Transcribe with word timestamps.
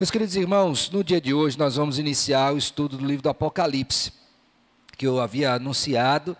Meus 0.00 0.10
queridos 0.10 0.34
irmãos, 0.34 0.90
no 0.90 1.04
dia 1.04 1.20
de 1.20 1.34
hoje 1.34 1.58
nós 1.58 1.76
vamos 1.76 1.98
iniciar 1.98 2.54
o 2.54 2.56
estudo 2.56 2.96
do 2.96 3.04
livro 3.04 3.22
do 3.22 3.28
Apocalipse, 3.28 4.10
que 4.96 5.06
eu 5.06 5.20
havia 5.20 5.52
anunciado. 5.52 6.34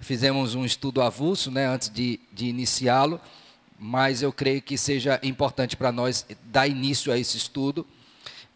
Fizemos 0.00 0.56
um 0.56 0.64
estudo 0.64 1.00
avulso 1.00 1.48
né, 1.48 1.68
antes 1.68 1.88
de, 1.88 2.18
de 2.32 2.46
iniciá-lo, 2.46 3.20
mas 3.78 4.22
eu 4.22 4.32
creio 4.32 4.60
que 4.60 4.76
seja 4.76 5.20
importante 5.22 5.76
para 5.76 5.92
nós 5.92 6.26
dar 6.46 6.66
início 6.66 7.12
a 7.12 7.16
esse 7.16 7.36
estudo. 7.36 7.86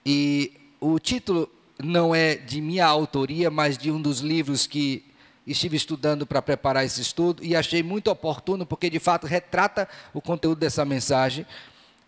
E 0.04 0.52
o 0.80 0.98
título 0.98 1.48
não 1.78 2.12
é 2.12 2.34
de 2.34 2.60
minha 2.60 2.86
autoria, 2.86 3.52
mas 3.52 3.78
de 3.78 3.88
um 3.88 4.02
dos 4.02 4.18
livros 4.18 4.66
que 4.66 5.04
estive 5.46 5.76
estudando 5.76 6.26
para 6.26 6.42
preparar 6.42 6.84
esse 6.84 7.00
estudo 7.00 7.44
e 7.44 7.54
achei 7.54 7.84
muito 7.84 8.10
oportuno, 8.10 8.66
porque 8.66 8.90
de 8.90 8.98
fato 8.98 9.28
retrata 9.28 9.88
o 10.12 10.20
conteúdo 10.20 10.58
dessa 10.58 10.84
mensagem. 10.84 11.46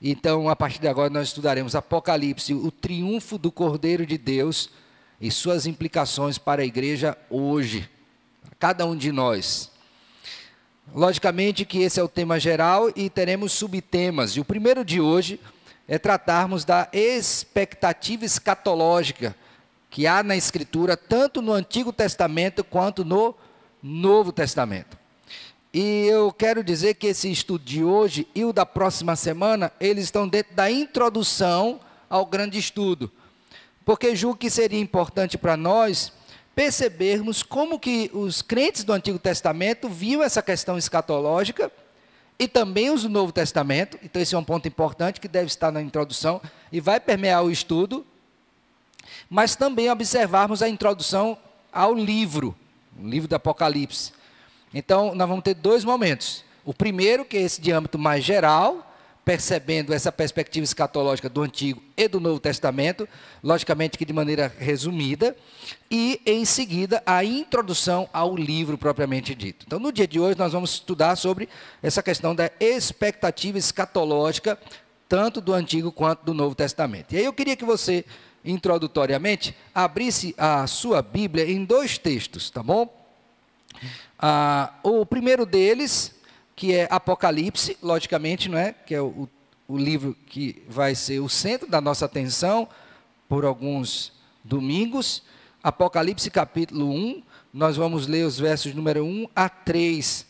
Então, 0.04 0.48
a 0.48 0.56
partir 0.56 0.80
de 0.80 0.88
agora, 0.88 1.08
nós 1.08 1.28
estudaremos 1.28 1.76
Apocalipse, 1.76 2.52
o 2.52 2.72
triunfo 2.72 3.38
do 3.38 3.52
Cordeiro 3.52 4.04
de 4.04 4.18
Deus 4.18 4.68
e 5.20 5.30
suas 5.30 5.64
implicações 5.64 6.38
para 6.38 6.62
a 6.62 6.64
igreja 6.64 7.16
hoje, 7.30 7.88
cada 8.58 8.84
um 8.84 8.96
de 8.96 9.12
nós. 9.12 9.70
Logicamente 10.92 11.64
que 11.64 11.82
esse 11.82 12.00
é 12.00 12.02
o 12.02 12.08
tema 12.08 12.40
geral 12.40 12.90
e 12.96 13.08
teremos 13.08 13.52
subtemas. 13.52 14.32
E 14.32 14.40
o 14.40 14.44
primeiro 14.44 14.84
de 14.84 15.00
hoje 15.00 15.38
é 15.86 15.98
tratarmos 15.98 16.64
da 16.64 16.88
expectativa 16.92 18.24
escatológica 18.24 19.36
que 19.88 20.08
há 20.08 20.24
na 20.24 20.34
Escritura, 20.34 20.96
tanto 20.96 21.40
no 21.40 21.52
Antigo 21.52 21.92
Testamento 21.92 22.64
quanto 22.64 23.04
no 23.04 23.36
Novo 23.80 24.32
Testamento. 24.32 25.01
E 25.74 26.06
eu 26.06 26.30
quero 26.30 26.62
dizer 26.62 26.94
que 26.94 27.06
esse 27.06 27.32
estudo 27.32 27.64
de 27.64 27.82
hoje 27.82 28.28
e 28.34 28.44
o 28.44 28.52
da 28.52 28.66
próxima 28.66 29.16
semana, 29.16 29.72
eles 29.80 30.04
estão 30.04 30.28
dentro 30.28 30.54
da 30.54 30.70
introdução 30.70 31.80
ao 32.10 32.26
grande 32.26 32.58
estudo. 32.58 33.10
Porque 33.82 34.14
julgo 34.14 34.36
que 34.36 34.50
seria 34.50 34.78
importante 34.78 35.38
para 35.38 35.56
nós 35.56 36.12
percebermos 36.54 37.42
como 37.42 37.80
que 37.80 38.10
os 38.12 38.42
crentes 38.42 38.84
do 38.84 38.92
Antigo 38.92 39.18
Testamento 39.18 39.88
viam 39.88 40.22
essa 40.22 40.42
questão 40.42 40.76
escatológica 40.76 41.72
e 42.38 42.46
também 42.46 42.90
os 42.90 43.04
do 43.04 43.08
Novo 43.08 43.32
Testamento. 43.32 43.98
Então 44.02 44.20
esse 44.20 44.34
é 44.34 44.38
um 44.38 44.44
ponto 44.44 44.68
importante 44.68 45.22
que 45.22 45.28
deve 45.28 45.46
estar 45.46 45.72
na 45.72 45.80
introdução 45.80 46.42
e 46.70 46.80
vai 46.80 47.00
permear 47.00 47.42
o 47.42 47.50
estudo. 47.50 48.04
Mas 49.28 49.56
também 49.56 49.90
observarmos 49.90 50.62
a 50.62 50.68
introdução 50.68 51.38
ao 51.72 51.94
livro, 51.94 52.54
o 53.02 53.08
livro 53.08 53.26
do 53.26 53.34
Apocalipse 53.34 54.12
então, 54.74 55.14
nós 55.14 55.28
vamos 55.28 55.44
ter 55.44 55.54
dois 55.54 55.84
momentos. 55.84 56.44
O 56.64 56.72
primeiro, 56.72 57.24
que 57.24 57.36
é 57.36 57.42
esse 57.42 57.60
de 57.60 57.72
âmbito 57.72 57.98
mais 57.98 58.24
geral, 58.24 58.88
percebendo 59.24 59.92
essa 59.92 60.10
perspectiva 60.10 60.64
escatológica 60.64 61.28
do 61.28 61.42
Antigo 61.42 61.82
e 61.96 62.08
do 62.08 62.18
Novo 62.18 62.40
Testamento, 62.40 63.08
logicamente 63.42 63.96
que 63.96 64.04
de 64.04 64.12
maneira 64.12 64.52
resumida, 64.58 65.36
e 65.90 66.20
em 66.26 66.44
seguida 66.44 67.02
a 67.06 67.24
introdução 67.24 68.08
ao 68.12 68.36
livro 68.36 68.76
propriamente 68.76 69.34
dito. 69.34 69.64
Então, 69.66 69.78
no 69.78 69.92
dia 69.92 70.08
de 70.08 70.18
hoje, 70.18 70.38
nós 70.38 70.52
vamos 70.52 70.74
estudar 70.74 71.14
sobre 71.16 71.48
essa 71.82 72.02
questão 72.02 72.34
da 72.34 72.50
expectativa 72.58 73.58
escatológica, 73.58 74.58
tanto 75.08 75.40
do 75.40 75.52
Antigo 75.52 75.92
quanto 75.92 76.24
do 76.24 76.34
Novo 76.34 76.54
Testamento. 76.54 77.12
E 77.12 77.18
aí 77.18 77.24
eu 77.24 77.32
queria 77.32 77.54
que 77.54 77.64
você, 77.64 78.04
introdutoriamente, 78.44 79.54
abrisse 79.72 80.34
a 80.36 80.66
sua 80.66 81.00
Bíblia 81.00 81.48
em 81.48 81.64
dois 81.64 81.96
textos, 81.96 82.50
tá 82.50 82.62
bom? 82.62 83.02
Ah, 84.24 84.74
o 84.84 85.04
primeiro 85.04 85.44
deles, 85.44 86.14
que 86.54 86.72
é 86.72 86.86
Apocalipse, 86.88 87.76
logicamente, 87.82 88.48
não 88.48 88.56
é? 88.56 88.72
que 88.72 88.94
é 88.94 89.02
o, 89.02 89.28
o 89.66 89.76
livro 89.76 90.16
que 90.26 90.62
vai 90.68 90.94
ser 90.94 91.18
o 91.18 91.28
centro 91.28 91.68
da 91.68 91.80
nossa 91.80 92.04
atenção 92.04 92.68
por 93.28 93.44
alguns 93.44 94.12
domingos. 94.44 95.24
Apocalipse 95.60 96.30
capítulo 96.30 96.88
1, 96.88 97.22
nós 97.52 97.76
vamos 97.76 98.06
ler 98.06 98.24
os 98.24 98.38
versos 98.38 98.72
número 98.72 99.04
1 99.04 99.26
a 99.34 99.48
3, 99.48 100.24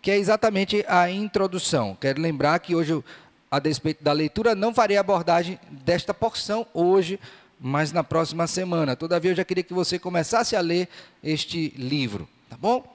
que 0.00 0.12
é 0.12 0.16
exatamente 0.16 0.84
a 0.86 1.10
introdução. 1.10 1.96
Quero 2.00 2.22
lembrar 2.22 2.60
que 2.60 2.76
hoje, 2.76 3.02
a 3.50 3.58
despeito 3.58 4.04
da 4.04 4.12
leitura, 4.12 4.54
não 4.54 4.72
farei 4.72 4.96
abordagem 4.96 5.58
desta 5.68 6.14
porção 6.14 6.64
hoje, 6.72 7.18
mas 7.58 7.90
na 7.90 8.04
próxima 8.04 8.46
semana. 8.46 8.94
Todavia, 8.94 9.32
eu 9.32 9.36
já 9.36 9.44
queria 9.44 9.64
que 9.64 9.74
você 9.74 9.98
começasse 9.98 10.54
a 10.54 10.60
ler 10.60 10.88
este 11.24 11.74
livro, 11.76 12.28
tá 12.48 12.56
bom? 12.56 12.91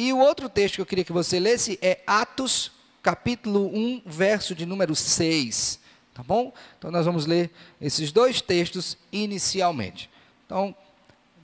E 0.00 0.14
o 0.14 0.18
outro 0.18 0.48
texto 0.48 0.76
que 0.76 0.80
eu 0.80 0.86
queria 0.86 1.04
que 1.04 1.12
você 1.12 1.38
lesse 1.38 1.78
é 1.82 2.00
Atos, 2.06 2.72
capítulo 3.02 3.66
1, 3.66 4.00
verso 4.06 4.54
de 4.54 4.64
número 4.64 4.96
6. 4.96 5.78
Tá 6.14 6.22
bom? 6.22 6.54
Então 6.78 6.90
nós 6.90 7.04
vamos 7.04 7.26
ler 7.26 7.50
esses 7.78 8.10
dois 8.10 8.40
textos 8.40 8.96
inicialmente. 9.12 10.08
Então, 10.46 10.74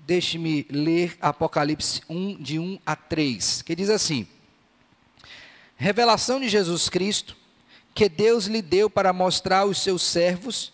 deixe-me 0.06 0.66
ler 0.70 1.18
Apocalipse 1.20 2.00
1, 2.08 2.42
de 2.42 2.58
1 2.58 2.78
a 2.86 2.96
3, 2.96 3.60
que 3.60 3.76
diz 3.76 3.90
assim: 3.90 4.26
Revelação 5.76 6.40
de 6.40 6.48
Jesus 6.48 6.88
Cristo, 6.88 7.36
que 7.94 8.08
Deus 8.08 8.46
lhe 8.46 8.62
deu 8.62 8.88
para 8.88 9.12
mostrar 9.12 9.58
aos 9.58 9.82
seus 9.82 10.00
servos 10.00 10.72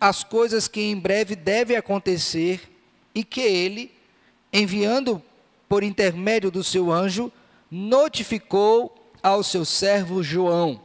as 0.00 0.22
coisas 0.22 0.68
que 0.68 0.82
em 0.82 0.96
breve 0.96 1.34
devem 1.34 1.76
acontecer 1.76 2.60
e 3.12 3.24
que 3.24 3.40
ele, 3.40 3.92
enviando 4.52 5.20
por 5.68 5.82
intermédio 5.82 6.50
do 6.50 6.62
seu 6.62 6.90
anjo, 6.90 7.32
notificou 7.70 8.94
ao 9.22 9.42
seu 9.42 9.64
servo 9.64 10.22
João, 10.22 10.80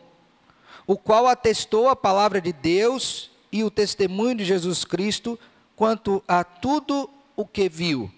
o 0.88 0.98
qual 0.98 1.28
atestou 1.28 1.90
a 1.90 1.96
palavra 1.96 2.40
de 2.40 2.54
Deus 2.54 3.30
e 3.52 3.64
o 3.64 3.70
testemunho 3.70 4.36
de 4.36 4.46
Jesus 4.46 4.86
Cristo 4.86 5.38
quanto 5.76 6.24
a 6.28 6.44
tudo 6.44 7.10
o 7.36 7.46
que 7.46 7.70
viu. 7.70 8.12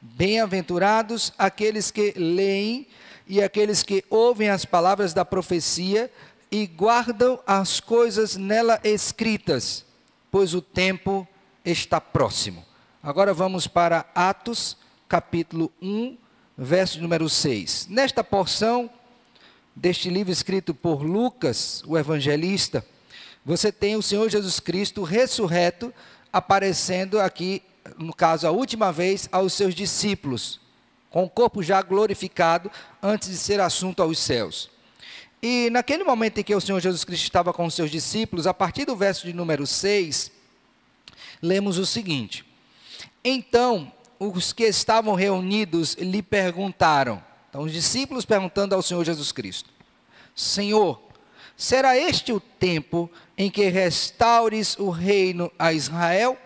Bem-aventurados 0.00 1.32
aqueles 1.36 1.90
que 1.90 2.12
leem 2.16 2.86
e 3.26 3.42
aqueles 3.42 3.82
que 3.82 4.04
ouvem 4.08 4.48
as 4.48 4.64
palavras 4.64 5.12
da 5.12 5.24
profecia 5.24 6.10
e 6.50 6.66
guardam 6.66 7.38
as 7.46 7.80
coisas 7.80 8.36
nela 8.36 8.80
escritas, 8.82 9.84
pois 10.30 10.54
o 10.54 10.60
tempo 10.60 11.26
está 11.64 12.00
próximo. 12.00 12.64
Agora 13.02 13.32
vamos 13.32 13.66
para 13.66 14.06
Atos 14.14 14.76
capítulo 15.10 15.72
1, 15.82 16.16
verso 16.56 17.02
número 17.02 17.28
6. 17.28 17.88
Nesta 17.90 18.22
porção 18.22 18.88
deste 19.74 20.08
livro 20.08 20.32
escrito 20.32 20.72
por 20.72 21.02
Lucas, 21.02 21.82
o 21.84 21.98
evangelista, 21.98 22.86
você 23.44 23.72
tem 23.72 23.96
o 23.96 24.02
Senhor 24.02 24.30
Jesus 24.30 24.60
Cristo 24.60 25.02
ressurreto 25.02 25.92
aparecendo 26.32 27.18
aqui, 27.18 27.60
no 27.98 28.14
caso, 28.14 28.46
a 28.46 28.52
última 28.52 28.92
vez 28.92 29.28
aos 29.32 29.52
seus 29.52 29.74
discípulos, 29.74 30.60
com 31.10 31.24
o 31.24 31.28
corpo 31.28 31.60
já 31.60 31.82
glorificado 31.82 32.70
antes 33.02 33.30
de 33.30 33.36
ser 33.36 33.60
assunto 33.60 34.04
aos 34.04 34.16
céus. 34.16 34.70
E 35.42 35.70
naquele 35.70 36.04
momento 36.04 36.38
em 36.38 36.44
que 36.44 36.54
o 36.54 36.60
Senhor 36.60 36.78
Jesus 36.78 37.02
Cristo 37.02 37.24
estava 37.24 37.52
com 37.52 37.66
os 37.66 37.74
seus 37.74 37.90
discípulos, 37.90 38.46
a 38.46 38.54
partir 38.54 38.84
do 38.84 38.94
verso 38.94 39.26
de 39.26 39.32
número 39.32 39.66
6, 39.66 40.30
lemos 41.42 41.78
o 41.78 41.86
seguinte: 41.86 42.44
Então 43.24 43.92
os 44.20 44.52
que 44.52 44.64
estavam 44.64 45.14
reunidos 45.14 45.94
lhe 45.94 46.22
perguntaram, 46.22 47.24
então 47.48 47.62
os 47.62 47.72
discípulos 47.72 48.26
perguntando 48.26 48.74
ao 48.74 48.82
Senhor 48.82 49.02
Jesus 49.02 49.32
Cristo: 49.32 49.70
Senhor, 50.36 51.00
será 51.56 51.96
este 51.96 52.30
o 52.30 52.38
tempo 52.38 53.10
em 53.36 53.50
que 53.50 53.66
restaures 53.68 54.78
o 54.78 54.90
reino 54.90 55.50
a 55.58 55.72
Israel? 55.72 56.36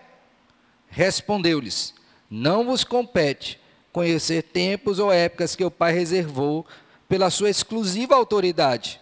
Respondeu-lhes: 0.87 1.93
Não 2.29 2.63
vos 2.63 2.85
compete 2.85 3.59
conhecer 3.91 4.43
tempos 4.43 4.97
ou 4.97 5.11
épocas 5.11 5.55
que 5.55 5.65
o 5.65 5.69
Pai 5.69 5.93
reservou 5.93 6.65
pela 7.09 7.29
sua 7.29 7.49
exclusiva 7.49 8.15
autoridade, 8.15 9.01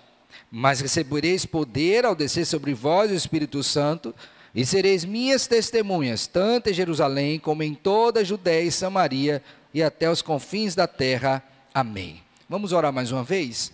mas 0.52 0.82
recebereis 0.82 1.46
poder 1.46 2.06
ao 2.06 2.16
descer 2.16 2.46
sobre 2.46 2.74
vós 2.74 3.12
o 3.12 3.16
Espírito 3.16 3.62
Santo 3.64 4.14
e 4.56 4.66
sereis 4.66 5.04
minhas 5.04 5.48
testemunhas, 5.48 6.28
tanto 6.28 6.70
em 6.70 6.74
Jerusalém 6.74 7.40
como 7.40 7.64
em 7.64 7.74
toda 7.74 8.20
a 8.20 8.24
Judéia 8.24 8.64
e 8.64 8.72
Samaria 8.72 9.44
e 9.74 9.82
até 9.82 10.10
os 10.10 10.22
confins 10.22 10.76
da 10.76 10.88
terra. 10.88 11.44
Amém. 11.74 12.22
Vamos 12.48 12.72
orar 12.72 12.94
mais 12.94 13.12
uma 13.12 13.24
vez? 13.24 13.72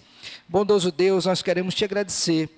Bondoso 0.47 0.91
Deus, 0.91 1.25
nós 1.25 1.41
queremos 1.41 1.75
te 1.75 1.83
agradecer, 1.83 2.49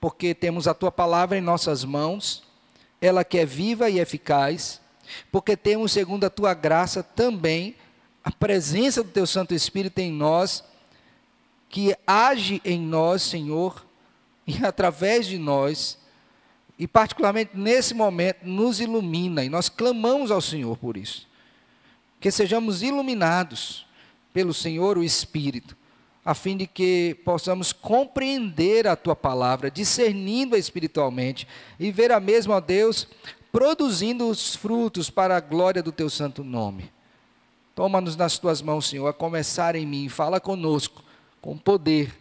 porque 0.00 0.34
temos 0.34 0.66
a 0.66 0.72
tua 0.72 0.90
palavra 0.90 1.36
em 1.36 1.42
nossas 1.42 1.84
mãos, 1.84 2.42
ela 3.00 3.24
que 3.24 3.38
é 3.38 3.44
viva 3.44 3.90
e 3.90 3.98
eficaz, 3.98 4.80
porque 5.30 5.56
temos, 5.56 5.92
segundo 5.92 6.24
a 6.24 6.30
tua 6.30 6.54
graça, 6.54 7.02
também 7.02 7.76
a 8.24 8.30
presença 8.30 9.02
do 9.02 9.10
teu 9.10 9.26
Santo 9.26 9.54
Espírito 9.54 9.98
em 9.98 10.10
nós, 10.10 10.64
que 11.68 11.94
age 12.06 12.60
em 12.64 12.80
nós, 12.80 13.22
Senhor, 13.22 13.84
e 14.46 14.64
através 14.64 15.26
de 15.26 15.36
nós 15.38 15.98
e 16.78 16.86
particularmente 16.86 17.52
nesse 17.54 17.94
momento, 17.94 18.44
nos 18.44 18.80
ilumina, 18.80 19.44
e 19.44 19.48
nós 19.48 19.68
clamamos 19.68 20.30
ao 20.30 20.40
Senhor 20.40 20.76
por 20.76 20.96
isso. 20.96 21.26
Que 22.20 22.30
sejamos 22.30 22.82
iluminados 22.82 23.86
pelo 24.32 24.52
Senhor, 24.52 24.98
o 24.98 25.04
Espírito, 25.04 25.76
a 26.24 26.34
fim 26.34 26.56
de 26.56 26.66
que 26.66 27.16
possamos 27.24 27.72
compreender 27.72 28.86
a 28.86 28.96
tua 28.96 29.16
palavra, 29.16 29.70
discernindo-a 29.70 30.58
espiritualmente 30.58 31.46
e 31.78 31.90
ver 31.90 32.12
a 32.12 32.20
mesma, 32.20 32.60
Deus, 32.60 33.08
produzindo 33.50 34.28
os 34.28 34.54
frutos 34.54 35.08
para 35.08 35.36
a 35.36 35.40
glória 35.40 35.82
do 35.82 35.92
teu 35.92 36.10
santo 36.10 36.44
nome. 36.44 36.90
Toma-nos 37.74 38.16
nas 38.16 38.38
tuas 38.38 38.60
mãos, 38.60 38.88
Senhor, 38.88 39.06
a 39.06 39.12
começar 39.12 39.76
em 39.76 39.86
mim, 39.86 40.08
fala 40.08 40.40
conosco 40.40 41.02
com 41.40 41.56
poder, 41.56 42.12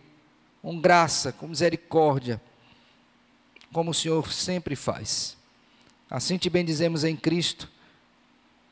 com 0.62 0.80
graça, 0.80 1.32
com 1.32 1.48
misericórdia, 1.48 2.42
como 3.76 3.92
o 3.92 3.94
Senhor 3.94 4.32
sempre 4.32 4.74
faz. 4.74 5.36
Assim 6.10 6.38
te 6.38 6.50
bendizemos 6.50 7.04
em 7.04 7.14
Cristo, 7.14 7.70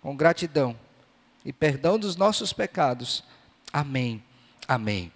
com 0.02 0.16
gratidão 0.16 0.80
e 1.44 1.52
perdão 1.52 2.00
dos 2.00 2.16
nossos 2.16 2.54
pecados. 2.54 3.22
Amém. 3.74 4.24
Amém. 4.66 5.12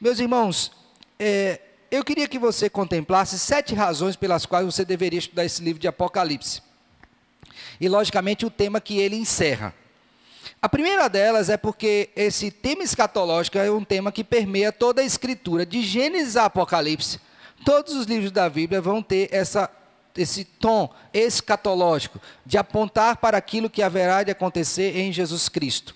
Meus 0.00 0.18
irmãos, 0.18 0.72
é, 1.20 1.60
eu 1.88 2.04
queria 2.04 2.26
que 2.26 2.36
você 2.36 2.68
contemplasse 2.68 3.38
sete 3.38 3.76
razões 3.76 4.16
pelas 4.16 4.44
quais 4.44 4.66
você 4.66 4.84
deveria 4.84 5.20
estudar 5.20 5.44
esse 5.44 5.62
livro 5.62 5.80
de 5.80 5.86
Apocalipse. 5.86 6.60
E, 7.80 7.88
logicamente, 7.88 8.44
o 8.44 8.50
tema 8.50 8.80
que 8.80 8.98
ele 8.98 9.14
encerra. 9.14 9.72
A 10.60 10.68
primeira 10.68 11.06
delas 11.06 11.48
é 11.48 11.56
porque 11.56 12.10
esse 12.16 12.50
tema 12.50 12.82
escatológico 12.82 13.56
é 13.56 13.70
um 13.70 13.84
tema 13.84 14.10
que 14.10 14.24
permeia 14.24 14.72
toda 14.72 15.00
a 15.00 15.04
escritura, 15.04 15.64
de 15.64 15.80
Gênesis 15.80 16.36
a 16.36 16.46
Apocalipse. 16.46 17.20
Todos 17.64 17.94
os 17.94 18.06
livros 18.06 18.30
da 18.30 18.48
Bíblia 18.48 18.80
vão 18.80 19.02
ter 19.02 19.28
essa, 19.32 19.70
esse 20.16 20.44
tom 20.44 20.92
escatológico, 21.12 22.20
de 22.44 22.56
apontar 22.56 23.16
para 23.16 23.36
aquilo 23.36 23.70
que 23.70 23.82
haverá 23.82 24.22
de 24.22 24.30
acontecer 24.30 24.96
em 24.96 25.12
Jesus 25.12 25.48
Cristo. 25.48 25.94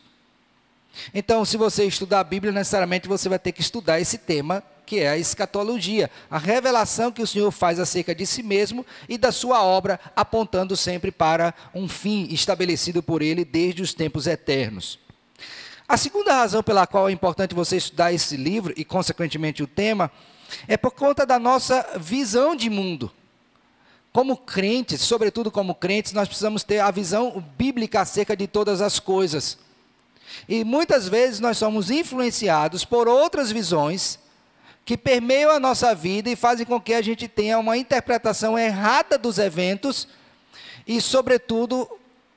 Então, 1.14 1.44
se 1.44 1.56
você 1.56 1.84
estudar 1.84 2.20
a 2.20 2.24
Bíblia, 2.24 2.52
necessariamente 2.52 3.08
você 3.08 3.28
vai 3.28 3.38
ter 3.38 3.52
que 3.52 3.62
estudar 3.62 4.00
esse 4.00 4.18
tema, 4.18 4.62
que 4.84 4.98
é 4.98 5.08
a 5.08 5.16
escatologia, 5.16 6.10
a 6.30 6.38
revelação 6.38 7.10
que 7.10 7.22
o 7.22 7.26
Senhor 7.26 7.50
faz 7.50 7.80
acerca 7.80 8.14
de 8.14 8.26
si 8.26 8.42
mesmo 8.42 8.84
e 9.08 9.16
da 9.16 9.32
sua 9.32 9.62
obra, 9.62 9.98
apontando 10.14 10.76
sempre 10.76 11.10
para 11.10 11.54
um 11.74 11.88
fim 11.88 12.28
estabelecido 12.30 13.02
por 13.02 13.22
ele 13.22 13.44
desde 13.44 13.80
os 13.80 13.94
tempos 13.94 14.26
eternos. 14.26 14.98
A 15.88 15.96
segunda 15.96 16.34
razão 16.34 16.62
pela 16.62 16.86
qual 16.86 17.08
é 17.08 17.12
importante 17.12 17.54
você 17.54 17.76
estudar 17.76 18.12
esse 18.12 18.36
livro 18.36 18.72
e, 18.76 18.84
consequentemente, 18.84 19.62
o 19.62 19.66
tema, 19.66 20.10
é 20.66 20.76
por 20.76 20.90
conta 20.90 21.25
da 21.25 21.38
nossa 21.38 21.99
visão 21.99 22.54
de 22.54 22.69
mundo. 22.70 23.10
Como 24.12 24.37
crentes, 24.37 25.00
sobretudo 25.00 25.50
como 25.50 25.75
crentes, 25.75 26.12
nós 26.12 26.28
precisamos 26.28 26.62
ter 26.62 26.81
a 26.81 26.90
visão 26.90 27.43
bíblica 27.56 28.00
acerca 28.00 28.37
de 28.37 28.46
todas 28.46 28.81
as 28.81 29.00
coisas. 29.00 29.58
E 30.49 30.64
muitas 30.64 31.08
vezes 31.08 31.40
nós 31.40 31.58
somos 31.58 31.90
influenciados 31.90 32.84
por 32.84 33.08
outras 33.08 33.50
visões 33.50 34.19
que 34.84 34.96
permeiam 34.96 35.50
a 35.50 35.60
nossa 35.60 35.94
vida 35.94 36.28
e 36.28 36.37
fazem 36.37 36.66
com 36.66 36.81
que 36.81 36.93
a 36.93 37.02
gente 37.02 37.28
tenha 37.28 37.58
uma 37.58 37.76
interpretação 37.76 38.58
errada 38.58 39.16
dos 39.16 39.38
eventos 39.38 40.08
e, 40.87 41.00
sobretudo, 41.00 41.88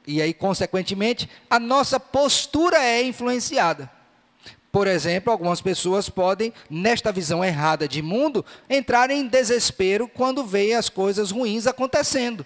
e 0.05 0.21
aí, 0.21 0.33
consequentemente, 0.33 1.29
a 1.49 1.59
nossa 1.59 1.99
postura 1.99 2.77
é 2.77 3.03
influenciada. 3.03 3.89
Por 4.75 4.87
exemplo, 4.87 5.31
algumas 5.31 5.61
pessoas 5.61 6.09
podem, 6.09 6.51
nesta 6.69 7.09
visão 7.09 7.41
errada 7.41 7.87
de 7.87 8.01
mundo, 8.01 8.43
entrar 8.69 9.09
em 9.09 9.25
desespero 9.25 10.05
quando 10.05 10.45
veem 10.45 10.75
as 10.75 10.89
coisas 10.89 11.31
ruins 11.31 11.65
acontecendo. 11.65 12.45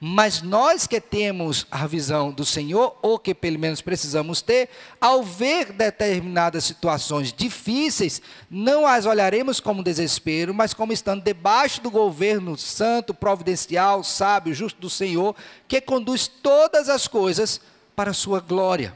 Mas 0.00 0.42
nós 0.42 0.88
que 0.88 1.00
temos 1.00 1.64
a 1.70 1.86
visão 1.86 2.32
do 2.32 2.44
Senhor, 2.44 2.98
ou 3.00 3.20
que 3.20 3.36
pelo 3.36 3.56
menos 3.56 3.80
precisamos 3.80 4.42
ter, 4.42 4.68
ao 5.00 5.22
ver 5.22 5.72
determinadas 5.72 6.64
situações 6.64 7.32
difíceis, 7.32 8.20
não 8.50 8.84
as 8.84 9.06
olharemos 9.06 9.60
como 9.60 9.84
desespero, 9.84 10.52
mas 10.52 10.74
como 10.74 10.92
estando 10.92 11.22
debaixo 11.22 11.80
do 11.80 11.88
governo 11.88 12.58
santo, 12.58 13.14
providencial, 13.14 14.02
sábio, 14.02 14.52
justo 14.52 14.80
do 14.80 14.90
Senhor, 14.90 15.36
que 15.68 15.80
conduz 15.80 16.26
todas 16.26 16.88
as 16.88 17.06
coisas 17.06 17.60
para 17.94 18.10
a 18.10 18.14
sua 18.14 18.40
glória. 18.40 18.92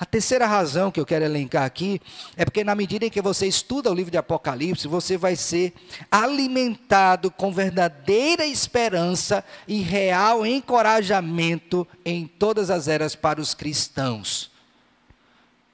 A 0.00 0.06
terceira 0.06 0.46
razão 0.46 0.92
que 0.92 1.00
eu 1.00 1.06
quero 1.06 1.24
elencar 1.24 1.64
aqui 1.64 2.00
é 2.36 2.44
porque, 2.44 2.62
na 2.62 2.76
medida 2.76 3.06
em 3.06 3.10
que 3.10 3.20
você 3.20 3.48
estuda 3.48 3.90
o 3.90 3.94
livro 3.94 4.12
de 4.12 4.16
Apocalipse, 4.16 4.86
você 4.86 5.16
vai 5.16 5.34
ser 5.34 5.74
alimentado 6.08 7.32
com 7.32 7.52
verdadeira 7.52 8.46
esperança 8.46 9.44
e 9.66 9.80
real 9.80 10.46
encorajamento 10.46 11.86
em 12.04 12.28
todas 12.28 12.70
as 12.70 12.86
eras 12.86 13.16
para 13.16 13.40
os 13.40 13.54
cristãos. 13.54 14.52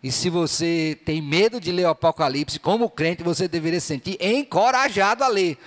E 0.03 0.11
se 0.11 0.31
você 0.31 0.99
tem 1.05 1.21
medo 1.21 1.61
de 1.61 1.71
ler 1.71 1.85
o 1.85 1.91
Apocalipse, 1.91 2.59
como 2.59 2.89
crente, 2.89 3.23
você 3.23 3.47
deveria 3.47 3.81
se 3.81 3.89
sentir 3.89 4.17
encorajado 4.23 5.23
a 5.23 5.29
ler. 5.29 5.59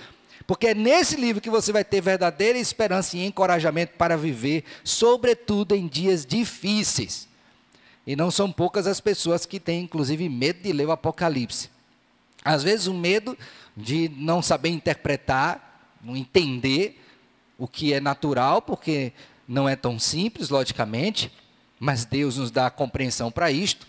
Porque 0.48 0.68
é 0.68 0.74
nesse 0.74 1.14
livro 1.14 1.40
que 1.40 1.50
você 1.50 1.70
vai 1.70 1.84
ter 1.84 2.00
verdadeira 2.00 2.58
esperança 2.58 3.16
e 3.16 3.24
encorajamento 3.24 3.92
para 3.96 4.16
viver, 4.16 4.64
sobretudo 4.82 5.76
em 5.76 5.86
dias 5.86 6.26
difíceis. 6.26 7.27
E 8.08 8.16
não 8.16 8.30
são 8.30 8.50
poucas 8.50 8.86
as 8.86 9.02
pessoas 9.02 9.44
que 9.44 9.60
têm, 9.60 9.82
inclusive, 9.82 10.30
medo 10.30 10.62
de 10.62 10.72
ler 10.72 10.86
o 10.86 10.92
Apocalipse. 10.92 11.68
Às 12.42 12.62
vezes, 12.62 12.86
o 12.86 12.94
medo 12.94 13.36
de 13.76 14.08
não 14.16 14.40
saber 14.40 14.70
interpretar, 14.70 15.92
não 16.02 16.16
entender 16.16 17.04
o 17.58 17.68
que 17.68 17.92
é 17.92 18.00
natural, 18.00 18.62
porque 18.62 19.12
não 19.46 19.68
é 19.68 19.76
tão 19.76 19.98
simples, 19.98 20.48
logicamente, 20.48 21.30
mas 21.78 22.06
Deus 22.06 22.38
nos 22.38 22.50
dá 22.50 22.68
a 22.68 22.70
compreensão 22.70 23.30
para 23.30 23.52
isto 23.52 23.86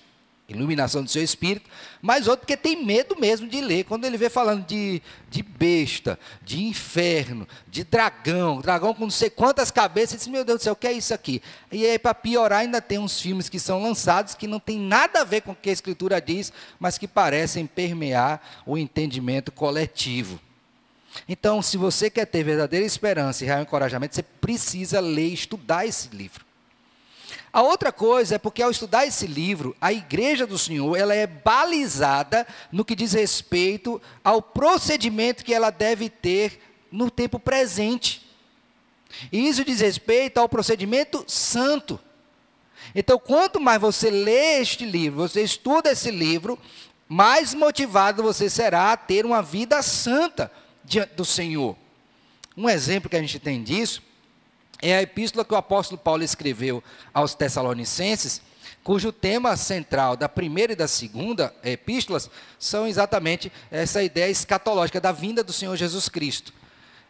iluminação 0.54 1.04
do 1.04 1.10
seu 1.10 1.24
espírito, 1.24 1.70
mas 2.02 2.28
outro 2.28 2.46
que 2.46 2.58
tem 2.58 2.84
medo 2.84 3.16
mesmo 3.20 3.48
de 3.48 3.62
ler. 3.62 3.84
Quando 3.84 4.06
ele 4.06 4.18
vê 4.18 4.30
falando 4.30 4.66
de, 4.66 5.02
de 5.30 5.44
besta, 5.44 6.20
de 6.42 6.64
inferno, 6.64 7.48
de 7.68 7.84
dragão, 7.84 8.62
dragão 8.62 8.94
com 8.94 9.04
não 9.04 9.12
sei 9.12 9.30
quantas 9.30 9.72
cabeças, 9.72 10.14
ele 10.14 10.20
diz, 10.20 10.28
meu 10.28 10.46
Deus 10.46 10.60
do 10.60 10.64
céu, 10.64 10.74
o 10.74 10.76
que 10.76 10.88
é 10.88 10.94
isso 10.94 11.14
aqui? 11.14 11.42
E 11.72 11.86
aí, 11.86 12.00
para 12.00 12.14
piorar, 12.14 12.60
ainda 12.60 12.82
tem 12.82 13.00
uns 13.00 13.20
filmes 13.20 13.50
que 13.50 13.60
são 13.60 13.82
lançados 13.82 14.36
que 14.36 14.48
não 14.48 14.60
tem 14.60 14.80
nada 14.80 15.22
a 15.22 15.24
ver 15.24 15.42
com 15.42 15.52
o 15.52 15.56
que 15.56 15.70
a 15.70 15.74
Escritura 15.74 16.22
diz, 16.22 16.52
mas 16.80 16.98
que 16.98 17.08
parecem 17.08 17.66
permear 17.66 18.42
o 18.66 18.78
entendimento 18.78 19.52
coletivo. 19.52 20.40
Então, 21.28 21.62
se 21.62 21.78
você 21.78 22.10
quer 22.10 22.26
ter 22.26 22.44
verdadeira 22.44 22.86
esperança 22.86 23.44
e 23.44 23.48
real 23.48 23.62
encorajamento, 23.62 24.16
você 24.16 24.24
precisa 24.24 25.00
ler 25.00 25.30
e 25.30 25.34
estudar 25.34 25.86
esse 25.86 26.10
livro. 26.16 26.49
A 27.52 27.62
outra 27.62 27.92
coisa 27.92 28.36
é 28.36 28.38
porque 28.38 28.62
ao 28.62 28.70
estudar 28.70 29.08
esse 29.08 29.26
livro, 29.26 29.76
a 29.82 29.92
igreja 29.92 30.46
do 30.46 30.58
Senhor, 30.58 30.96
ela 30.96 31.16
é 31.16 31.26
balizada 31.26 32.46
no 32.72 32.86
que 32.86 32.96
diz 32.96 33.14
respeito 33.14 34.00
ao 34.24 34.42
procedimento 34.42 35.44
que 35.44 35.54
ela 35.54 35.72
deve 35.72 36.10
ter 36.10 36.60
no 36.92 37.10
tempo 37.10 37.40
presente. 37.40 38.28
E 39.32 39.48
isso 39.48 39.66
diz 39.66 39.80
respeito 39.80 40.38
ao 40.38 40.48
procedimento 40.48 41.24
santo. 41.28 42.00
Então, 42.94 43.18
quanto 43.18 43.60
mais 43.60 43.82
você 43.82 44.12
lê 44.12 44.60
este 44.60 44.86
livro, 44.86 45.28
você 45.28 45.42
estuda 45.42 45.92
esse 45.92 46.12
livro, 46.12 46.58
mais 47.08 47.56
motivado 47.56 48.22
você 48.22 48.48
será 48.48 48.92
a 48.92 48.98
ter 48.98 49.26
uma 49.26 49.42
vida 49.42 49.82
santa 49.82 50.52
diante 50.84 51.16
do 51.16 51.26
Senhor. 51.26 51.76
Um 52.56 52.70
exemplo 52.70 53.10
que 53.10 53.16
a 53.16 53.22
gente 53.22 53.40
tem 53.40 53.64
disso 53.64 54.04
é 54.82 54.96
a 54.96 55.02
epístola 55.02 55.46
que 55.46 55.54
o 55.54 55.58
apóstolo 55.58 56.00
Paulo 56.00 56.24
escreveu 56.24 56.84
aos 57.14 57.34
Tessalonicenses, 57.34 58.42
cujo 58.84 59.12
tema 59.12 59.56
central 59.58 60.16
da 60.16 60.30
primeira 60.30 60.74
e 60.74 60.76
da 60.76 60.88
segunda 60.88 61.54
epístolas 61.64 62.30
são 62.58 62.88
exatamente 62.88 63.52
essa 63.70 64.02
ideia 64.02 64.32
escatológica 64.32 65.02
da 65.02 65.12
vinda 65.12 65.44
do 65.44 65.54
Senhor 65.54 65.76
Jesus 65.76 66.08
Cristo. 66.08 66.54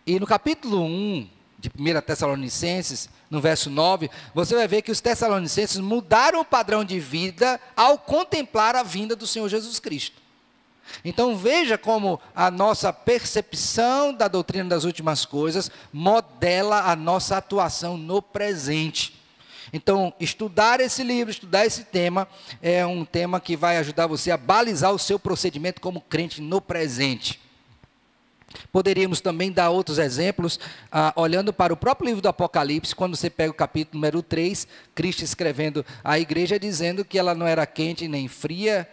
E 0.05 0.19
no 0.19 0.25
capítulo 0.25 0.83
1 0.83 1.29
de 1.59 1.69
1 1.77 2.01
Tessalonicenses, 2.01 3.09
no 3.29 3.39
verso 3.39 3.69
9, 3.69 4.09
você 4.33 4.55
vai 4.55 4.67
ver 4.67 4.81
que 4.81 4.91
os 4.91 5.01
tessalonicenses 5.01 5.77
mudaram 5.77 6.41
o 6.41 6.45
padrão 6.45 6.83
de 6.83 6.99
vida 6.99 7.59
ao 7.75 7.97
contemplar 7.97 8.75
a 8.75 8.83
vinda 8.83 9.15
do 9.15 9.27
Senhor 9.27 9.47
Jesus 9.47 9.79
Cristo. 9.79 10.19
Então 11.03 11.37
veja 11.37 11.77
como 11.77 12.19
a 12.35 12.51
nossa 12.51 12.91
percepção 12.91 14.13
da 14.13 14.27
doutrina 14.27 14.69
das 14.69 14.83
últimas 14.83 15.25
coisas 15.25 15.71
modela 15.91 16.91
a 16.91 16.95
nossa 16.95 17.37
atuação 17.37 17.97
no 17.97 18.21
presente. 18.21 19.19
Então, 19.71 20.11
estudar 20.19 20.79
esse 20.79 21.03
livro, 21.03 21.31
estudar 21.31 21.65
esse 21.65 21.83
tema, 21.83 22.27
é 22.61 22.85
um 22.85 23.05
tema 23.05 23.39
que 23.39 23.55
vai 23.55 23.77
ajudar 23.77 24.07
você 24.07 24.31
a 24.31 24.37
balizar 24.37 24.91
o 24.91 24.99
seu 24.99 25.19
procedimento 25.19 25.79
como 25.79 26.01
crente 26.01 26.41
no 26.41 26.59
presente. 26.59 27.39
Poderíamos 28.71 29.21
também 29.21 29.51
dar 29.51 29.69
outros 29.69 29.99
exemplos, 29.99 30.59
ah, 30.91 31.13
olhando 31.15 31.53
para 31.53 31.71
o 31.71 31.77
próprio 31.77 32.07
livro 32.07 32.21
do 32.21 32.29
Apocalipse, 32.29 32.95
quando 32.95 33.15
você 33.15 33.29
pega 33.29 33.51
o 33.51 33.53
capítulo 33.53 33.99
número 33.99 34.23
3, 34.23 34.67
Cristo 34.95 35.23
escrevendo 35.23 35.85
à 36.03 36.19
igreja, 36.19 36.59
dizendo 36.59 37.05
que 37.05 37.19
ela 37.19 37.35
não 37.35 37.45
era 37.45 37.65
quente 37.67 38.07
nem 38.07 38.27
fria, 38.27 38.89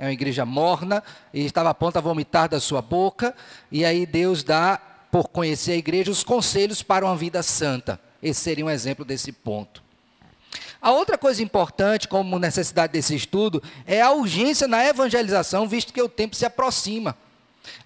é 0.00 0.06
uma 0.06 0.12
igreja 0.12 0.46
morna, 0.46 1.04
e 1.32 1.44
estava 1.44 1.68
a 1.68 1.74
ponto 1.74 1.98
a 1.98 2.00
vomitar 2.00 2.48
da 2.48 2.58
sua 2.58 2.80
boca, 2.80 3.34
e 3.70 3.84
aí 3.84 4.06
Deus 4.06 4.42
dá, 4.42 4.80
por 5.12 5.28
conhecer 5.28 5.72
a 5.72 5.76
igreja, 5.76 6.10
os 6.10 6.24
conselhos 6.24 6.82
para 6.82 7.04
uma 7.04 7.14
vida 7.14 7.42
santa. 7.42 8.00
Esse 8.22 8.40
seria 8.40 8.64
um 8.64 8.70
exemplo 8.70 9.04
desse 9.04 9.30
ponto. 9.30 9.82
A 10.80 10.90
outra 10.90 11.18
coisa 11.18 11.42
importante, 11.42 12.08
como 12.08 12.38
necessidade 12.38 12.94
desse 12.94 13.14
estudo, 13.14 13.62
é 13.86 14.00
a 14.00 14.10
urgência 14.10 14.66
na 14.66 14.82
evangelização, 14.86 15.68
visto 15.68 15.92
que 15.92 16.00
o 16.00 16.08
tempo 16.08 16.34
se 16.34 16.46
aproxima. 16.46 17.14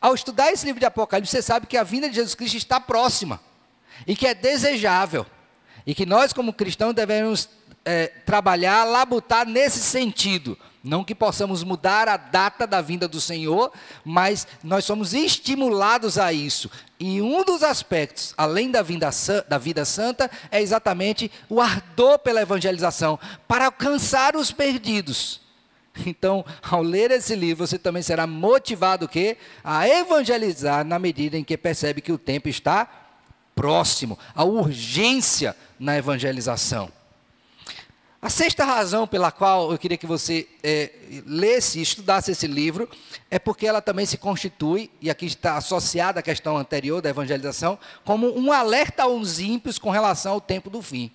Ao 0.00 0.14
estudar 0.14 0.52
esse 0.52 0.64
livro 0.64 0.78
de 0.78 0.86
Apocalipse, 0.86 1.32
você 1.32 1.42
sabe 1.42 1.66
que 1.66 1.76
a 1.76 1.82
vinda 1.82 2.08
de 2.08 2.14
Jesus 2.14 2.36
Cristo 2.36 2.56
está 2.56 2.78
próxima 2.78 3.40
e 4.06 4.14
que 4.14 4.24
é 4.24 4.34
desejável 4.34 5.26
e 5.84 5.96
que 5.96 6.06
nós, 6.06 6.32
como 6.32 6.52
cristãos, 6.52 6.94
devemos 6.94 7.48
é, 7.84 8.06
trabalhar, 8.06 8.84
labutar 8.84 9.44
nesse 9.44 9.80
sentido. 9.80 10.56
Não 10.84 11.02
que 11.02 11.14
possamos 11.14 11.64
mudar 11.64 12.08
a 12.10 12.18
data 12.18 12.66
da 12.66 12.82
vinda 12.82 13.08
do 13.08 13.18
Senhor, 13.18 13.72
mas 14.04 14.46
nós 14.62 14.84
somos 14.84 15.14
estimulados 15.14 16.18
a 16.18 16.30
isso. 16.30 16.70
E 17.00 17.22
um 17.22 17.42
dos 17.42 17.62
aspectos, 17.62 18.34
além 18.36 18.70
da, 18.70 18.82
vinda, 18.82 19.08
da 19.48 19.56
vida 19.56 19.86
santa, 19.86 20.30
é 20.50 20.60
exatamente 20.60 21.32
o 21.48 21.58
ardor 21.58 22.18
pela 22.18 22.42
evangelização, 22.42 23.18
para 23.48 23.64
alcançar 23.64 24.36
os 24.36 24.52
perdidos. 24.52 25.40
Então, 26.04 26.44
ao 26.62 26.82
ler 26.82 27.10
esse 27.12 27.34
livro, 27.34 27.66
você 27.66 27.78
também 27.78 28.02
será 28.02 28.26
motivado 28.26 29.08
que 29.08 29.38
a 29.62 29.88
evangelizar 29.88 30.84
na 30.84 30.98
medida 30.98 31.38
em 31.38 31.44
que 31.44 31.56
percebe 31.56 32.02
que 32.02 32.12
o 32.12 32.18
tempo 32.18 32.48
está 32.48 32.86
próximo, 33.54 34.18
a 34.34 34.44
urgência 34.44 35.56
na 35.78 35.96
evangelização. 35.96 36.90
A 38.24 38.30
sexta 38.30 38.64
razão 38.64 39.06
pela 39.06 39.30
qual 39.30 39.70
eu 39.70 39.76
queria 39.76 39.98
que 39.98 40.06
você 40.06 40.48
é, 40.62 40.90
lesse 41.26 41.78
e 41.78 41.82
estudasse 41.82 42.30
esse 42.30 42.46
livro 42.46 42.88
é 43.30 43.38
porque 43.38 43.66
ela 43.66 43.82
também 43.82 44.06
se 44.06 44.16
constitui, 44.16 44.90
e 44.98 45.10
aqui 45.10 45.26
está 45.26 45.58
associada 45.58 46.20
à 46.20 46.22
questão 46.22 46.56
anterior 46.56 47.02
da 47.02 47.10
evangelização, 47.10 47.78
como 48.02 48.34
um 48.34 48.50
alerta 48.50 49.02
aos 49.02 49.40
ímpios 49.40 49.78
com 49.78 49.90
relação 49.90 50.32
ao 50.32 50.40
tempo 50.40 50.70
do 50.70 50.80
fim. 50.80 51.12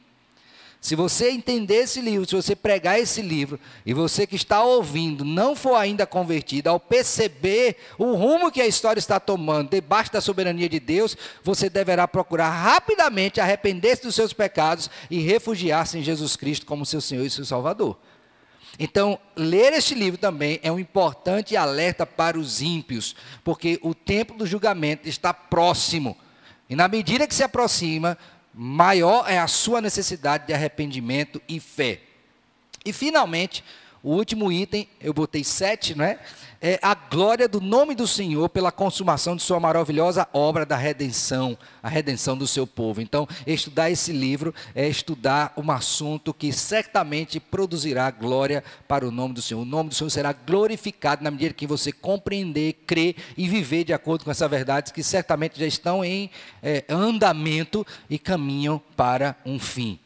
Se 0.82 0.96
você 0.96 1.30
entender 1.30 1.76
esse 1.76 2.00
livro, 2.00 2.26
se 2.26 2.36
você 2.36 2.56
pregar 2.56 2.98
esse 2.98 3.22
livro, 3.22 3.60
e 3.86 3.94
você 3.94 4.26
que 4.26 4.38
está 4.38 4.64
ouvindo 4.64 5.26
não 5.26 5.54
for 5.54 5.76
ainda 5.76 6.06
convertido, 6.06 6.70
ao 6.70 6.80
perceber 6.80 7.76
o 7.98 8.14
rumo 8.14 8.50
que 8.50 8.62
a 8.62 8.68
história 8.68 9.00
está 9.00 9.20
tomando 9.20 9.72
debaixo 9.72 10.14
da 10.14 10.22
soberania 10.22 10.70
de 10.70 10.80
Deus, 10.80 11.18
você 11.44 11.70
deverá 11.70 12.08
procurar 12.08 12.50
rapidamente 12.50 13.42
arrepender-se 13.42 14.04
dos 14.04 14.16
seus 14.16 14.32
pecados 14.32 14.90
e 15.12 15.20
refugiar-se 15.20 15.98
em 15.98 16.04
Jesus 16.04 16.38
Cristo 16.38 16.66
como 16.66 16.86
seu 16.86 17.02
Senhor 17.02 17.26
e 17.26 17.30
seu 17.30 17.44
Salvador. 17.44 17.98
Então, 18.78 19.20
ler 19.36 19.74
este 19.74 19.94
livro 19.94 20.18
também 20.18 20.62
é 20.64 20.72
um 20.72 20.80
importante 20.80 21.58
alerta 21.58 22.06
para 22.06 22.40
os 22.40 22.62
ímpios, 22.62 23.18
porque 23.44 23.78
o 23.84 23.94
tempo 23.94 24.34
do 24.34 24.48
julgamento 24.48 25.10
está 25.10 25.34
próximo. 25.34 26.18
E 26.70 26.76
na 26.76 26.88
medida 26.88 27.28
que 27.28 27.36
se 27.36 27.44
aproxima, 27.44 28.18
maior 28.62 29.24
é 29.26 29.40
a 29.40 29.48
sua 29.48 29.80
necessidade 29.80 30.48
de 30.48 30.54
arrependimento 30.54 31.42
e 31.48 31.62
fé. 31.62 32.02
E 32.86 32.92
finalmente, 32.92 33.64
o 34.02 34.14
último 34.14 34.52
item, 34.52 34.88
eu 35.02 35.14
botei 35.14 35.44
sete, 35.44 35.94
não 35.94 36.06
é? 36.06 36.20
É 36.62 36.78
a 36.82 36.94
glória 36.94 37.48
do 37.48 37.62
nome 37.62 37.96
do 37.96 38.06
Senhor 38.06 38.50
pela 38.50 38.70
consumação 38.70 39.34
de 39.34 39.42
sua 39.42 39.62
maravilhosa 39.62 40.28
obra 40.34 40.66
da 40.66 40.76
redenção, 40.76 41.58
a 41.82 41.88
redenção 41.88 42.38
do 42.38 42.46
seu 42.46 42.68
povo. 42.68 43.02
Então, 43.02 43.26
estudar 43.48 43.90
esse 43.90 44.12
livro 44.12 44.54
é 44.76 44.88
estudar 44.88 45.54
um 45.56 45.72
assunto 45.72 46.34
que 46.34 46.52
certamente 46.52 47.40
produzirá 47.40 48.12
glória 48.12 48.62
para 48.90 49.08
o 49.08 49.12
nome 49.12 49.34
do 49.34 49.42
Senhor. 49.42 49.62
O 49.62 49.66
nome 49.66 49.90
do 49.90 49.96
Senhor 49.96 50.10
será 50.10 50.34
glorificado 50.34 51.24
na 51.24 51.32
medida 51.32 51.54
que 51.54 51.68
você 51.68 51.94
compreender, 51.94 52.74
crer 52.86 53.16
e 53.38 53.48
viver 53.48 53.86
de 53.86 53.94
acordo 53.94 54.26
com 54.26 54.32
essas 54.32 54.50
verdades 54.50 54.92
que 54.92 55.02
certamente 55.02 55.58
já 55.58 55.66
estão 55.66 56.04
em 56.04 56.30
é, 56.62 56.84
andamento 56.90 57.88
e 58.10 58.20
caminham 58.20 58.82
para 58.98 59.36
um 59.46 59.58
fim. 59.58 59.98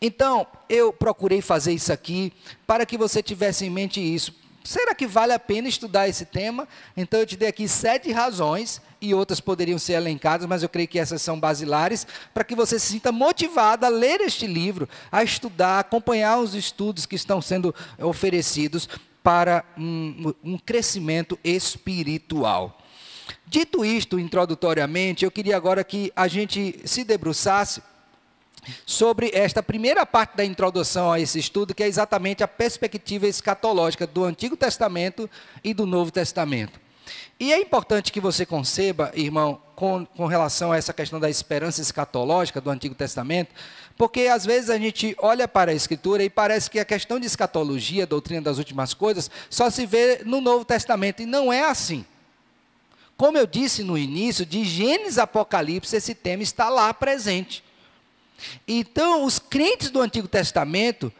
Então, 0.00 0.46
eu 0.68 0.92
procurei 0.92 1.40
fazer 1.40 1.72
isso 1.72 1.92
aqui 1.92 2.32
para 2.66 2.86
que 2.86 2.98
você 2.98 3.22
tivesse 3.22 3.64
em 3.64 3.70
mente 3.70 4.00
isso 4.00 4.42
será 4.64 4.94
que 4.94 5.06
vale 5.06 5.32
a 5.32 5.38
pena 5.38 5.68
estudar 5.68 6.08
esse 6.08 6.24
tema? 6.24 6.68
Então 6.96 7.20
eu 7.20 7.26
te 7.26 7.36
dei 7.36 7.48
aqui 7.48 7.66
sete 7.66 8.12
razões, 8.12 8.80
e 9.00 9.12
outras 9.12 9.40
poderiam 9.40 9.78
ser 9.78 9.94
elencadas, 9.94 10.46
mas 10.46 10.62
eu 10.62 10.68
creio 10.68 10.86
que 10.86 10.98
essas 10.98 11.20
são 11.20 11.38
basilares, 11.38 12.06
para 12.32 12.44
que 12.44 12.54
você 12.54 12.78
se 12.78 12.86
sinta 12.86 13.10
motivado 13.10 13.84
a 13.84 13.88
ler 13.88 14.20
este 14.20 14.46
livro, 14.46 14.88
a 15.10 15.24
estudar, 15.24 15.76
a 15.76 15.80
acompanhar 15.80 16.38
os 16.38 16.54
estudos 16.54 17.04
que 17.04 17.16
estão 17.16 17.42
sendo 17.42 17.74
oferecidos 17.98 18.88
para 19.20 19.64
um, 19.76 20.32
um 20.42 20.56
crescimento 20.56 21.36
espiritual. 21.42 22.78
Dito 23.44 23.84
isto 23.84 24.20
introdutoriamente, 24.20 25.24
eu 25.24 25.30
queria 25.30 25.56
agora 25.56 25.82
que 25.82 26.12
a 26.14 26.28
gente 26.28 26.80
se 26.84 27.02
debruçasse 27.02 27.82
sobre 28.86 29.30
esta 29.34 29.62
primeira 29.62 30.06
parte 30.06 30.36
da 30.36 30.44
introdução 30.44 31.10
a 31.10 31.18
esse 31.18 31.38
estudo, 31.38 31.74
que 31.74 31.82
é 31.82 31.86
exatamente 31.86 32.42
a 32.42 32.48
perspectiva 32.48 33.26
escatológica 33.26 34.06
do 34.06 34.24
Antigo 34.24 34.56
Testamento 34.56 35.28
e 35.62 35.74
do 35.74 35.86
Novo 35.86 36.10
Testamento. 36.10 36.80
E 37.40 37.52
é 37.52 37.60
importante 37.60 38.12
que 38.12 38.20
você 38.20 38.46
conceba, 38.46 39.10
irmão, 39.14 39.60
com, 39.74 40.06
com, 40.06 40.26
relação 40.26 40.70
a 40.70 40.76
essa 40.76 40.92
questão 40.92 41.18
da 41.18 41.28
esperança 41.28 41.80
escatológica 41.80 42.60
do 42.60 42.70
Antigo 42.70 42.94
Testamento, 42.94 43.50
porque 43.96 44.28
às 44.28 44.46
vezes 44.46 44.70
a 44.70 44.78
gente 44.78 45.16
olha 45.18 45.48
para 45.48 45.72
a 45.72 45.74
Escritura 45.74 46.22
e 46.22 46.30
parece 46.30 46.70
que 46.70 46.78
a 46.78 46.84
questão 46.84 47.18
de 47.18 47.26
escatologia, 47.26 48.06
doutrina 48.06 48.42
das 48.42 48.58
últimas 48.58 48.94
coisas, 48.94 49.28
só 49.50 49.70
se 49.70 49.84
vê 49.86 50.20
no 50.24 50.40
Novo 50.40 50.64
Testamento, 50.64 51.22
e 51.22 51.26
não 51.26 51.52
é 51.52 51.64
assim. 51.64 52.04
Como 53.16 53.36
eu 53.36 53.46
disse 53.46 53.82
no 53.82 53.98
início, 53.98 54.46
de 54.46 54.64
Gênesis 54.64 55.18
Apocalipse, 55.18 55.96
esse 55.96 56.14
tema 56.14 56.44
está 56.44 56.68
lá 56.68 56.94
presente. 56.94 57.64
Então, 58.66 59.24
os 59.24 59.38
crentes 59.38 59.90
do 59.90 60.00
Antigo 60.00 60.28
Testamento, 60.28 61.12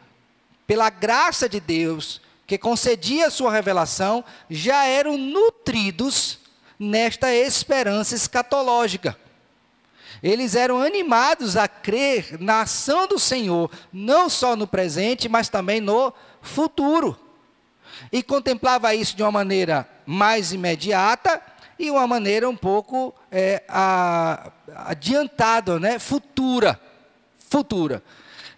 pela 0.65 0.89
graça 0.89 1.47
de 1.47 1.59
Deus, 1.59 2.21
que 2.45 2.57
concedia 2.57 3.27
a 3.27 3.31
sua 3.31 3.51
revelação, 3.51 4.23
já 4.49 4.85
eram 4.85 5.17
nutridos 5.17 6.39
nesta 6.77 7.33
esperança 7.33 8.15
escatológica. 8.15 9.17
Eles 10.21 10.55
eram 10.55 10.81
animados 10.81 11.57
a 11.57 11.67
crer 11.67 12.37
na 12.39 12.61
ação 12.61 13.07
do 13.07 13.19
Senhor, 13.19 13.69
não 13.91 14.29
só 14.29 14.55
no 14.55 14.67
presente, 14.67 15.27
mas 15.27 15.49
também 15.49 15.81
no 15.81 16.13
futuro. 16.41 17.19
E 18.11 18.23
contemplava 18.23 18.95
isso 18.95 19.15
de 19.15 19.23
uma 19.23 19.31
maneira 19.31 19.87
mais 20.05 20.53
imediata 20.53 21.41
e 21.77 21.89
uma 21.91 22.07
maneira 22.07 22.49
um 22.49 22.55
pouco 22.55 23.13
é, 23.31 23.63
adiantada, 24.85 25.79
né, 25.79 25.99
futura 25.99 26.79
futura. 27.53 28.01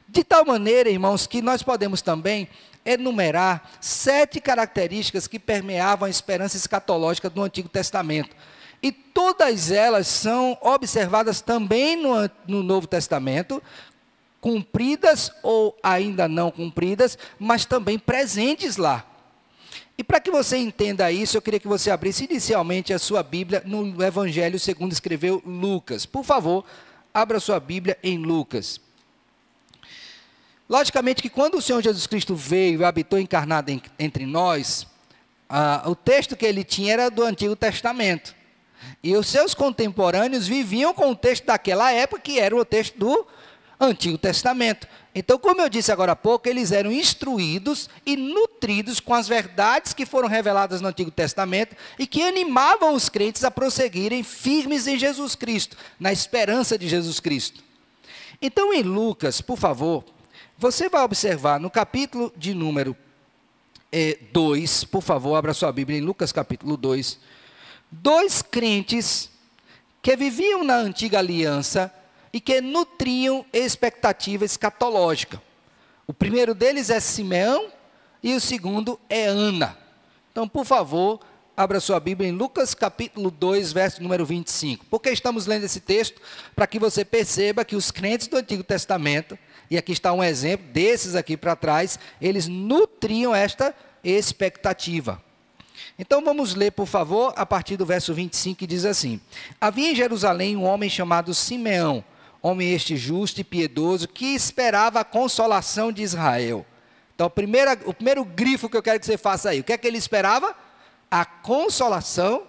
De 0.08 0.24
tal 0.24 0.46
maneira, 0.46 0.90
irmãos, 0.90 1.28
que 1.28 1.42
nós 1.42 1.62
podemos 1.62 2.02
também 2.02 2.48
enumerar 2.86 3.70
sete 3.82 4.40
características 4.40 5.28
que 5.28 5.38
permeavam 5.38 6.08
a 6.08 6.10
esperança 6.10 6.56
escatológica 6.56 7.30
do 7.30 7.44
Antigo 7.44 7.68
Testamento. 7.68 8.34
E 8.82 8.94
todas 8.94 9.70
elas 9.70 10.08
são 10.08 10.58
observadas 10.62 11.42
também 11.42 11.98
no, 11.98 12.30
no 12.48 12.64
Novo 12.64 12.88
Testamento, 12.88 13.62
cumpridas 14.40 15.30
ou 15.44 15.78
ainda 15.84 16.26
não 16.30 16.50
cumpridas, 16.50 17.18
mas 17.38 17.66
também 17.66 18.00
presentes 18.00 18.78
lá. 18.78 19.06
E 19.98 20.06
para 20.06 20.22
que 20.22 20.32
você 20.32 20.56
entenda 20.56 21.12
isso, 21.12 21.36
eu 21.36 21.42
queria 21.42 21.60
que 21.60 21.68
você 21.68 21.92
abrisse 21.92 22.24
inicialmente 22.24 22.94
a 22.94 23.00
sua 23.00 23.22
Bíblia 23.22 23.62
no 23.66 24.02
Evangelho 24.02 24.58
segundo 24.58 24.94
escreveu 24.94 25.44
Lucas. 25.46 26.06
Por 26.06 26.24
favor, 26.24 26.64
abra 27.14 27.42
sua 27.42 27.60
Bíblia 27.60 27.98
em 28.02 28.18
Lucas. 28.18 28.85
Logicamente 30.68 31.22
que 31.22 31.30
quando 31.30 31.56
o 31.56 31.62
Senhor 31.62 31.82
Jesus 31.82 32.08
Cristo 32.08 32.36
veio 32.36 32.82
e 32.82 32.84
habitou 32.84 33.20
encarnado 33.20 33.72
em, 33.72 33.82
entre 34.00 34.26
nós, 34.26 34.88
ah, 35.48 35.84
o 35.86 35.96
texto 35.96 36.36
que 36.36 36.46
ele 36.46 36.64
tinha 36.64 36.94
era 36.94 37.12
do 37.12 37.24
Antigo 37.24 37.56
Testamento. 37.56 38.36
E 39.04 39.16
os 39.16 39.28
seus 39.28 39.54
contemporâneos 39.54 40.48
viviam 40.48 40.94
com 40.94 41.12
o 41.12 41.16
texto 41.16 41.46
daquela 41.46 41.92
época, 41.92 42.22
que 42.22 42.40
era 42.40 42.56
o 42.56 42.66
texto 42.66 42.98
do 42.98 43.28
Antigo 43.80 44.18
Testamento. 44.18 44.88
Então, 45.14 45.38
como 45.38 45.62
eu 45.62 45.70
disse 45.70 45.92
agora 45.92 46.12
há 46.12 46.16
pouco, 46.16 46.50
eles 46.50 46.72
eram 46.72 46.92
instruídos 46.92 47.90
e 48.06 48.18
nutridos 48.18 49.00
com 49.00 49.14
as 49.14 49.28
verdades 49.28 49.94
que 49.94 50.06
foram 50.06 50.28
reveladas 50.28 50.82
no 50.82 50.88
Antigo 50.88 51.12
Testamento 51.12 51.76
e 51.98 52.06
que 52.06 52.22
animavam 52.22 52.94
os 52.94 53.08
crentes 53.08 53.44
a 53.44 53.52
prosseguirem 53.52 54.24
firmes 54.24 54.88
em 54.88 54.98
Jesus 54.98 55.36
Cristo, 55.36 55.78
na 56.00 56.12
esperança 56.12 56.78
de 56.78 56.90
Jesus 56.90 57.20
Cristo. 57.20 57.64
Então, 58.42 58.74
em 58.74 58.82
Lucas, 58.82 59.40
por 59.40 59.58
favor, 59.58 60.04
você 60.58 60.88
vai 60.88 61.04
observar 61.04 61.60
no 61.60 61.70
capítulo 61.70 62.32
de 62.36 62.54
número 62.54 62.96
2, 64.32 64.84
é, 64.84 64.86
por 64.88 65.02
favor, 65.02 65.36
abra 65.36 65.54
sua 65.54 65.72
Bíblia 65.72 65.98
em 65.98 66.02
Lucas 66.02 66.32
capítulo 66.32 66.78
2, 66.78 67.20
dois 67.92 68.42
crentes 68.42 69.30
que 70.02 70.16
viviam 70.16 70.64
na 70.64 70.76
antiga 70.76 71.20
aliança 71.20 71.94
e 72.32 72.40
que 72.40 72.62
nutriam 72.62 73.46
expectativa 73.54 74.44
escatológica. 74.44 75.42
O 76.08 76.14
primeiro 76.14 76.54
deles 76.54 76.90
é 76.90 77.00
Simeão 77.00 77.70
e 78.22 78.34
o 78.34 78.40
segundo 78.40 79.00
é 79.10 79.26
Ana. 79.26 79.78
Então, 80.32 80.48
por 80.48 80.66
favor, 80.66 81.20
abra 81.56 81.80
sua 81.80 82.00
Bíblia 82.00 82.30
em 82.30 82.34
Lucas 82.34 82.74
capítulo 82.74 83.32
2, 83.32 83.72
verso 83.72 84.04
número 84.04 84.26
25. 84.26 84.86
Por 84.86 85.00
que 85.00 85.10
estamos 85.10 85.46
lendo 85.48 85.64
esse 85.64 85.80
texto? 85.80 86.22
Para 86.56 86.68
que 86.68 86.78
você 86.78 87.06
perceba 87.06 87.64
que 87.64 87.76
os 87.76 87.92
crentes 87.92 88.28
do 88.28 88.38
Antigo 88.38 88.64
Testamento, 88.64 89.38
e 89.70 89.78
aqui 89.78 89.92
está 89.92 90.14
um 90.14 90.24
exemplo 90.24 90.68
desses 90.72 91.16
aqui 91.16 91.36
para 91.36 91.56
trás, 91.56 92.00
eles 92.22 92.48
nutriam 92.48 93.34
esta 93.34 93.76
expectativa. 94.04 95.22
Então 95.98 96.24
vamos 96.24 96.56
ler, 96.56 96.72
por 96.72 96.86
favor, 96.86 97.34
a 97.36 97.46
partir 97.46 97.78
do 97.78 97.86
verso 97.86 98.14
25, 98.14 98.60
que 98.60 98.68
diz 98.68 98.86
assim: 98.86 99.20
Havia 99.60 99.92
em 99.92 99.96
Jerusalém 99.96 100.56
um 100.56 100.64
homem 100.64 100.90
chamado 100.90 101.34
Simeão, 101.34 102.04
homem 102.42 102.74
este 102.74 102.96
justo 102.98 103.42
e 103.42 103.44
piedoso, 103.44 104.08
que 104.08 104.36
esperava 104.36 105.00
a 105.00 105.06
consolação 105.06 105.92
de 105.92 106.04
Israel. 106.04 106.66
Então, 107.14 107.30
primeira, 107.30 107.80
o 107.86 107.94
primeiro 107.94 108.26
grifo 108.26 108.70
que 108.70 108.76
eu 108.76 108.84
quero 108.84 109.00
que 109.00 109.06
você 109.06 109.18
faça 109.18 109.50
aí, 109.50 109.62
o 109.62 109.64
que 109.64 109.74
é 109.74 109.78
que 109.78 109.88
ele 109.88 109.98
esperava? 109.98 110.54
A 111.10 111.24
consolação 111.24 112.44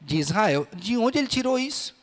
de 0.00 0.16
Israel. 0.18 0.66
De 0.74 0.96
onde 0.96 1.18
ele 1.18 1.28
tirou 1.28 1.58
isso? 1.58 1.97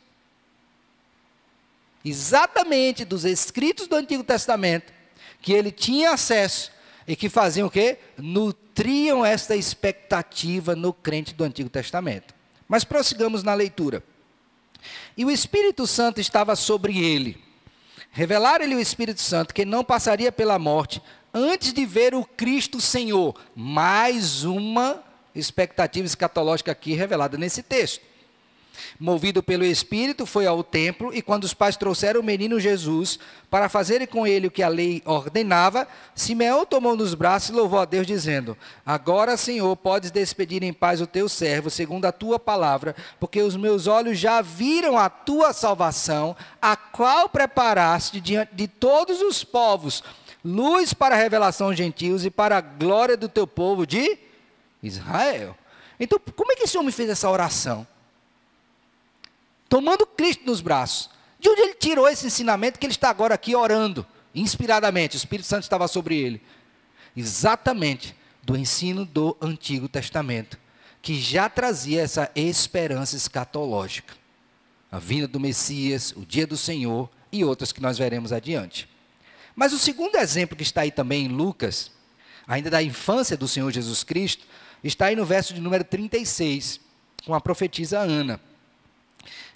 Exatamente 2.06 3.04
dos 3.04 3.26
escritos 3.26 3.88
do 3.88 3.96
Antigo 3.96 4.24
Testamento, 4.24 4.94
que 5.42 5.52
ele 5.52 5.72
tinha 5.72 6.12
acesso 6.12 6.72
e 7.08 7.16
que 7.16 7.28
faziam 7.28 7.68
o 7.68 7.72
quê? 7.72 7.98
Nutriam 8.16 9.26
esta 9.26 9.56
expectativa 9.56 10.76
no 10.76 10.94
crente 10.94 11.34
do 11.34 11.44
Antigo 11.44 11.68
Testamento. 11.68 12.36
Mas 12.68 12.84
prossigamos 12.84 13.42
na 13.42 13.56
leitura. 13.56 14.04
E 15.18 15.26
o 15.26 15.32
Espírito 15.32 15.88
Santo 15.88 16.22
estava 16.22 16.56
sobre 16.56 17.04
ele. 17.04 17.44
Revelaram-lhe 18.12 18.76
o 18.76 18.80
Espírito 18.80 19.22
Santo 19.22 19.54
que 19.54 19.66
não 19.66 19.84
passaria 19.84 20.32
pela 20.32 20.60
morte 20.60 21.02
antes 21.34 21.74
de 21.74 21.88
ver 21.88 22.14
o 22.14 22.24
Cristo 22.24 22.80
Senhor. 22.80 23.36
Mais 23.56 24.44
uma 24.44 25.04
expectativa 25.34 26.06
escatológica 26.06 26.72
aqui 26.72 26.94
revelada 26.94 27.36
nesse 27.36 27.64
texto. 27.64 28.05
Movido 29.00 29.44
pelo 29.44 29.64
Espírito, 29.64 30.26
foi 30.26 30.46
ao 30.46 30.64
templo 30.64 31.14
e, 31.14 31.22
quando 31.22 31.44
os 31.44 31.54
pais 31.54 31.76
trouxeram 31.76 32.22
o 32.22 32.24
menino 32.24 32.60
Jesus 32.60 33.20
para 33.50 33.70
fazerem 33.70 34.08
com 34.08 34.26
ele 34.26 34.48
o 34.48 34.52
que 34.52 34.64
a 34.64 34.68
lei 34.68 35.02
ordenava, 35.06 35.88
Simeão 36.14 36.66
tomou 36.66 36.96
nos 36.96 37.14
braços 37.14 37.50
e 37.50 37.54
louvou 37.54 37.80
a 37.80 37.86
Deus, 37.86 38.06
dizendo: 38.06 38.58
Agora, 38.86 39.38
Senhor, 39.38 39.76
podes 39.76 40.12
despedir 40.12 40.64
em 40.64 40.74
paz 40.74 41.02
o 41.02 41.08
teu 41.08 41.30
servo, 41.30 41.70
segundo 41.70 42.06
a 42.06 42.12
tua 42.12 42.40
palavra, 42.40 42.96
porque 43.20 43.42
os 43.42 43.56
meus 43.56 43.88
olhos 43.88 44.18
já 44.20 44.42
viram 44.42 44.98
a 44.98 45.10
tua 45.10 45.54
salvação, 45.54 46.36
a 46.62 46.76
qual 46.76 47.30
preparaste 47.30 48.20
diante 48.20 48.56
de 48.56 48.68
todos 48.68 49.22
os 49.22 49.44
povos 49.44 50.04
luz 50.46 50.94
para 50.94 51.16
a 51.16 51.18
revelação 51.18 51.68
aos 51.68 51.78
gentios 51.78 52.24
e 52.24 52.30
para 52.30 52.58
a 52.58 52.62
glória 52.62 53.18
do 53.18 53.28
teu 53.28 53.48
povo 53.48 53.88
de 53.88 54.20
Israel. 54.84 55.58
Então, 56.00 56.20
como 56.36 56.52
é 56.52 56.56
que 56.56 56.64
esse 56.64 56.78
homem 56.78 56.92
fez 56.92 57.10
essa 57.10 57.30
oração? 57.30 57.88
Tomando 59.68 60.06
Cristo 60.06 60.46
nos 60.46 60.62
braços. 60.62 61.10
De 61.40 61.50
onde 61.50 61.62
ele 61.62 61.74
tirou 61.76 62.08
esse 62.08 62.26
ensinamento 62.26 62.80
que 62.80 62.86
ele 62.86 62.94
está 62.94 63.10
agora 63.10 63.36
aqui 63.36 63.56
orando, 63.56 64.06
inspiradamente? 64.34 65.16
O 65.16 65.18
Espírito 65.18 65.48
Santo 65.48 65.64
estava 65.64 65.88
sobre 65.88 66.18
ele. 66.18 66.42
Exatamente 67.16 68.16
do 68.44 68.56
ensino 68.56 69.06
do 69.06 69.36
Antigo 69.42 69.90
Testamento, 69.90 70.58
que 71.02 71.20
já 71.20 71.50
trazia 71.50 72.02
essa 72.02 72.32
esperança 72.36 73.16
escatológica. 73.16 74.14
A 74.92 75.00
vinda 75.00 75.28
do 75.28 75.40
Messias, 75.40 76.14
o 76.16 76.26
dia 76.26 76.48
do 76.48 76.56
Senhor 76.56 77.10
e 77.32 77.44
outras 77.44 77.72
que 77.72 77.82
nós 77.82 77.98
veremos 77.98 78.32
adiante. 78.32 78.88
Mas 79.56 79.74
o 79.74 79.80
segundo 79.80 80.16
exemplo 80.16 80.56
que 80.56 80.64
está 80.64 80.82
aí 80.82 80.92
também 80.92 81.26
em 81.26 81.30
Lucas, 81.30 81.92
ainda 82.48 82.70
da 82.70 82.84
infância 82.84 83.36
do 83.36 83.48
Senhor 83.48 83.72
Jesus 83.72 84.04
Cristo, 84.04 84.46
está 84.84 85.08
aí 85.08 85.16
no 85.16 85.26
verso 85.26 85.54
de 85.54 85.62
número 85.62 85.84
36, 85.84 86.80
com 87.26 87.34
a 87.34 87.42
profetisa 87.42 88.00
Ana. 88.00 88.40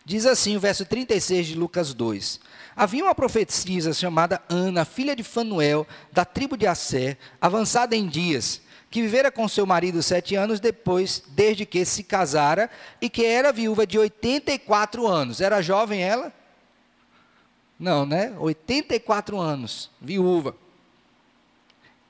Diz 0.10 0.26
assim 0.26 0.58
o 0.58 0.60
verso 0.60 0.88
36 0.88 1.46
de 1.46 1.54
Lucas 1.54 1.94
2: 1.94 2.40
Havia 2.76 3.04
uma 3.04 3.14
profetisa 3.14 3.94
chamada 3.94 4.42
Ana, 4.50 4.84
filha 4.84 5.16
de 5.16 5.22
Fanuel, 5.22 5.86
da 6.12 6.26
tribo 6.26 6.58
de 6.58 6.66
Assé, 6.66 7.16
avançada 7.40 7.96
em 7.96 8.08
dias, 8.08 8.60
que 8.90 9.04
vivera 9.04 9.32
com 9.32 9.48
seu 9.48 9.68
marido 9.68 10.02
sete 10.02 10.34
anos 10.34 10.60
depois, 10.60 11.22
desde 11.28 11.64
que 11.64 11.86
se 11.86 12.04
casara, 12.04 12.72
e 13.00 13.08
que 13.08 13.24
era 13.24 13.54
viúva 13.54 13.86
de 13.86 14.00
84 14.00 15.06
anos. 15.06 15.42
Era 15.42 15.62
jovem 15.62 16.02
ela? 16.02 16.34
Não, 17.80 18.04
né? 18.04 18.34
84 18.40 19.40
anos, 19.40 19.92
viúva. 20.02 20.56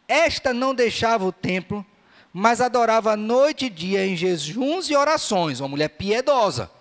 Esta 0.07 0.53
não 0.53 0.73
deixava 0.73 1.25
o 1.25 1.33
templo, 1.33 1.85
mas 2.31 2.61
adorava 2.61 3.17
noite 3.17 3.65
e 3.65 3.69
dia 3.69 4.07
em 4.07 4.15
jejuns 4.15 4.89
e 4.89 4.95
orações, 4.95 5.59
uma 5.59 5.67
mulher 5.67 5.89
piedosa. 5.89 6.78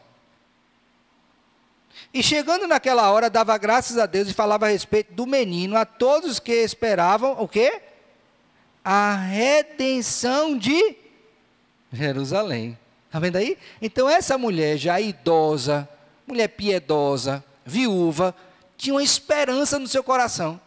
E 2.12 2.22
chegando 2.22 2.66
naquela 2.66 3.10
hora, 3.10 3.28
dava 3.28 3.56
graças 3.58 3.98
a 3.98 4.06
Deus 4.06 4.28
e 4.28 4.34
falava 4.34 4.66
a 4.66 4.70
respeito 4.70 5.12
do 5.12 5.26
menino 5.26 5.76
a 5.76 5.84
todos 5.84 6.40
que 6.40 6.52
esperavam 6.52 7.36
o 7.38 7.46
quê? 7.46 7.82
A 8.82 9.14
redenção 9.14 10.56
de 10.56 10.96
Jerusalém. 11.92 12.78
Está 13.06 13.18
vendo 13.18 13.36
aí? 13.36 13.58
Então 13.80 14.08
essa 14.08 14.38
mulher 14.38 14.76
já 14.76 15.00
idosa, 15.00 15.88
mulher 16.26 16.48
piedosa, 16.48 17.44
viúva, 17.64 18.34
tinha 18.76 18.94
uma 18.94 19.02
esperança 19.02 19.78
no 19.78 19.86
seu 19.86 20.02
coração. 20.02 20.60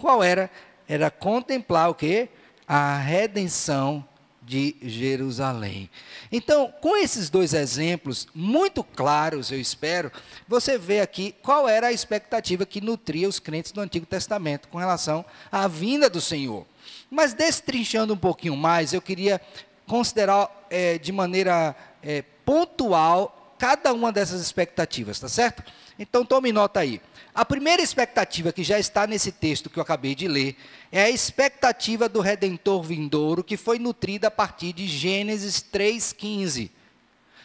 Qual 0.00 0.22
era? 0.22 0.50
Era 0.88 1.10
contemplar 1.10 1.90
o 1.90 1.94
quê? 1.94 2.28
A 2.66 2.96
redenção 2.96 4.06
de 4.46 4.76
Jerusalém. 4.80 5.90
Então, 6.30 6.72
com 6.80 6.96
esses 6.96 7.28
dois 7.28 7.52
exemplos 7.52 8.28
muito 8.32 8.84
claros, 8.84 9.50
eu 9.50 9.60
espero, 9.60 10.10
você 10.46 10.78
vê 10.78 11.00
aqui 11.00 11.34
qual 11.42 11.68
era 11.68 11.88
a 11.88 11.92
expectativa 11.92 12.64
que 12.64 12.80
nutria 12.80 13.28
os 13.28 13.40
crentes 13.40 13.72
do 13.72 13.80
Antigo 13.80 14.06
Testamento 14.06 14.68
com 14.68 14.78
relação 14.78 15.24
à 15.50 15.66
vinda 15.66 16.08
do 16.08 16.20
Senhor. 16.20 16.64
Mas 17.10 17.34
destrinchando 17.34 18.14
um 18.14 18.16
pouquinho 18.16 18.56
mais, 18.56 18.92
eu 18.92 19.02
queria 19.02 19.40
considerar 19.84 20.48
é, 20.70 20.96
de 20.96 21.10
maneira 21.10 21.74
é, 22.00 22.22
pontual 22.44 23.45
cada 23.58 23.92
uma 23.92 24.12
dessas 24.12 24.40
expectativas, 24.40 25.18
tá 25.18 25.28
certo? 25.28 25.62
Então 25.98 26.24
tome 26.24 26.52
nota 26.52 26.80
aí. 26.80 27.00
A 27.34 27.44
primeira 27.44 27.82
expectativa 27.82 28.52
que 28.52 28.64
já 28.64 28.78
está 28.78 29.06
nesse 29.06 29.30
texto 29.30 29.68
que 29.68 29.78
eu 29.78 29.82
acabei 29.82 30.14
de 30.14 30.26
ler 30.26 30.56
é 30.90 31.02
a 31.02 31.10
expectativa 31.10 32.08
do 32.08 32.20
redentor 32.20 32.82
vindouro 32.82 33.44
que 33.44 33.56
foi 33.56 33.78
nutrida 33.78 34.28
a 34.28 34.30
partir 34.30 34.72
de 34.72 34.86
Gênesis 34.86 35.60
3:15. 35.60 36.70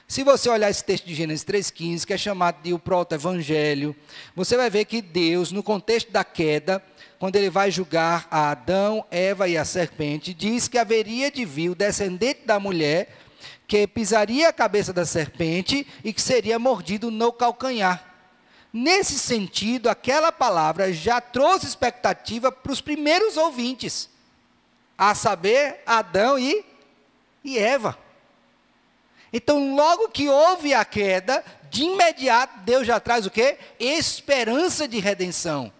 Se 0.07 0.23
você 0.23 0.49
olhar 0.49 0.69
esse 0.69 0.83
texto 0.83 1.05
de 1.05 1.15
Gênesis 1.15 1.45
3:15, 1.45 2.05
que 2.05 2.13
é 2.13 2.17
chamado 2.17 2.61
de 2.61 2.73
o 2.73 2.79
proto-evangelho, 2.79 3.95
você 4.35 4.57
vai 4.57 4.69
ver 4.69 4.83
que 4.85 5.01
Deus, 5.01 5.53
no 5.53 5.63
contexto 5.63 6.11
da 6.11 6.23
queda, 6.23 6.83
quando 7.17 7.35
ele 7.37 7.49
vai 7.49 7.71
julgar 7.71 8.27
a 8.31 8.51
Adão, 8.51 9.05
Eva 9.11 9.47
e 9.47 9.57
a 9.57 9.63
serpente, 9.63 10.33
diz 10.33 10.67
que 10.67 10.77
haveria 10.77 11.31
de 11.31 11.45
vir 11.45 11.69
o 11.69 11.75
descendente 11.75 12.41
da 12.45 12.59
mulher 12.59 13.20
que 13.71 13.87
pisaria 13.87 14.49
a 14.49 14.53
cabeça 14.53 14.91
da 14.91 15.05
serpente 15.05 15.87
e 16.03 16.11
que 16.11 16.21
seria 16.21 16.59
mordido 16.59 17.09
no 17.09 17.31
calcanhar. 17.31 18.05
Nesse 18.73 19.17
sentido, 19.17 19.87
aquela 19.87 20.29
palavra 20.29 20.91
já 20.91 21.21
trouxe 21.21 21.67
expectativa 21.67 22.51
para 22.51 22.73
os 22.73 22.81
primeiros 22.81 23.37
ouvintes, 23.37 24.09
a 24.97 25.15
saber, 25.15 25.79
Adão 25.85 26.37
e, 26.37 26.65
e 27.45 27.57
Eva. 27.57 27.97
Então, 29.31 29.73
logo 29.73 30.09
que 30.09 30.27
houve 30.27 30.73
a 30.73 30.83
queda, 30.83 31.41
de 31.69 31.83
imediato 31.83 32.59
Deus 32.65 32.85
já 32.85 32.99
traz 32.99 33.25
o 33.25 33.31
quê? 33.31 33.57
Esperança 33.79 34.85
de 34.85 34.99
redenção, 34.99 35.71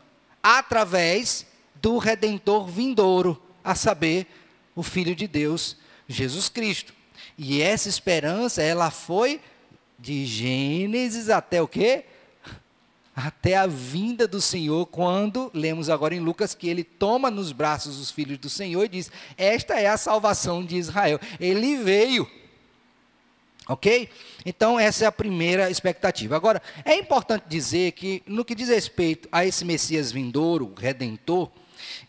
através 0.42 1.46
do 1.76 1.98
redentor 1.98 2.68
vindouro, 2.68 3.44
a 3.62 3.76
saber, 3.76 4.28
o 4.74 4.82
Filho 4.82 5.14
de 5.14 5.28
Deus, 5.28 5.76
Jesus 6.08 6.48
Cristo. 6.48 7.01
E 7.38 7.62
essa 7.62 7.89
esperança, 7.89 8.62
ela 8.62 8.91
foi 8.91 9.41
de 9.98 10.26
Gênesis 10.26 11.30
até 11.30 11.62
o 11.62 11.67
quê? 11.67 12.06
até 13.15 13.56
a 13.56 13.67
vinda 13.67 14.28
do 14.28 14.41
Senhor, 14.41 14.86
quando 14.86 15.52
lemos 15.54 15.89
agora 15.89 16.15
em 16.15 16.20
Lucas 16.20 16.56
que 16.56 16.70
ele 16.70 16.84
toma 16.84 17.30
nos 17.30 17.52
braços 17.52 18.00
os 18.00 18.10
filhos 18.10 18.38
do 18.38 18.50
Senhor 18.50 18.86
e 18.86 18.89
diz: 18.89 19.12
Esta 19.38 19.80
é 19.80 19.88
a 19.88 19.98
salvação 19.98 20.63
de 20.63 20.78
Israel. 20.78 21.20
Ele 21.39 21.78
veio. 21.78 22.30
Ok? 23.67 24.10
Então, 24.46 24.80
essa 24.80 25.06
é 25.06 25.08
a 25.08 25.12
primeira 25.12 25.70
expectativa. 25.70 26.36
Agora, 26.36 26.62
é 26.84 26.96
importante 26.96 27.46
dizer 27.48 27.91
que, 27.91 28.24
no 28.26 28.44
que 28.44 28.56
diz 28.56 28.70
respeito 28.70 29.30
a 29.32 29.46
esse 29.46 29.63
Messias 29.63 30.12
vindouro, 30.12 30.74
redentor, 30.76 31.50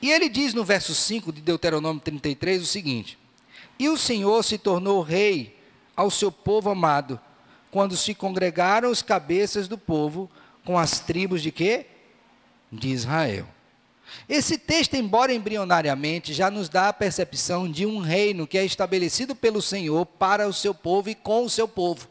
E 0.00 0.12
ele 0.12 0.28
diz 0.28 0.54
no 0.54 0.64
verso 0.64 0.94
5 0.94 1.32
de 1.32 1.40
Deuteronômio 1.40 2.00
33 2.00 2.62
o 2.62 2.66
seguinte: 2.66 3.18
e 3.76 3.88
o 3.88 3.96
Senhor 3.96 4.44
se 4.44 4.56
tornou 4.56 5.02
rei 5.02 5.58
ao 5.96 6.12
seu 6.12 6.30
povo 6.30 6.70
amado, 6.70 7.18
quando 7.70 7.96
se 7.96 8.14
congregaram 8.14 8.90
os 8.90 9.02
cabeças 9.02 9.68
do 9.68 9.76
povo 9.78 10.30
com 10.64 10.78
as 10.78 11.00
tribos 11.00 11.42
de 11.42 11.50
quê? 11.50 11.86
De 12.70 12.88
Israel. 12.88 13.46
Esse 14.28 14.58
texto, 14.58 14.94
embora 14.94 15.32
embrionariamente, 15.32 16.32
já 16.32 16.50
nos 16.50 16.68
dá 16.68 16.88
a 16.88 16.92
percepção 16.92 17.70
de 17.70 17.84
um 17.84 17.98
reino 17.98 18.46
que 18.46 18.58
é 18.58 18.64
estabelecido 18.64 19.34
pelo 19.34 19.60
Senhor 19.60 20.06
para 20.06 20.46
o 20.48 20.52
seu 20.52 20.74
povo 20.74 21.10
e 21.10 21.14
com 21.14 21.44
o 21.44 21.50
seu 21.50 21.68
povo. 21.68 22.08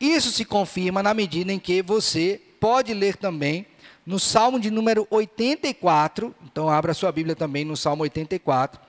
Isso 0.00 0.30
se 0.30 0.44
confirma 0.44 1.02
na 1.02 1.14
medida 1.14 1.52
em 1.52 1.58
que 1.58 1.82
você 1.82 2.40
pode 2.60 2.92
ler 2.92 3.16
também 3.16 3.66
no 4.04 4.18
Salmo 4.18 4.58
de 4.58 4.70
número 4.70 5.06
84, 5.10 6.34
então 6.44 6.68
abra 6.68 6.94
sua 6.94 7.12
Bíblia 7.12 7.36
também 7.36 7.64
no 7.64 7.76
Salmo 7.76 8.02
84, 8.04 8.80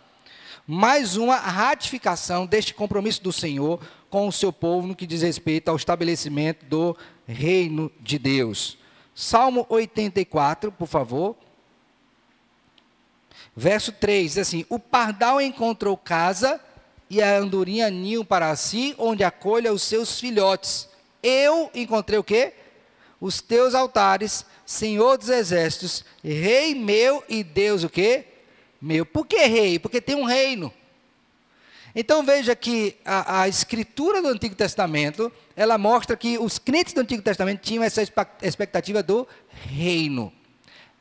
mais 0.66 1.18
uma 1.18 1.36
ratificação 1.36 2.46
deste 2.46 2.74
compromisso 2.74 3.22
do 3.22 3.34
Senhor 3.34 3.82
com 4.10 4.28
o 4.28 4.32
seu 4.32 4.52
povo 4.52 4.88
no 4.88 4.96
que 4.96 5.06
diz 5.06 5.22
respeito 5.22 5.70
ao 5.70 5.76
estabelecimento 5.76 6.66
do 6.66 6.96
reino 7.28 7.92
de 8.00 8.18
Deus. 8.18 8.78
Salmo 9.14 9.66
84, 9.70 10.72
por 10.72 10.88
favor. 10.88 11.36
Verso 13.56 13.92
3 13.92 14.34
diz 14.34 14.38
assim: 14.38 14.66
O 14.70 14.80
pardal 14.80 15.42
encontrou 15.42 15.98
casa 15.98 16.60
e 17.10 17.22
a 17.22 17.38
andorinha 17.38 17.90
ninho 17.90 18.24
para 18.24 18.56
si, 18.56 18.96
onde 18.98 19.24
acolha 19.24 19.74
os 19.74 19.82
seus 19.82 20.20
filhotes. 20.20 20.88
Eu 21.22 21.70
encontrei 21.74 22.18
o 22.18 22.24
quê? 22.24 22.54
Os 23.20 23.42
teus 23.42 23.76
altares, 23.76 24.46
Senhor 24.66 25.18
dos 25.18 25.30
exércitos, 25.30 26.06
Rei 26.24 26.74
meu 26.74 27.24
e 27.28 27.44
Deus 27.44 27.84
o 27.84 27.90
quê? 27.90 28.26
meu. 28.82 29.06
Por 29.06 29.26
que 29.26 29.38
rei? 29.46 29.80
Porque 29.80 30.02
tem 30.02 30.16
um 30.16 30.24
reino. 30.24 30.74
Então 32.02 32.24
veja 32.24 32.56
que 32.56 32.96
a, 33.04 33.42
a, 33.42 33.50
escritura 33.50 34.22
do 34.22 34.30
Antigo 34.30 34.56
Testamento, 34.56 35.30
ela 35.54 35.78
mostra 35.78 36.16
que 36.16 36.38
os 36.38 36.58
crentes 36.58 36.94
do 36.94 37.02
Antigo 37.02 37.22
Testamento 37.22 37.60
tinham 37.60 37.84
essa 37.84 38.02
expectativa 38.42 39.04
do 39.04 39.28
reino. 39.52 40.32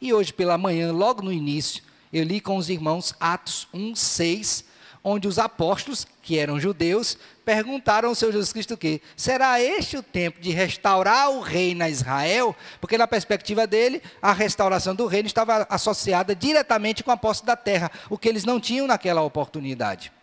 E 0.01 0.13
hoje 0.13 0.33
pela 0.33 0.59
manhã, 0.59 0.91
logo 0.91 1.23
no 1.23 1.33
início, 1.33 1.85
eu 2.13 2.25
li 2.25 2.41
com 2.41 2.57
os 2.57 2.69
irmãos 2.69 3.15
Atos 3.21 3.69
1, 3.73 3.95
6, 3.95 4.65
onde 5.05 5.29
os 5.29 5.39
apóstolos, 5.39 6.05
que 6.21 6.37
eram 6.37 6.59
judeus, 6.59 7.17
perguntaram 7.45 8.09
ao 8.09 8.15
Senhor 8.17 8.33
Jesus 8.33 8.53
Cristo 8.53 8.75
o 8.75 8.77
quê? 8.77 9.01
Será 9.17 9.63
este 9.63 9.97
o 9.97 10.03
tempo 10.03 10.41
de 10.41 10.51
restaurar 10.51 11.31
o 11.31 11.39
reino 11.39 11.85
a 11.85 11.89
Israel? 11.89 12.57
Porque 12.81 12.99
na 12.99 13.07
perspectiva 13.07 13.69
dele, 13.69 14.03
a 14.21 14.33
restauração 14.33 14.97
do 14.97 15.07
reino 15.07 15.29
estava 15.29 15.65
associada 15.71 16.35
diretamente 16.35 17.05
com 17.05 17.13
a 17.13 17.17
posse 17.17 17.47
da 17.47 17.55
terra, 17.55 17.89
o 18.11 18.19
que 18.19 18.29
eles 18.29 18.45
não 18.45 18.59
tinham 18.59 18.89
naquela 18.89 19.23
oportunidade. 19.23 20.18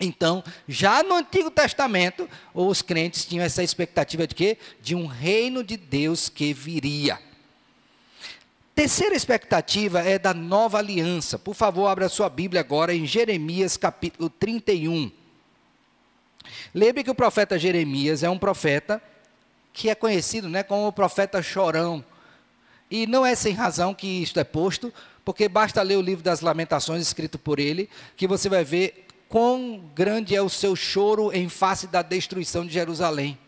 Então, 0.00 0.44
já 0.68 1.02
no 1.02 1.14
Antigo 1.14 1.50
Testamento, 1.50 2.28
os 2.54 2.82
crentes 2.82 3.24
tinham 3.24 3.44
essa 3.44 3.62
expectativa 3.62 4.26
de 4.26 4.34
quê? 4.34 4.58
De 4.80 4.94
um 4.94 5.06
reino 5.06 5.64
de 5.64 5.76
Deus 5.76 6.28
que 6.28 6.52
viria. 6.52 7.18
Terceira 8.74 9.16
expectativa 9.16 10.00
é 10.00 10.20
da 10.20 10.32
nova 10.32 10.78
aliança. 10.78 11.36
Por 11.36 11.54
favor, 11.54 11.88
abra 11.88 12.08
sua 12.08 12.28
Bíblia 12.28 12.60
agora 12.60 12.94
em 12.94 13.04
Jeremias 13.04 13.76
capítulo 13.76 14.30
31. 14.30 15.10
Lembre 16.72 17.02
que 17.02 17.10
o 17.10 17.14
profeta 17.14 17.58
Jeremias 17.58 18.22
é 18.22 18.30
um 18.30 18.38
profeta 18.38 19.02
que 19.72 19.90
é 19.90 19.96
conhecido 19.96 20.48
né, 20.48 20.62
como 20.62 20.86
o 20.86 20.92
profeta 20.92 21.42
chorão. 21.42 22.04
E 22.88 23.04
não 23.04 23.26
é 23.26 23.34
sem 23.34 23.52
razão 23.52 23.92
que 23.92 24.06
isto 24.06 24.38
é 24.38 24.44
posto, 24.44 24.94
porque 25.24 25.48
basta 25.48 25.82
ler 25.82 25.96
o 25.96 26.00
livro 26.00 26.22
das 26.22 26.40
Lamentações, 26.40 27.02
escrito 27.02 27.36
por 27.36 27.58
ele, 27.58 27.90
que 28.16 28.28
você 28.28 28.48
vai 28.48 28.62
ver 28.62 29.07
quão 29.28 29.82
grande 29.94 30.34
é 30.34 30.42
o 30.42 30.48
seu 30.48 30.74
choro 30.74 31.32
em 31.32 31.48
face 31.48 31.86
da 31.86 32.02
destruição 32.02 32.66
de 32.66 32.72
Jerusalém. 32.72 33.38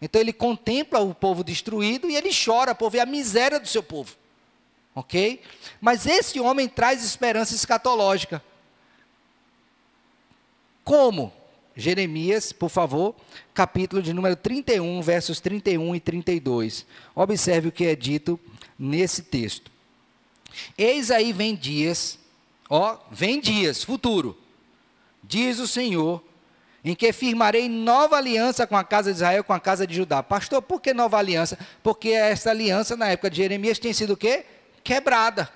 Então 0.00 0.20
ele 0.20 0.32
contempla 0.32 1.00
o 1.00 1.14
povo 1.14 1.42
destruído 1.42 2.08
e 2.08 2.16
ele 2.16 2.30
chora 2.32 2.74
por 2.74 2.90
ver 2.90 3.00
a 3.00 3.06
miséria 3.06 3.58
do 3.58 3.68
seu 3.68 3.82
povo. 3.82 4.16
Ok? 4.94 5.40
Mas 5.80 6.06
esse 6.06 6.40
homem 6.40 6.68
traz 6.68 7.04
esperança 7.04 7.54
escatológica. 7.54 8.42
Como? 10.84 11.32
Jeremias, 11.76 12.52
por 12.52 12.68
favor, 12.68 13.14
capítulo 13.54 14.02
de 14.02 14.12
número 14.12 14.34
31, 14.34 15.00
versos 15.00 15.38
31 15.38 15.94
e 15.94 16.00
32. 16.00 16.84
Observe 17.14 17.68
o 17.68 17.72
que 17.72 17.84
é 17.84 17.94
dito 17.94 18.38
nesse 18.76 19.22
texto. 19.22 19.70
Eis 20.76 21.12
aí 21.12 21.32
vem 21.32 21.54
dias, 21.54 22.18
ó, 22.68 22.98
vem 23.12 23.38
dias, 23.40 23.84
futuro, 23.84 24.36
diz 25.28 25.60
o 25.60 25.68
Senhor, 25.68 26.24
em 26.84 26.94
que 26.96 27.12
firmarei 27.12 27.68
nova 27.68 28.16
aliança 28.16 28.66
com 28.66 28.76
a 28.76 28.82
casa 28.82 29.10
de 29.12 29.16
Israel, 29.18 29.44
com 29.44 29.52
a 29.52 29.60
casa 29.60 29.86
de 29.86 29.94
Judá. 29.94 30.22
Pastor, 30.22 30.60
por 30.62 30.80
que 30.80 30.92
nova 30.92 31.18
aliança? 31.18 31.56
Porque 31.82 32.08
essa 32.08 32.50
aliança, 32.50 32.96
na 32.96 33.08
época 33.08 33.30
de 33.30 33.36
Jeremias, 33.36 33.78
tem 33.78 33.92
sido 33.92 34.14
o 34.14 34.16
quê? 34.16 34.44
quebrada 34.88 35.50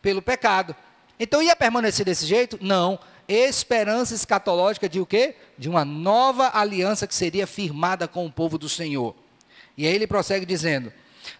pelo 0.00 0.22
pecado. 0.22 0.74
Então 1.20 1.42
ia 1.42 1.54
permanecer 1.54 2.06
desse 2.06 2.24
jeito? 2.24 2.58
Não. 2.60 2.98
Esperança 3.28 4.14
escatológica 4.14 4.88
de 4.88 4.98
o 4.98 5.04
quê? 5.04 5.36
De 5.58 5.68
uma 5.68 5.84
nova 5.84 6.50
aliança 6.54 7.06
que 7.06 7.14
seria 7.14 7.46
firmada 7.46 8.08
com 8.08 8.24
o 8.24 8.32
povo 8.32 8.56
do 8.56 8.70
Senhor. 8.70 9.14
E 9.76 9.86
aí 9.86 9.94
ele 9.94 10.06
prossegue 10.06 10.46
dizendo: 10.46 10.90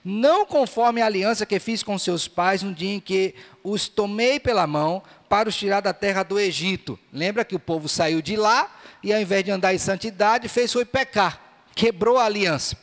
Não 0.05 0.45
conforme 0.47 1.01
a 1.01 1.07
aliança 1.07 1.47
que 1.47 1.59
fiz 1.59 1.83
com 1.83 1.99
seus 1.99 2.29
pais 2.29 2.63
no 2.63 2.75
dia 2.75 2.95
em 2.95 3.01
que 3.01 3.35
os 3.63 3.89
tomei 3.89 4.39
pela 4.39 4.67
mão 4.67 5.03
para 5.29 5.49
os 5.49 5.57
tirar 5.57 5.81
da 5.81 5.93
terra 5.93 6.23
do 6.23 6.39
Egito. 6.39 6.99
Lembra 7.13 7.45
que 7.45 7.55
o 7.55 7.61
povo 7.61 7.89
saiu 7.89 8.21
de 8.21 8.37
lá 8.37 8.71
e 9.03 9.13
ao 9.13 9.21
invés 9.21 9.45
de 9.45 9.51
andar 9.51 9.75
em 9.75 9.79
santidade, 9.79 10.49
fez 10.49 10.73
foi 10.73 10.85
pecar, 10.85 11.41
quebrou 11.75 12.19
a 12.19 12.25
aliança. 12.25 12.77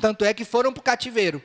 Tanto 0.00 0.24
é 0.24 0.34
que 0.34 0.44
foram 0.44 0.72
para 0.72 0.80
o 0.80 0.84
cativeiro. 0.84 1.42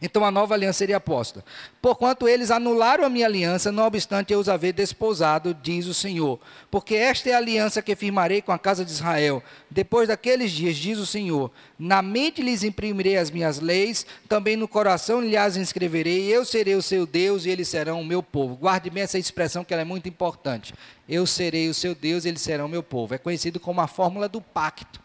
Então 0.00 0.24
a 0.24 0.30
nova 0.30 0.54
aliança 0.54 0.78
seria 0.78 1.00
posta. 1.00 1.44
Porquanto 1.80 2.28
eles 2.28 2.50
anularam 2.50 3.04
a 3.04 3.08
minha 3.08 3.26
aliança, 3.26 3.70
não 3.70 3.84
obstante 3.84 4.32
eu 4.32 4.38
os 4.38 4.48
haver 4.48 4.72
desposado, 4.72 5.54
diz 5.62 5.86
o 5.86 5.94
Senhor. 5.94 6.38
Porque 6.70 6.94
esta 6.94 7.30
é 7.30 7.34
a 7.34 7.38
aliança 7.38 7.82
que 7.82 7.94
firmarei 7.94 8.42
com 8.42 8.52
a 8.52 8.58
casa 8.58 8.84
de 8.84 8.90
Israel. 8.90 9.42
Depois 9.70 10.08
daqueles 10.08 10.50
dias, 10.50 10.76
diz 10.76 10.98
o 10.98 11.06
Senhor: 11.06 11.50
Na 11.78 12.02
mente 12.02 12.42
lhes 12.42 12.62
imprimirei 12.62 13.16
as 13.16 13.30
minhas 13.30 13.60
leis, 13.60 14.06
também 14.28 14.56
no 14.56 14.68
coração 14.68 15.20
lhes 15.20 15.56
inscreverei, 15.56 16.24
eu 16.24 16.44
serei 16.44 16.74
o 16.74 16.82
seu 16.82 17.06
Deus 17.06 17.44
e 17.44 17.50
eles 17.50 17.68
serão 17.68 18.00
o 18.00 18.04
meu 18.04 18.22
povo. 18.22 18.56
Guarde 18.56 18.90
bem 18.90 19.02
essa 19.02 19.18
expressão 19.18 19.64
que 19.64 19.72
ela 19.72 19.82
é 19.82 19.84
muito 19.84 20.08
importante. 20.08 20.74
Eu 21.08 21.26
serei 21.26 21.68
o 21.68 21.74
seu 21.74 21.94
Deus 21.94 22.24
e 22.24 22.28
eles 22.28 22.40
serão 22.40 22.66
o 22.66 22.68
meu 22.68 22.82
povo. 22.82 23.14
É 23.14 23.18
conhecido 23.18 23.60
como 23.60 23.80
a 23.80 23.86
fórmula 23.86 24.28
do 24.28 24.40
pacto. 24.40 25.00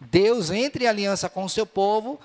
Deus 0.00 0.50
entra 0.50 0.84
em 0.84 0.86
aliança 0.86 1.28
com 1.28 1.44
o 1.44 1.48
seu 1.48 1.66
povo 1.66 2.20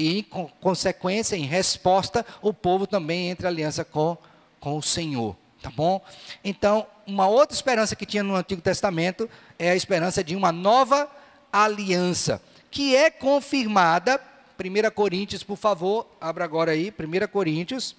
e, 0.00 0.18
em 0.18 0.22
consequência, 0.60 1.36
em 1.36 1.44
resposta, 1.44 2.24
o 2.40 2.54
povo 2.54 2.86
também 2.86 3.28
entra 3.28 3.48
em 3.48 3.52
aliança 3.52 3.84
com, 3.84 4.16
com 4.58 4.78
o 4.78 4.82
Senhor. 4.82 5.36
Tá 5.60 5.70
bom? 5.70 6.02
Então, 6.42 6.86
uma 7.06 7.26
outra 7.26 7.54
esperança 7.54 7.94
que 7.94 8.06
tinha 8.06 8.22
no 8.22 8.34
Antigo 8.34 8.62
Testamento 8.62 9.28
é 9.58 9.70
a 9.70 9.76
esperança 9.76 10.24
de 10.24 10.34
uma 10.34 10.50
nova 10.50 11.06
aliança, 11.52 12.40
que 12.70 12.96
é 12.96 13.10
confirmada, 13.10 14.18
1 14.58 14.90
Coríntios, 14.94 15.42
por 15.42 15.56
favor, 15.56 16.06
abra 16.18 16.44
agora 16.44 16.72
aí, 16.72 16.90
1 16.90 17.28
Coríntios, 17.28 17.94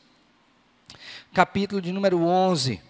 capítulo 1.31 1.79
de 1.79 1.91
número 1.91 2.23
11. 2.23 2.81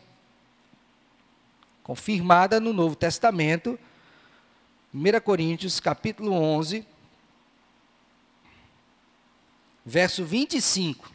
Confirmada 1.83 2.61
no 2.61 2.71
Novo 2.71 2.95
Testamento, 2.95 3.77
1 4.93 5.19
Coríntios, 5.21 5.81
capítulo 5.81 6.31
11, 6.31 6.85
verso 9.85 10.23
25. 10.23 11.11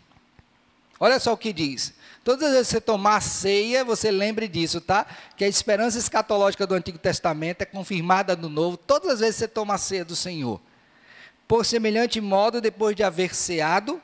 Olha 0.99 1.19
só 1.19 1.33
o 1.33 1.37
que 1.37 1.53
diz. 1.53 1.95
Todas 2.25 2.49
as 2.49 2.53
vezes 2.55 2.67
que 2.69 2.75
você 2.75 2.81
tomar 2.81 3.21
ceia, 3.21 3.85
você 3.85 4.11
lembre 4.11 4.49
disso, 4.49 4.81
tá? 4.81 5.07
Que 5.37 5.45
a 5.45 5.49
esperança 5.49 5.99
escatológica 5.99 6.67
do 6.67 6.75
Antigo 6.75 6.99
Testamento 6.99 7.63
é 7.63 7.65
confirmada 7.65 8.35
no 8.35 8.49
Novo. 8.49 8.77
Todas 8.77 9.13
as 9.13 9.21
vezes 9.21 9.37
que 9.37 9.39
você 9.41 9.49
toma 9.49 9.79
ceia 9.79 10.05
do 10.05 10.17
Senhor. 10.17 10.61
Por 11.47 11.65
semelhante 11.65 12.21
modo, 12.21 12.61
depois 12.61 12.97
de 12.97 13.05
haver 13.05 13.33
ceado, 13.35 14.03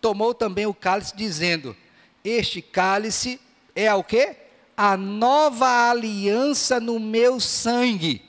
tomou 0.00 0.32
também 0.32 0.66
o 0.66 0.74
cálice, 0.74 1.16
dizendo: 1.16 1.76
Este 2.22 2.62
cálice 2.62 3.40
é 3.74 3.92
o 3.92 4.04
quê? 4.04 4.36
A 4.76 4.96
nova 4.96 5.90
aliança 5.90 6.78
no 6.78 7.00
meu 7.00 7.40
sangue. 7.40 8.22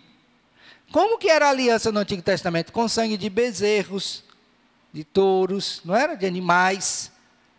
Como 0.91 1.17
que 1.19 1.29
era 1.29 1.47
a 1.47 1.49
aliança 1.49 1.91
no 1.91 1.99
Antigo 1.99 2.21
Testamento? 2.21 2.71
Com 2.71 2.87
sangue 2.87 3.17
de 3.17 3.29
bezerros, 3.29 4.23
de 4.95 5.03
touros, 5.03 5.81
não 5.83 5.93
era? 5.93 6.15
De 6.15 6.25
animais. 6.25 7.11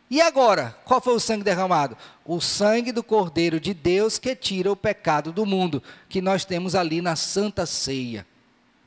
E 0.09 0.23
agora, 0.23 0.75
qual 0.87 1.03
foi 1.03 1.15
o 1.15 1.21
sangue 1.21 1.45
derramado? 1.45 1.95
O 2.25 2.41
sangue 2.41 2.93
do 2.93 3.03
Cordeiro 3.03 3.61
de 3.61 3.75
Deus 3.75 4.19
que 4.19 4.35
tira 4.35 4.73
o 4.73 4.77
pecado 4.77 5.33
do 5.33 5.45
mundo, 5.45 5.83
que 6.09 6.23
nós 6.23 6.47
temos 6.47 6.75
ali 6.75 7.03
na 7.03 7.15
Santa 7.15 7.67
Ceia. 7.67 8.27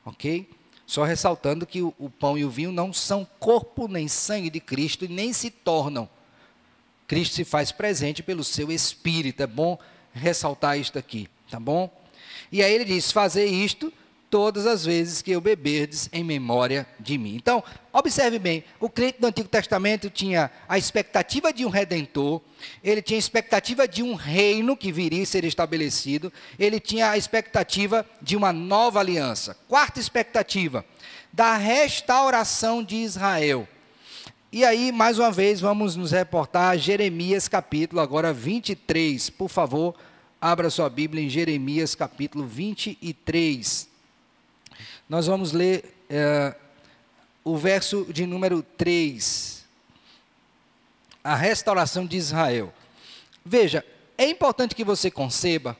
Ok? 0.04 0.50
Só 0.84 1.04
ressaltando 1.04 1.64
que 1.64 1.80
o, 1.80 1.94
o 1.96 2.10
pão 2.10 2.36
e 2.36 2.44
o 2.44 2.50
vinho 2.50 2.72
não 2.72 2.92
são 2.92 3.24
corpo 3.38 3.86
nem 3.86 4.08
sangue 4.08 4.50
de 4.50 4.58
Cristo 4.58 5.04
e 5.04 5.08
nem 5.08 5.32
se 5.32 5.48
tornam. 5.48 6.08
Cristo 7.06 7.36
se 7.36 7.44
faz 7.44 7.70
presente 7.70 8.20
pelo 8.20 8.42
seu 8.42 8.72
Espírito. 8.72 9.44
É 9.44 9.46
bom 9.46 9.78
ressaltar 10.12 10.76
isto 10.76 10.98
aqui, 10.98 11.28
tá 11.48 11.60
bom? 11.60 11.88
E 12.50 12.64
aí 12.64 12.74
ele 12.74 12.84
diz: 12.84 13.12
fazer 13.12 13.46
isto 13.46 13.92
todas 14.30 14.64
as 14.64 14.84
vezes 14.84 15.20
que 15.20 15.32
eu 15.32 15.40
beberdes 15.40 16.08
em 16.12 16.22
memória 16.22 16.86
de 17.00 17.18
mim. 17.18 17.34
Então, 17.34 17.62
observe 17.92 18.38
bem, 18.38 18.64
o 18.78 18.88
crente 18.88 19.20
do 19.20 19.26
Antigo 19.26 19.48
Testamento 19.48 20.08
tinha 20.08 20.50
a 20.68 20.78
expectativa 20.78 21.52
de 21.52 21.66
um 21.66 21.68
redentor, 21.68 22.40
ele 22.82 23.02
tinha 23.02 23.18
a 23.18 23.18
expectativa 23.18 23.88
de 23.88 24.02
um 24.02 24.14
reino 24.14 24.76
que 24.76 24.92
viria 24.92 25.24
a 25.24 25.26
ser 25.26 25.44
estabelecido, 25.44 26.32
ele 26.58 26.78
tinha 26.78 27.10
a 27.10 27.18
expectativa 27.18 28.06
de 28.22 28.36
uma 28.36 28.52
nova 28.52 29.00
aliança. 29.00 29.56
Quarta 29.68 29.98
expectativa, 29.98 30.84
da 31.32 31.56
restauração 31.56 32.84
de 32.84 32.96
Israel. 32.96 33.66
E 34.52 34.64
aí, 34.64 34.92
mais 34.92 35.18
uma 35.18 35.30
vez, 35.30 35.60
vamos 35.60 35.96
nos 35.96 36.12
reportar 36.12 36.70
a 36.70 36.76
Jeremias 36.76 37.48
capítulo 37.48 38.00
agora 38.00 38.32
23. 38.32 39.30
Por 39.30 39.48
favor, 39.48 39.94
abra 40.40 40.70
sua 40.70 40.88
Bíblia 40.88 41.24
em 41.24 41.28
Jeremias 41.28 41.94
capítulo 41.94 42.46
23 42.46 43.89
nós 45.10 45.26
vamos 45.26 45.50
ler 45.50 45.92
é, 46.08 46.54
o 47.42 47.56
verso 47.56 48.06
de 48.12 48.24
número 48.26 48.62
3. 48.62 49.66
A 51.24 51.34
restauração 51.34 52.06
de 52.06 52.16
Israel. 52.16 52.72
Veja, 53.44 53.84
é 54.16 54.30
importante 54.30 54.72
que 54.72 54.84
você 54.84 55.10
conceba 55.10 55.76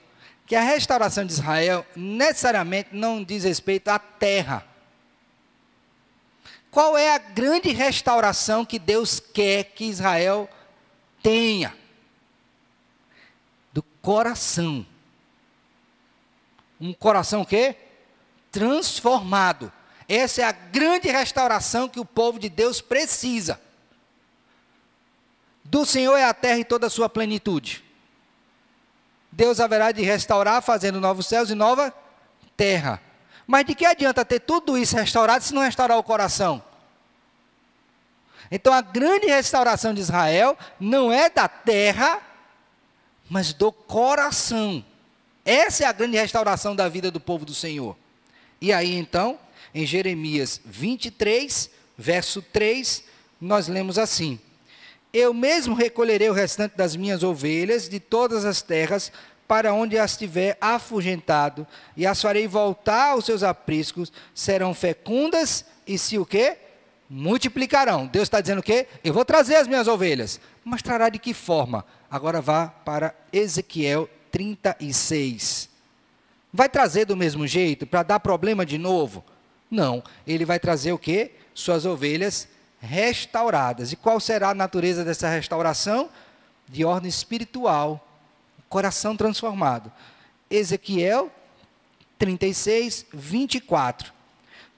que 0.49 0.57
a 0.57 0.62
restauração 0.62 1.25
de 1.25 1.33
Israel 1.33 1.87
necessariamente 1.95 2.88
não 2.90 3.23
diz 3.23 3.45
respeito 3.45 3.87
à 3.87 4.01
terra. 4.01 4.66
Qual 6.69 6.99
é 6.99 7.14
a 7.14 7.19
grande 7.19 7.71
restauração 7.71 8.64
que 8.64 8.81
Deus 8.81 9.21
quer 9.21 9.62
que 9.62 9.85
Israel 9.85 10.51
tenha? 11.23 11.73
Do 13.73 13.85
coração. 14.03 14.85
Um 16.81 16.93
coração 16.93 17.43
o 17.43 17.47
quê? 17.47 17.77
Transformado. 18.51 19.73
Essa 20.09 20.43
é 20.43 20.45
a 20.45 20.53
grande 20.53 21.09
restauração 21.09 21.89
que 21.89 22.01
o 22.01 22.05
povo 22.05 22.39
de 22.39 22.49
Deus 22.49 22.81
precisa. 22.81 23.61
Do 25.65 25.87
Senhor 25.87 26.17
é 26.17 26.25
a 26.25 26.35
terra 26.35 26.59
e 26.59 26.65
toda 26.65 26.89
a 26.89 26.91
sua 26.91 27.09
plenitude. 27.09 27.85
Deus 29.31 29.61
haverá 29.61 29.93
de 29.93 30.03
restaurar, 30.03 30.61
fazendo 30.63 31.01
novos 31.01 31.27
céus 31.27 31.51
e 31.51 31.55
nova 31.55 31.95
terra. 32.57 33.01
Mas 33.47 33.65
de 33.65 33.75
que 33.75 33.87
adianta 33.87 34.25
ter 34.25 34.41
tudo 34.41 34.77
isso 34.77 34.97
restaurado 34.97 35.45
se 35.45 35.55
não 35.55 35.63
restaurar 35.63 35.97
o 35.97 36.03
coração? 36.03 36.63
Então 38.51 38.73
a 38.73 38.81
grande 38.81 39.27
restauração 39.27 39.95
de 39.95 40.01
Israel 40.01 40.59
não 40.81 41.13
é 41.13 41.31
da 41.31 41.47
terra, 41.47 42.21
mas 43.29 43.53
do 43.53 43.71
coração. 43.71 44.85
Essa 45.45 45.85
é 45.85 45.87
a 45.87 45.93
grande 45.93 46.17
restauração 46.17 46.75
da 46.75 46.89
vida 46.89 47.11
do 47.13 47.21
povo 47.21 47.45
do 47.45 47.55
Senhor. 47.55 47.97
E 48.61 48.73
aí 48.73 48.94
então, 48.94 49.38
em 49.75 49.87
Jeremias 49.87 50.61
23, 50.64 51.70
verso 51.96 52.42
3, 52.42 53.05
nós 53.40 53.68
lemos 53.68 53.99
assim: 53.99 54.38
Eu 55.12 55.33
mesmo 55.33 55.75
recolherei 55.75 56.29
o 56.29 56.35
restante 56.35 56.77
das 56.77 56.94
minhas 56.94 57.23
ovelhas 57.23 57.88
de 57.88 57.99
todas 57.99 58.44
as 58.44 58.61
terras 58.61 59.11
para 59.49 59.75
onde 59.75 59.99
as 59.99 60.16
tiver 60.16 60.57
afugentado, 60.61 61.66
e 61.96 62.07
as 62.07 62.23
farei 62.23 62.46
voltar 62.46 63.11
aos 63.11 63.25
seus 63.25 63.42
apriscos, 63.42 64.12
serão 64.33 64.73
fecundas 64.73 65.64
e 65.85 65.99
se 65.99 66.18
o 66.18 66.25
quê? 66.25 66.57
Multiplicarão. 67.09 68.07
Deus 68.07 68.25
está 68.25 68.40
dizendo 68.40 68.61
o 68.61 68.62
quê? 68.62 68.87
Eu 69.03 69.12
vou 69.12 69.25
trazer 69.25 69.57
as 69.57 69.66
minhas 69.66 69.88
ovelhas. 69.88 70.38
Mas 70.64 70.83
trará 70.83 71.09
de 71.09 71.18
que 71.18 71.35
forma? 71.35 71.85
Agora 72.09 72.40
vá 72.40 72.68
para 72.68 73.12
Ezequiel 73.33 74.09
36. 74.31 75.69
Vai 76.53 76.69
trazer 76.69 77.05
do 77.05 77.17
mesmo 77.17 77.47
jeito 77.47 77.87
para 77.87 78.03
dar 78.03 78.21
problema 78.21 78.67
de 78.67 78.77
novo? 78.77 79.25
Não, 79.71 80.03
ele 80.27 80.45
vai 80.45 80.59
trazer 80.59 80.93
o 80.93 80.99
quê? 80.99 81.33
Suas 81.55 81.85
ovelhas 81.87 82.49
restauradas. 82.81 83.93
E 83.93 83.97
qual 83.97 84.19
será 84.19 84.51
a 84.51 84.55
natureza 84.55 85.05
dessa 85.05 85.29
restauração? 85.29 86.09
De 86.69 86.85
ordem 86.85 87.09
espiritual, 87.09 88.07
coração 88.69 89.17
transformado. 89.17 89.93
Ezequiel 90.51 91.31
36, 92.19 93.07
24. 93.13 94.13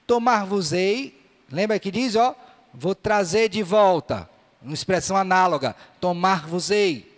Tomar-vos-ei, 0.05 1.19
lembra 1.51 1.79
que 1.79 1.91
diz, 1.91 2.15
ó, 2.15 2.35
vou 2.73 2.95
trazer 2.95 3.49
de 3.49 3.61
volta, 3.61 4.29
uma 4.61 4.73
expressão 4.73 5.17
análoga, 5.17 5.75
tomar-vos-ei 5.99 7.12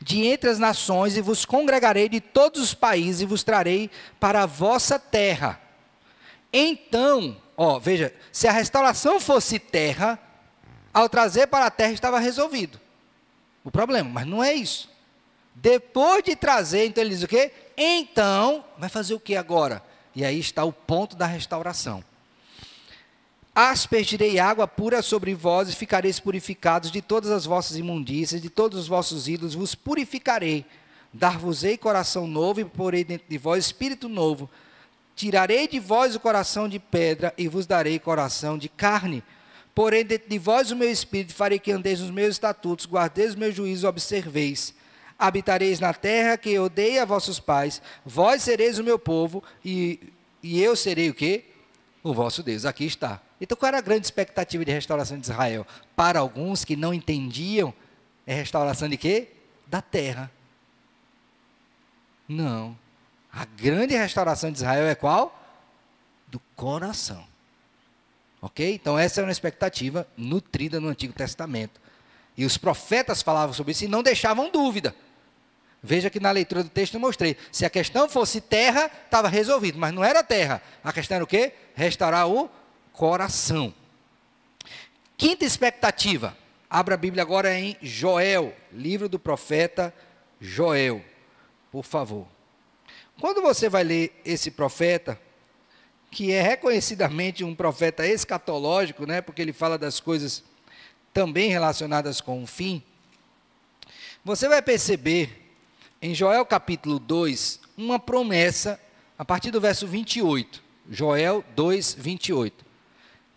de 0.00 0.26
entre 0.26 0.50
as 0.50 0.58
nações 0.58 1.16
e 1.16 1.20
vos 1.20 1.44
congregarei 1.44 2.08
de 2.08 2.20
todos 2.20 2.60
os 2.60 2.74
países 2.74 3.22
e 3.22 3.26
vos 3.26 3.42
trarei 3.42 3.90
para 4.18 4.42
a 4.42 4.46
vossa 4.46 4.98
terra. 4.98 5.60
Então, 6.52 7.36
ó, 7.56 7.78
veja, 7.78 8.14
se 8.30 8.46
a 8.46 8.52
restauração 8.52 9.18
fosse 9.18 9.58
terra, 9.58 10.18
ao 10.92 11.08
trazer 11.08 11.48
para 11.48 11.66
a 11.66 11.70
terra 11.70 11.92
estava 11.92 12.18
resolvido 12.18 12.80
o 13.64 13.70
problema, 13.70 14.08
mas 14.08 14.26
não 14.26 14.44
é 14.44 14.52
isso. 14.52 14.88
Depois 15.54 16.22
de 16.22 16.36
trazer, 16.36 16.86
então 16.86 17.02
ele 17.02 17.14
diz 17.14 17.22
o 17.22 17.28
quê? 17.28 17.52
Então, 17.76 18.64
vai 18.78 18.88
fazer 18.88 19.14
o 19.14 19.20
que 19.20 19.36
agora? 19.36 19.82
E 20.14 20.24
aí 20.24 20.38
está 20.38 20.64
o 20.64 20.72
ponto 20.72 21.16
da 21.16 21.26
restauração. 21.26 22.04
Aspergirei 23.54 24.40
água 24.40 24.66
pura 24.66 25.00
sobre 25.00 25.32
vós 25.32 25.68
e 25.68 25.76
ficareis 25.76 26.18
purificados 26.18 26.90
de 26.90 27.00
todas 27.00 27.30
as 27.30 27.44
vossas 27.44 27.76
imundícias, 27.76 28.42
de 28.42 28.50
todos 28.50 28.80
os 28.80 28.88
vossos 28.88 29.28
ídolos, 29.28 29.54
vos 29.54 29.76
purificarei. 29.76 30.66
Dar-vos-ei 31.12 31.78
coração 31.78 32.26
novo 32.26 32.60
e 32.60 32.64
porei 32.64 33.04
dentro 33.04 33.28
de 33.28 33.38
vós 33.38 33.66
espírito 33.66 34.08
novo. 34.08 34.50
Tirarei 35.14 35.68
de 35.68 35.78
vós 35.78 36.16
o 36.16 36.20
coração 36.20 36.68
de 36.68 36.80
pedra 36.80 37.32
e 37.38 37.46
vos 37.46 37.64
darei 37.64 38.00
coração 38.00 38.58
de 38.58 38.68
carne. 38.68 39.22
Porém, 39.72 40.04
dentro 40.04 40.28
de 40.28 40.38
vós 40.38 40.72
o 40.72 40.76
meu 40.76 40.90
espírito, 40.90 41.32
farei 41.32 41.60
que 41.60 41.70
andeis 41.70 42.00
nos 42.00 42.10
meus 42.10 42.30
estatutos, 42.30 42.86
guardeis 42.86 43.30
os 43.30 43.36
meus 43.36 43.54
juízos, 43.54 43.84
observeis. 43.84 44.74
Habitareis 45.16 45.78
na 45.78 45.94
terra 45.94 46.36
que 46.36 46.50
eu 46.50 46.68
dei 46.68 46.98
a 46.98 47.04
vossos 47.04 47.38
pais, 47.38 47.80
vós 48.04 48.42
sereis 48.42 48.80
o 48.80 48.84
meu 48.84 48.98
povo, 48.98 49.44
e, 49.64 50.12
e 50.42 50.60
eu 50.60 50.74
serei 50.74 51.08
o 51.08 51.14
quê? 51.14 51.44
O 52.02 52.12
vosso 52.12 52.42
Deus. 52.42 52.64
Aqui 52.64 52.84
está. 52.84 53.23
Então, 53.40 53.56
qual 53.56 53.68
era 53.68 53.78
a 53.78 53.82
grande 53.82 54.06
expectativa 54.06 54.64
de 54.64 54.72
restauração 54.72 55.18
de 55.18 55.24
Israel? 55.24 55.66
Para 55.96 56.20
alguns 56.20 56.64
que 56.64 56.76
não 56.76 56.94
entendiam, 56.94 57.74
é 58.26 58.34
restauração 58.34 58.88
de 58.88 58.96
quê? 58.96 59.28
Da 59.66 59.82
terra. 59.82 60.30
Não. 62.28 62.78
A 63.32 63.44
grande 63.44 63.94
restauração 63.94 64.50
de 64.50 64.58
Israel 64.58 64.86
é 64.86 64.94
qual? 64.94 65.38
Do 66.28 66.40
coração. 66.54 67.26
Ok? 68.40 68.74
Então, 68.74 68.98
essa 68.98 69.20
é 69.20 69.24
uma 69.24 69.32
expectativa 69.32 70.06
nutrida 70.16 70.80
no 70.80 70.88
Antigo 70.88 71.12
Testamento. 71.12 71.80
E 72.36 72.44
os 72.44 72.56
profetas 72.56 73.22
falavam 73.22 73.52
sobre 73.52 73.72
isso 73.72 73.84
e 73.84 73.88
não 73.88 74.02
deixavam 74.02 74.50
dúvida. 74.50 74.94
Veja 75.82 76.08
que 76.08 76.18
na 76.18 76.30
leitura 76.30 76.62
do 76.62 76.70
texto 76.70 76.94
eu 76.94 77.00
mostrei. 77.00 77.36
Se 77.52 77.66
a 77.66 77.70
questão 77.70 78.08
fosse 78.08 78.40
terra, 78.40 78.90
estava 79.04 79.28
resolvido, 79.28 79.78
mas 79.78 79.92
não 79.92 80.02
era 80.02 80.22
terra. 80.24 80.62
A 80.82 80.92
questão 80.92 81.16
era 81.16 81.24
o 81.24 81.26
quê? 81.26 81.52
Restaurar 81.74 82.26
o 82.26 82.48
coração. 82.48 82.63
Quinta 85.16 85.44
expectativa. 85.44 86.36
Abra 86.70 86.94
a 86.94 86.96
Bíblia 86.96 87.24
agora 87.24 87.52
em 87.58 87.76
Joel, 87.82 88.54
livro 88.72 89.08
do 89.08 89.18
profeta 89.18 89.92
Joel. 90.40 91.04
Por 91.72 91.84
favor. 91.84 92.24
Quando 93.20 93.42
você 93.42 93.68
vai 93.68 93.82
ler 93.82 94.20
esse 94.24 94.48
profeta, 94.52 95.20
que 96.08 96.30
é 96.30 96.40
reconhecidamente 96.40 97.42
um 97.42 97.52
profeta 97.52 98.06
escatológico, 98.06 99.04
né, 99.06 99.20
porque 99.20 99.42
ele 99.42 99.52
fala 99.52 99.76
das 99.76 99.98
coisas 99.98 100.44
também 101.12 101.50
relacionadas 101.50 102.20
com 102.20 102.44
o 102.44 102.46
fim, 102.46 102.80
você 104.24 104.48
vai 104.48 104.62
perceber 104.62 105.52
em 106.00 106.14
Joel 106.14 106.46
capítulo 106.46 107.00
2 107.00 107.58
uma 107.76 107.98
promessa 107.98 108.80
a 109.18 109.24
partir 109.24 109.50
do 109.50 109.60
verso 109.60 109.84
28. 109.84 110.62
Joel 110.88 111.44
2, 111.56 111.94
28. 111.98 112.63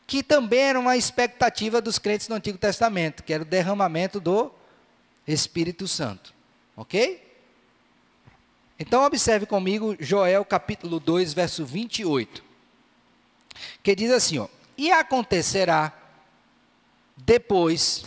Que 0.08 0.24
também 0.24 0.62
era 0.62 0.80
uma 0.80 0.98
expectativa 0.98 1.80
dos 1.82 2.00
crentes 2.00 2.28
do 2.28 2.34
Antigo 2.34 2.58
Testamento, 2.58 3.24
que 3.24 3.34
era 3.34 3.44
o 3.44 3.46
derramamento 3.46 4.20
do 4.20 4.52
Espírito 5.28 5.88
Santo. 5.88 6.34
Ok? 6.76 7.24
Então 8.80 9.04
observe 9.04 9.46
comigo 9.46 9.96
Joel 10.00 10.44
capítulo 10.46 11.00
2, 11.00 11.34
verso 11.34 11.66
28. 11.66 12.44
Que 13.84 13.96
diz 13.96 14.10
assim, 14.12 14.40
ó: 14.40 14.48
"E 14.78 14.92
acontecerá 14.92 15.94
depois 17.18 18.06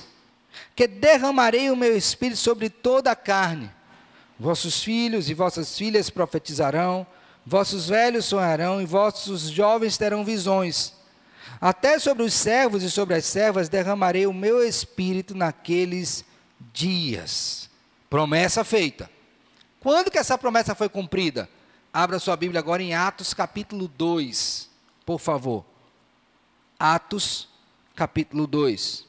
que 0.74 0.86
derramarei 0.86 1.70
o 1.70 1.76
meu 1.76 1.96
espírito 1.96 2.38
sobre 2.38 2.70
toda 2.70 3.10
a 3.10 3.16
carne. 3.16 3.70
Vossos 4.38 4.82
filhos 4.82 5.28
e 5.28 5.34
vossas 5.34 5.76
filhas 5.76 6.08
profetizarão, 6.08 7.06
vossos 7.44 7.88
velhos 7.88 8.24
sonharão 8.24 8.80
e 8.80 8.86
vossos 8.86 9.42
jovens 9.42 9.98
terão 9.98 10.24
visões. 10.24 10.94
Até 11.61 11.99
sobre 11.99 12.23
os 12.23 12.33
servos 12.33 12.83
e 12.83 12.90
sobre 12.90 13.14
as 13.14 13.27
servas 13.27 13.68
derramarei 13.68 14.27
o 14.27 14.33
meu 14.33 14.64
espírito 14.64 15.35
naqueles 15.35 16.25
dias. 16.73 17.68
Promessa 18.09 18.64
feita. 18.64 19.11
Quando 19.79 20.11
que 20.11 20.18
essa 20.18 20.38
promessa 20.38 20.75
foi 20.75 20.88
cumprida? 20.88 21.49
Abra 21.92 22.18
sua 22.18 22.37
Bíblia 22.37 22.61
agora 22.61 22.83
em 22.83 22.94
Atos 22.94 23.35
capítulo 23.35 23.88
2, 23.88 24.70
por 25.05 25.18
favor. 25.18 25.64
Atos 26.79 27.49
capítulo 27.94 28.46
2. 28.46 29.07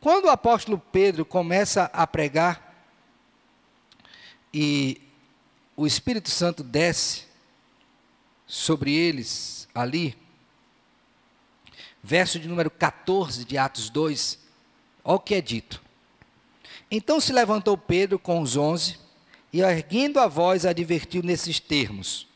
Quando 0.00 0.26
o 0.26 0.30
apóstolo 0.30 0.78
Pedro 0.92 1.24
começa 1.24 1.90
a 1.92 2.06
pregar 2.06 2.86
e 4.54 5.00
o 5.76 5.86
Espírito 5.86 6.30
Santo 6.30 6.62
desce 6.62 7.24
sobre 8.46 8.94
eles 8.94 9.68
ali, 9.74 10.16
verso 12.02 12.38
de 12.38 12.48
número 12.48 12.70
14 12.70 13.44
de 13.44 13.58
Atos 13.58 13.90
2, 13.90 14.38
olha 15.04 15.16
o 15.16 15.20
que 15.20 15.34
é 15.34 15.40
dito. 15.40 15.82
Então 16.90 17.20
se 17.20 17.32
levantou 17.32 17.76
Pedro 17.76 18.18
com 18.18 18.40
os 18.40 18.56
onze 18.56 18.98
e 19.52 19.60
erguendo 19.60 20.18
a 20.18 20.26
voz 20.26 20.66
advertiu 20.66 21.22
nesses 21.22 21.60
termos. 21.60 22.26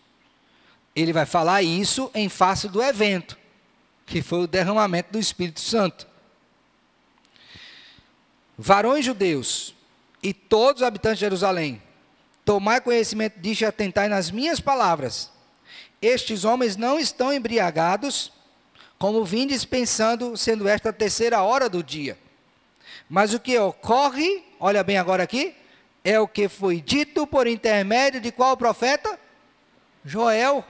Ele 0.95 1.13
vai 1.13 1.27
falar 1.27 1.63
isso 1.63 2.11
em 2.15 2.29
face 2.29 2.69
do 2.69 2.83
evento, 2.83 3.37
que 4.07 4.23
foi 4.23 4.41
o 4.41 4.47
derramamento 4.47 5.13
do 5.13 5.19
Espírito 5.19 5.61
Santo. 5.61 6.07
Varões 8.57 9.05
judeus 9.05 9.75
e 10.23 10.33
todos 10.33 10.81
os 10.81 10.87
habitantes 10.87 11.19
de 11.19 11.27
Jerusalém, 11.27 11.83
tomai 12.45 12.81
conhecimento 12.81 13.39
disso 13.39 13.65
e 13.65 13.67
atentai 13.67 14.09
nas 14.09 14.31
minhas 14.31 14.59
palavras. 14.59 15.31
Estes 16.01 16.45
homens 16.45 16.77
não 16.77 16.99
estão 16.99 17.33
embriagados, 17.33 18.33
como 18.99 19.25
vindes 19.25 19.65
pensando, 19.65 20.37
sendo 20.37 20.69
esta 20.69 20.91
a 20.91 20.93
terceira 20.93 21.43
hora 21.43 21.69
do 21.69 21.83
dia. 21.83 22.19
Mas 23.09 23.35
o 23.35 23.41
que 23.41 23.59
ocorre, 23.59 24.45
olha 24.59 24.83
bem 24.83 24.99
agora 24.99 25.23
aqui, 25.23 25.55
é 26.03 26.19
o 26.21 26.29
que 26.29 26.49
foi 26.49 26.81
dito 26.81 27.27
por 27.27 27.47
intermédio 27.47 28.21
de 28.21 28.31
qual 28.31 28.57
profeta? 28.57 29.19
Joel. 30.05 30.65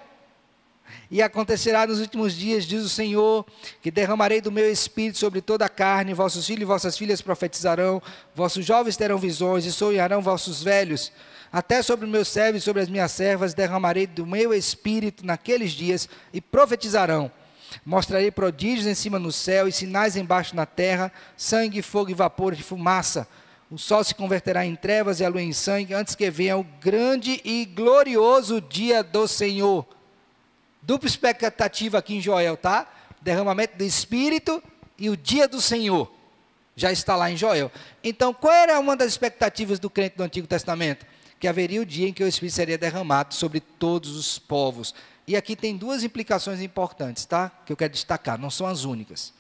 E 1.11 1.23
acontecerá 1.23 1.87
nos 1.87 2.01
últimos 2.01 2.35
dias, 2.35 2.65
diz 2.65 2.83
o 2.83 2.89
Senhor, 2.89 3.45
que 3.81 3.91
derramarei 3.91 4.41
do 4.41 4.53
meu 4.53 4.71
espírito 4.71 5.19
sobre 5.19 5.41
toda 5.41 5.65
a 5.65 5.69
carne, 5.69 6.15
vossos 6.15 6.47
filhos 6.47 6.63
e 6.63 6.67
vossas 6.67 6.97
filhas 6.97 7.21
profetizarão, 7.21 8.03
vossos 8.35 8.65
jovens 8.65 8.97
terão 8.97 9.19
visões 9.19 9.65
e 9.65 9.73
sonharão 9.73 10.21
vossos 10.21 10.63
velhos. 10.63 11.13
Até 11.53 11.83
sobre 11.83 12.07
meus 12.07 12.29
servos 12.29 12.63
e 12.63 12.65
sobre 12.65 12.83
as 12.83 12.89
minhas 12.89 13.13
servas 13.13 13.55
derramarei 13.55 14.07
do 14.07 14.27
meu 14.27 14.53
espírito 14.53 15.25
naqueles 15.25 15.73
dias 15.73 16.09
e 16.33 16.41
profetizarão. 16.41 17.31
Mostrarei 17.85 18.31
prodígios 18.31 18.87
em 18.87 18.95
cima 18.95 19.19
no 19.19 19.33
céu 19.33 19.67
e 19.67 19.73
sinais 19.73 20.17
embaixo 20.17 20.55
na 20.55 20.67
terra, 20.67 21.13
sangue, 21.37 21.83
fogo 21.83 22.11
e 22.11 22.15
vapor 22.15 22.55
de 22.55 22.63
fumaça 22.63 23.27
o 23.75 23.79
sol 23.79 24.05
se 24.05 24.15
converterá 24.15 24.65
em 24.65 24.77
trevas 24.77 25.19
e 25.19 25.25
a 25.25 25.29
lua 25.29 25.43
em 25.43 25.53
sangue, 25.53 25.95
antes 25.95 26.15
que 26.15 26.31
venha 26.31 26.57
o 26.57 26.63
grande 26.63 27.41
e 27.45 27.65
glorioso 27.65 28.61
dia 28.61 29.03
do 29.03 29.27
Senhor. 29.27 29.85
Dupla 30.81 31.09
expectativa 31.09 31.99
aqui 31.99 32.15
em 32.15 32.21
Joel, 32.21 32.57
tá? 32.57 32.87
Derramamento 33.21 33.77
do 33.77 33.83
Espírito 33.83 34.63
e 34.97 35.11
o 35.11 35.17
dia 35.17 35.49
do 35.49 35.61
Senhor. 35.61 36.09
Já 36.77 36.93
está 36.93 37.17
lá 37.17 37.31
em 37.33 37.37
Joel. 37.37 37.69
Então, 38.03 38.33
qual 38.33 38.55
era 38.55 38.79
uma 38.79 38.97
das 38.97 39.09
expectativas 39.09 39.81
do 39.81 39.91
crente 39.91 40.17
do 40.17 40.23
Antigo 40.23 40.47
Testamento? 40.47 41.05
Que 41.41 41.49
haveria 41.49 41.81
o 41.81 41.87
dia 41.87 42.09
em 42.09 42.13
que 42.13 42.23
o 42.23 42.29
Espírito 42.29 42.55
seria 42.55 42.79
derramado 42.79 43.35
sobre 43.35 43.59
todos 43.59 44.15
os 44.15 44.39
povos. 44.39 44.95
E 45.27 45.37
aqui 45.37 45.57
tem 45.57 45.77
duas 45.77 46.03
implicações 46.03 46.61
importantes, 46.61 47.25
tá? 47.25 47.51
Que 47.65 47.73
eu 47.73 47.77
quero 47.77 47.93
destacar, 47.93 48.39
não 48.39 48.51
são 48.51 48.67
as 48.67 48.85
únicas. 48.85 49.33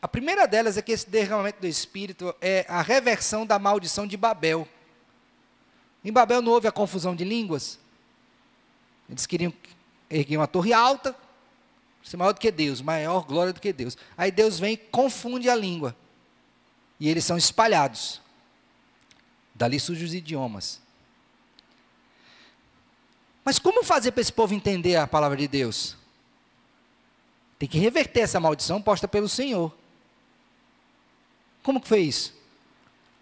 A 0.00 0.08
primeira 0.08 0.46
delas 0.46 0.76
é 0.76 0.82
que 0.82 0.92
esse 0.92 1.08
derramamento 1.10 1.60
do 1.60 1.66
Espírito 1.66 2.34
é 2.40 2.64
a 2.68 2.80
reversão 2.80 3.44
da 3.44 3.58
maldição 3.58 4.06
de 4.06 4.16
Babel. 4.16 4.66
Em 6.04 6.12
Babel 6.12 6.40
não 6.40 6.52
houve 6.52 6.66
a 6.66 6.72
confusão 6.72 7.14
de 7.14 7.24
línguas. 7.24 7.78
Eles 9.08 9.26
queriam 9.26 9.52
erguer 10.08 10.36
uma 10.36 10.46
torre 10.46 10.72
alta, 10.72 11.14
ser 12.02 12.16
maior 12.16 12.32
do 12.32 12.40
que 12.40 12.50
Deus, 12.50 12.80
maior 12.80 13.24
glória 13.26 13.52
do 13.52 13.60
que 13.60 13.72
Deus. 13.72 13.98
Aí 14.16 14.30
Deus 14.30 14.58
vem 14.58 14.74
e 14.74 14.76
confunde 14.76 15.50
a 15.50 15.54
língua. 15.54 15.94
E 16.98 17.08
eles 17.08 17.24
são 17.24 17.36
espalhados. 17.36 18.20
Dali 19.54 19.78
surgem 19.78 20.04
os 20.06 20.14
idiomas. 20.14 20.80
Mas 23.50 23.58
como 23.58 23.82
fazer 23.82 24.12
para 24.12 24.20
esse 24.20 24.32
povo 24.32 24.54
entender 24.54 24.94
a 24.94 25.08
palavra 25.08 25.36
de 25.36 25.48
Deus? 25.48 25.96
Tem 27.58 27.68
que 27.68 27.80
reverter 27.80 28.20
essa 28.20 28.38
maldição 28.38 28.80
posta 28.80 29.08
pelo 29.08 29.28
Senhor. 29.28 29.74
Como 31.60 31.80
que 31.80 31.88
foi 31.88 32.02
isso? 32.02 32.32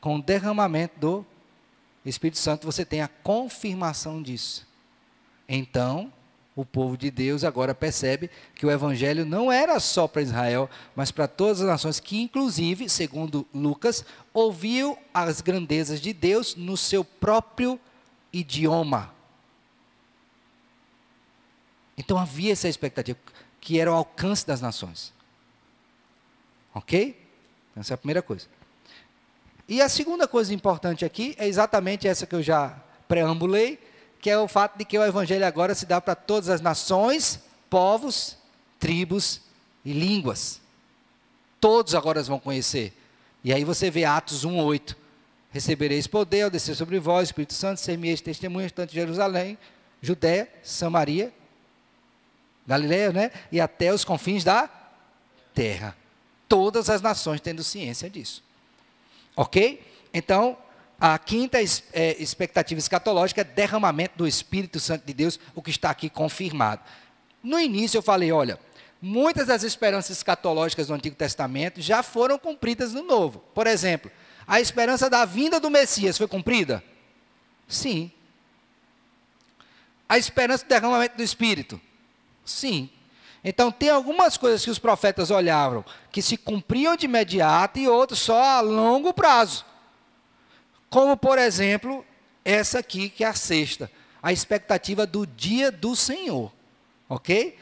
Com 0.02 0.16
o 0.16 0.22
derramamento 0.22 1.00
do 1.00 1.26
Espírito 2.04 2.36
Santo, 2.36 2.66
você 2.66 2.84
tem 2.84 3.00
a 3.00 3.08
confirmação 3.08 4.22
disso. 4.22 4.66
Então, 5.48 6.12
o 6.54 6.62
povo 6.62 6.94
de 6.98 7.10
Deus 7.10 7.42
agora 7.42 7.74
percebe 7.74 8.28
que 8.54 8.66
o 8.66 8.70
evangelho 8.70 9.24
não 9.24 9.50
era 9.50 9.80
só 9.80 10.06
para 10.06 10.20
Israel, 10.20 10.68
mas 10.94 11.10
para 11.10 11.26
todas 11.26 11.62
as 11.62 11.68
nações, 11.68 12.00
que 12.00 12.20
inclusive, 12.20 12.90
segundo 12.90 13.46
Lucas, 13.54 14.04
ouviu 14.34 14.98
as 15.14 15.40
grandezas 15.40 16.02
de 16.02 16.12
Deus 16.12 16.54
no 16.54 16.76
seu 16.76 17.02
próprio 17.02 17.80
idioma. 18.30 19.16
Então 21.98 22.16
havia 22.16 22.52
essa 22.52 22.68
expectativa, 22.68 23.18
que 23.60 23.80
era 23.80 23.90
o 23.90 23.94
alcance 23.94 24.46
das 24.46 24.60
nações. 24.60 25.12
Ok? 26.72 27.20
Essa 27.76 27.92
é 27.92 27.96
a 27.96 27.98
primeira 27.98 28.22
coisa. 28.22 28.46
E 29.68 29.82
a 29.82 29.88
segunda 29.88 30.28
coisa 30.28 30.54
importante 30.54 31.04
aqui 31.04 31.34
é 31.36 31.46
exatamente 31.48 32.06
essa 32.06 32.24
que 32.24 32.34
eu 32.34 32.42
já 32.42 32.80
preambulei, 33.08 33.78
que 34.20 34.30
é 34.30 34.38
o 34.38 34.48
fato 34.48 34.78
de 34.78 34.84
que 34.84 34.96
o 34.96 35.04
evangelho 35.04 35.44
agora 35.44 35.74
se 35.74 35.84
dá 35.84 36.00
para 36.00 36.14
todas 36.14 36.48
as 36.48 36.60
nações, 36.60 37.40
povos, 37.68 38.38
tribos 38.78 39.42
e 39.84 39.92
línguas. 39.92 40.60
Todos 41.60 41.94
agora 41.94 42.22
vão 42.22 42.38
conhecer. 42.38 42.96
E 43.42 43.52
aí 43.52 43.64
você 43.64 43.90
vê 43.90 44.04
Atos 44.04 44.44
1:8. 44.44 44.96
Recebereis 45.50 46.06
poder 46.06 46.42
ao 46.42 46.50
descer 46.50 46.76
sobre 46.76 46.98
vós, 46.98 47.28
Espírito 47.28 47.54
Santo, 47.54 47.80
ser-me-eis 47.80 48.20
testemunhas 48.20 48.70
tanto 48.70 48.90
de 48.90 48.96
Jerusalém, 48.96 49.58
Judéia, 50.00 50.48
Samaria, 50.62 51.32
Galileia, 52.68 53.12
né? 53.12 53.30
E 53.50 53.60
até 53.60 53.92
os 53.92 54.04
confins 54.04 54.44
da 54.44 54.70
terra 55.52 55.96
todas 56.48 56.88
as 56.88 57.02
nações 57.02 57.40
tendo 57.40 57.62
ciência 57.62 58.08
disso. 58.08 58.42
Ok? 59.36 59.84
Então, 60.12 60.56
a 60.98 61.16
quinta 61.18 61.58
é, 61.60 62.16
expectativa 62.20 62.78
escatológica 62.78 63.42
é 63.42 63.44
derramamento 63.44 64.16
do 64.16 64.26
Espírito 64.26 64.80
Santo 64.80 65.04
de 65.06 65.12
Deus, 65.12 65.38
o 65.54 65.62
que 65.62 65.70
está 65.70 65.90
aqui 65.90 66.08
confirmado. 66.08 66.82
No 67.42 67.60
início 67.60 67.98
eu 67.98 68.02
falei, 68.02 68.32
olha, 68.32 68.58
muitas 69.00 69.46
das 69.46 69.62
esperanças 69.62 70.16
escatológicas 70.16 70.88
do 70.88 70.94
Antigo 70.94 71.14
Testamento 71.14 71.80
já 71.80 72.02
foram 72.02 72.38
cumpridas 72.38 72.94
no 72.94 73.02
Novo. 73.02 73.40
Por 73.54 73.66
exemplo, 73.66 74.10
a 74.46 74.60
esperança 74.60 75.10
da 75.10 75.24
vinda 75.24 75.60
do 75.60 75.70
Messias 75.70 76.16
foi 76.16 76.26
cumprida? 76.26 76.82
Sim. 77.68 78.10
A 80.08 80.16
esperança 80.16 80.64
do 80.64 80.68
derramamento 80.68 81.16
do 81.16 81.22
Espírito? 81.22 81.80
Sim. 82.48 82.88
Então, 83.44 83.70
tem 83.70 83.90
algumas 83.90 84.36
coisas 84.36 84.64
que 84.64 84.70
os 84.70 84.78
profetas 84.78 85.30
olhavam 85.30 85.84
que 86.10 86.22
se 86.22 86.36
cumpriam 86.36 86.96
de 86.96 87.04
imediato 87.04 87.78
e 87.78 87.86
outras 87.86 88.18
só 88.18 88.42
a 88.42 88.60
longo 88.60 89.12
prazo. 89.12 89.64
Como, 90.88 91.16
por 91.16 91.38
exemplo, 91.38 92.04
essa 92.44 92.78
aqui, 92.78 93.10
que 93.10 93.22
é 93.22 93.26
a 93.26 93.34
sexta, 93.34 93.90
a 94.22 94.32
expectativa 94.32 95.06
do 95.06 95.26
dia 95.26 95.70
do 95.70 95.94
Senhor. 95.94 96.50
Ok? 97.08 97.56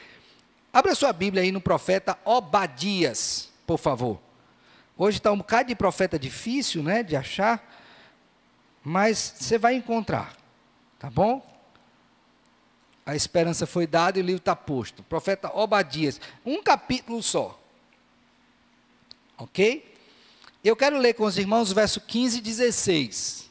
Abra 0.72 0.94
sua 0.94 1.12
Bíblia 1.12 1.42
aí 1.42 1.50
no 1.50 1.60
profeta 1.60 2.16
Obadias, 2.24 3.50
por 3.66 3.78
favor. 3.78 4.20
Hoje 4.96 5.18
está 5.18 5.32
um 5.32 5.38
bocado 5.38 5.68
de 5.68 5.74
profeta 5.74 6.18
difícil, 6.18 6.82
né, 6.82 7.02
de 7.02 7.16
achar, 7.16 7.62
mas 8.84 9.34
você 9.36 9.58
vai 9.58 9.74
encontrar, 9.74 10.34
tá 10.98 11.10
bom? 11.10 11.55
A 13.06 13.14
esperança 13.14 13.66
foi 13.66 13.86
dada 13.86 14.18
e 14.18 14.22
o 14.22 14.24
livro 14.24 14.40
está 14.40 14.56
posto. 14.56 15.00
Profeta 15.04 15.56
Obadias, 15.56 16.20
um 16.44 16.60
capítulo 16.60 17.22
só. 17.22 17.58
Ok? 19.38 19.94
Eu 20.64 20.74
quero 20.74 20.98
ler 20.98 21.14
com 21.14 21.22
os 21.24 21.38
irmãos 21.38 21.70
o 21.70 21.74
verso 21.74 22.00
15 22.00 22.38
e 22.38 22.40
16. 22.40 23.48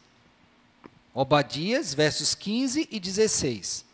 Obadias, 1.14 1.94
versos 1.94 2.36
15 2.36 2.90
e 2.92 3.00
16. 3.00 3.86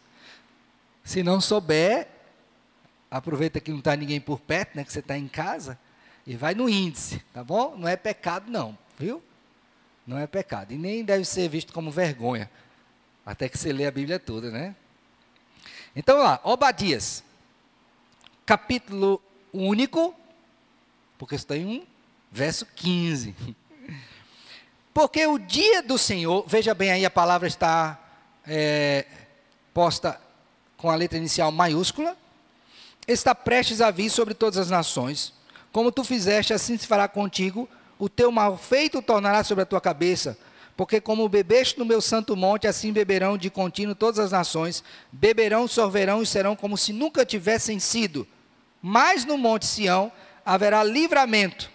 Se 1.04 1.22
não 1.22 1.40
souber, 1.40 2.08
aproveita 3.12 3.60
que 3.60 3.70
não 3.70 3.78
está 3.78 3.96
ninguém 3.96 4.20
por 4.20 4.40
perto, 4.40 4.76
né, 4.76 4.84
que 4.84 4.92
você 4.92 5.00
está 5.00 5.16
em 5.16 5.28
casa, 5.28 5.78
e 6.26 6.36
vai 6.36 6.56
no 6.56 6.68
índice, 6.68 7.22
tá 7.32 7.44
bom? 7.44 7.76
Não 7.78 7.88
é 7.88 7.96
pecado 7.96 8.50
não, 8.50 8.76
viu? 8.98 9.22
Não 10.08 10.18
é 10.18 10.26
pecado. 10.26 10.74
E 10.74 10.78
nem 10.78 11.04
deve 11.04 11.26
ser 11.26 11.48
visto 11.48 11.72
como 11.72 11.92
vergonha, 11.92 12.50
até 13.24 13.48
que 13.48 13.58
você 13.58 13.72
lê 13.72 13.86
a 13.86 13.92
Bíblia 13.92 14.18
toda, 14.18 14.50
né? 14.50 14.76
Então, 15.96 16.20
lá, 16.20 16.40
Obadias, 16.44 17.22
capítulo 18.46 19.22
único, 19.52 20.16
porque 21.18 21.36
está 21.36 21.58
em 21.58 21.66
um, 21.66 21.86
verso 22.32 22.66
15. 22.76 23.36
Porque 24.94 25.26
o 25.26 25.38
dia 25.38 25.82
do 25.82 25.98
Senhor, 25.98 26.44
veja 26.46 26.74
bem 26.74 26.92
aí, 26.92 27.06
a 27.06 27.10
palavra 27.10 27.48
está 27.48 27.98
é, 28.46 29.06
posta 29.74 30.20
com 30.76 30.90
a 30.90 30.96
letra 30.96 31.18
inicial 31.18 31.50
maiúscula, 31.50 32.18
está 33.08 33.34
prestes 33.34 33.80
a 33.80 33.90
vir 33.90 34.10
sobre 34.10 34.34
todas 34.34 34.58
as 34.58 34.70
nações. 34.70 35.34
Como 35.72 35.94
tu 35.94 36.04
fizeste, 36.04 36.54
assim 36.54 36.78
se 36.78 36.88
fará 36.88 37.08
contigo, 37.08 37.70
o 37.98 38.10
teu 38.10 38.34
mal 38.34 38.58
feito 38.58 39.02
tornará 39.02 39.46
sobre 39.46 39.62
a 39.62 39.66
tua 39.66 39.80
cabeça 39.80 40.38
porque 40.76 41.02
como 41.02 41.28
bebeste 41.30 41.78
no 41.78 41.86
meu 41.86 42.02
santo 42.02 42.36
monte, 42.36 42.68
assim 42.68 42.92
beberão 42.92 43.38
de 43.38 43.50
contínuo 43.50 43.96
todas 43.96 44.20
as 44.20 44.32
nações, 44.32 44.84
beberão, 45.12 45.68
sorverão 45.68 46.22
e 46.22 46.26
serão 46.26 46.56
como 46.56 46.78
se 46.78 46.94
nunca 46.94 47.26
tivessem 47.26 47.80
sido. 47.80 48.28
Mas 48.82 49.26
no 49.26 49.38
monte 49.38 49.66
Sião 49.66 50.12
haverá 50.46 50.84
livramento. 50.84 51.70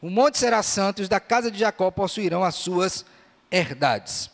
O 0.00 0.10
monte 0.10 0.38
será 0.38 0.62
santo, 0.62 1.00
e 1.00 1.02
os 1.02 1.08
da 1.08 1.18
casa 1.18 1.50
de 1.50 1.58
Jacó 1.58 1.90
possuirão 1.90 2.44
as 2.44 2.54
suas 2.54 3.04
herdades. 3.50 4.30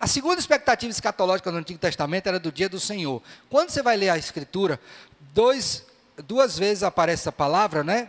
A 0.00 0.06
segunda 0.06 0.38
expectativa 0.38 0.90
escatológica 0.90 1.50
do 1.50 1.56
Antigo 1.56 1.78
Testamento 1.78 2.28
era 2.28 2.38
do 2.38 2.52
dia 2.52 2.68
do 2.68 2.78
Senhor. 2.78 3.22
Quando 3.50 3.70
você 3.70 3.82
vai 3.82 3.96
ler 3.96 4.10
a 4.10 4.18
Escritura, 4.18 4.80
dois, 5.32 5.84
duas 6.24 6.58
vezes 6.58 6.82
aparece 6.84 7.22
essa 7.22 7.32
palavra, 7.32 7.82
né? 7.82 8.08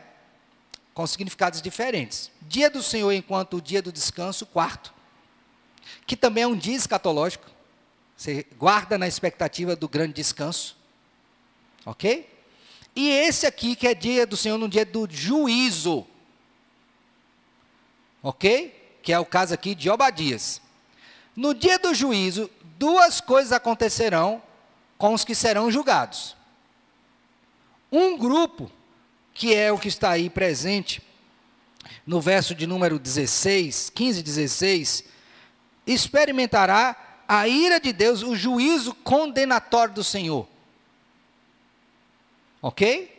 Com 0.99 1.07
significados 1.07 1.61
diferentes. 1.61 2.29
Dia 2.41 2.69
do 2.69 2.83
Senhor 2.83 3.13
enquanto 3.13 3.55
o 3.55 3.61
dia 3.61 3.81
do 3.81 3.89
descanso, 3.89 4.45
quarto 4.45 4.93
que 6.05 6.17
também 6.17 6.43
é 6.43 6.47
um 6.47 6.57
dia 6.57 6.75
escatológico. 6.75 7.49
Você 8.17 8.45
guarda 8.57 8.97
na 8.97 9.07
expectativa 9.07 9.77
do 9.77 9.87
grande 9.87 10.11
descanso. 10.11 10.75
Ok? 11.85 12.29
E 12.93 13.09
esse 13.11 13.45
aqui, 13.47 13.77
que 13.77 13.87
é 13.87 13.95
dia 13.95 14.27
do 14.27 14.35
Senhor, 14.35 14.57
no 14.57 14.67
dia 14.67 14.85
do 14.85 15.07
juízo. 15.09 16.05
Ok? 18.21 18.99
Que 19.01 19.13
é 19.13 19.19
o 19.19 19.25
caso 19.25 19.53
aqui 19.53 19.73
de 19.73 19.89
Obadias. 19.89 20.61
No 21.33 21.53
dia 21.53 21.79
do 21.79 21.93
juízo, 21.93 22.51
duas 22.77 23.21
coisas 23.21 23.53
acontecerão 23.53 24.43
com 24.97 25.13
os 25.13 25.23
que 25.23 25.33
serão 25.33 25.71
julgados. 25.71 26.35
Um 27.89 28.17
grupo, 28.17 28.69
que 29.39 29.55
é 29.55 29.71
o 29.71 29.79
que 29.79 29.87
está 29.87 30.09
aí 30.09 30.29
presente, 30.29 31.01
no 32.05 32.19
verso 32.19 32.53
de 32.53 32.67
número 32.67 32.99
16, 32.99 33.89
15 33.89 34.19
e 34.19 34.23
16, 34.23 35.03
experimentará 35.87 37.23
a 37.25 37.47
ira 37.47 37.79
de 37.79 37.93
Deus, 37.93 38.21
o 38.21 38.35
juízo 38.35 38.93
condenatório 38.95 39.93
do 39.93 40.03
Senhor. 40.03 40.45
Ok? 42.61 43.17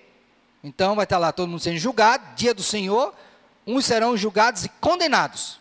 Então 0.62 0.95
vai 0.95 1.05
estar 1.05 1.16
lá 1.16 1.33
todo 1.33 1.49
mundo 1.49 1.62
sendo 1.62 1.79
julgado, 1.79 2.35
dia 2.35 2.53
do 2.53 2.62
Senhor. 2.62 3.14
Uns 3.66 3.87
serão 3.87 4.14
julgados 4.14 4.66
e 4.66 4.68
condenados. 4.68 5.59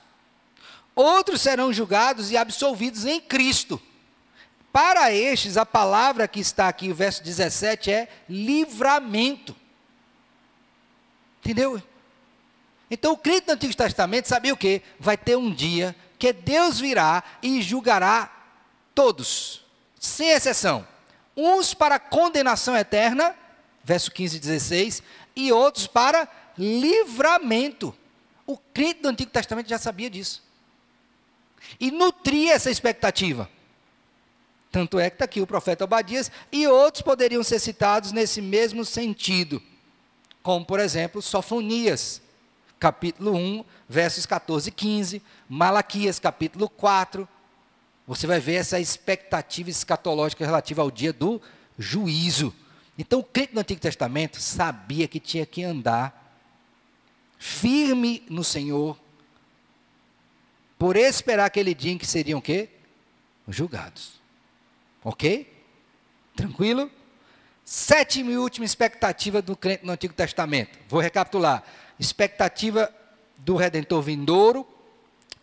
Outros 0.93 1.39
serão 1.39 1.71
julgados 1.71 2.31
e 2.31 2.37
absolvidos 2.37 3.05
em 3.05 3.21
Cristo. 3.21 3.81
Para 4.73 5.09
estes, 5.13 5.55
a 5.55 5.65
palavra 5.65 6.27
que 6.27 6.41
está 6.41 6.67
aqui, 6.67 6.91
o 6.91 6.95
verso 6.95 7.23
17, 7.23 7.89
é 7.89 8.09
livramento. 8.27 9.55
Entendeu? 11.49 11.81
Então 12.91 13.13
o 13.13 13.17
crente 13.17 13.47
do 13.47 13.53
Antigo 13.53 13.75
Testamento 13.75 14.27
sabia 14.27 14.53
o 14.53 14.57
que? 14.57 14.83
Vai 14.99 15.17
ter 15.17 15.35
um 15.35 15.51
dia 15.51 15.95
que 16.19 16.31
Deus 16.31 16.79
virá 16.79 17.23
e 17.41 17.59
julgará 17.63 18.31
todos, 18.93 19.65
sem 19.99 20.29
exceção. 20.29 20.87
Uns 21.35 21.73
para 21.73 21.97
condenação 21.97 22.77
eterna, 22.77 23.35
verso 23.83 24.11
15 24.11 24.37
e 24.37 24.39
16, 24.39 25.03
e 25.35 25.51
outros 25.51 25.87
para 25.87 26.29
livramento. 26.55 27.97
O 28.45 28.55
crente 28.55 29.01
do 29.01 29.09
Antigo 29.09 29.31
Testamento 29.31 29.69
já 29.69 29.79
sabia 29.79 30.07
disso. 30.11 30.43
E 31.79 31.89
nutria 31.89 32.53
essa 32.53 32.69
expectativa. 32.69 33.49
Tanto 34.71 34.99
é 34.99 35.09
que 35.09 35.15
está 35.15 35.25
aqui 35.25 35.41
o 35.41 35.47
profeta 35.47 35.83
Obadias, 35.83 36.31
e 36.51 36.67
outros 36.67 37.01
poderiam 37.01 37.41
ser 37.41 37.57
citados 37.57 38.11
nesse 38.11 38.39
mesmo 38.39 38.85
sentido, 38.85 39.59
como 40.49 40.65
por 40.65 40.79
exemplo 40.79 41.21
Sofonias, 41.21 42.23
capítulo 42.79 43.35
1, 43.35 43.63
versos 43.87 44.25
14 44.25 44.69
e 44.69 44.71
15, 44.71 45.21
Malaquias, 45.47 46.17
capítulo 46.17 46.67
4. 46.67 47.29
Você 48.07 48.25
vai 48.25 48.39
ver 48.39 48.55
essa 48.55 48.79
expectativa 48.79 49.69
escatológica 49.69 50.43
relativa 50.43 50.81
ao 50.81 50.89
dia 50.89 51.13
do 51.13 51.39
juízo. 51.77 52.51
Então, 52.97 53.19
o 53.19 53.23
crente 53.23 53.53
do 53.53 53.59
Antigo 53.59 53.79
Testamento 53.79 54.41
sabia 54.41 55.07
que 55.07 55.19
tinha 55.19 55.45
que 55.45 55.63
andar 55.63 56.35
firme 57.37 58.23
no 58.27 58.43
Senhor, 58.43 58.97
por 60.79 60.95
esperar 60.95 61.45
aquele 61.45 61.75
dia 61.75 61.91
em 61.91 61.97
que 61.99 62.07
seriam 62.07 62.39
o 62.39 62.41
quê? 62.41 62.69
Julgados. 63.47 64.13
Ok? 65.03 65.47
Tranquilo? 66.35 66.89
Sétima 67.71 68.31
e 68.31 68.37
última 68.39 68.65
expectativa 68.65 69.43
do 69.43 69.55
crente 69.55 69.85
no 69.85 69.91
Antigo 69.91 70.11
Testamento. 70.11 70.79
Vou 70.87 70.99
recapitular 70.99 71.63
expectativa 71.99 72.91
do 73.37 73.55
Redentor 73.55 74.01
vindouro, 74.01 74.67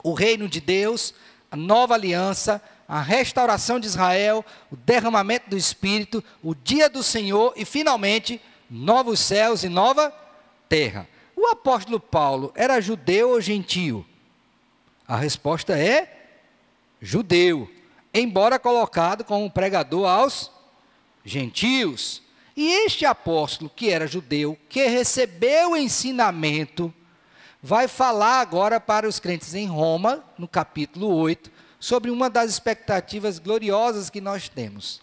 o 0.02 0.12
reino 0.12 0.48
de 0.48 0.60
Deus, 0.60 1.14
a 1.48 1.56
nova 1.56 1.94
aliança, 1.94 2.60
a 2.88 3.00
restauração 3.00 3.78
de 3.78 3.86
Israel, 3.86 4.44
o 4.72 4.76
derramamento 4.76 5.48
do 5.48 5.56
Espírito, 5.56 6.22
o 6.42 6.52
dia 6.52 6.90
do 6.90 7.00
Senhor 7.00 7.52
e, 7.54 7.64
finalmente, 7.64 8.42
novos 8.68 9.20
céus 9.20 9.62
e 9.62 9.68
nova 9.68 10.12
terra. 10.68 11.06
O 11.36 11.46
apóstolo 11.46 12.00
Paulo 12.00 12.52
era 12.56 12.80
judeu 12.80 13.30
ou 13.30 13.40
gentio? 13.40 14.04
A 15.06 15.16
resposta 15.16 15.78
é 15.78 16.26
judeu, 17.00 17.70
embora 18.12 18.58
colocado 18.58 19.22
como 19.22 19.48
pregador 19.48 20.08
aos 20.08 20.55
gentios. 21.26 22.22
E 22.56 22.86
este 22.86 23.04
apóstolo, 23.04 23.68
que 23.68 23.90
era 23.90 24.06
judeu, 24.06 24.56
que 24.68 24.86
recebeu 24.86 25.72
o 25.72 25.76
ensinamento, 25.76 26.94
vai 27.62 27.88
falar 27.88 28.40
agora 28.40 28.80
para 28.80 29.06
os 29.06 29.18
crentes 29.18 29.52
em 29.52 29.66
Roma, 29.66 30.24
no 30.38 30.48
capítulo 30.48 31.08
8, 31.14 31.50
sobre 31.78 32.10
uma 32.10 32.30
das 32.30 32.50
expectativas 32.50 33.38
gloriosas 33.38 34.08
que 34.08 34.20
nós 34.20 34.48
temos. 34.48 35.02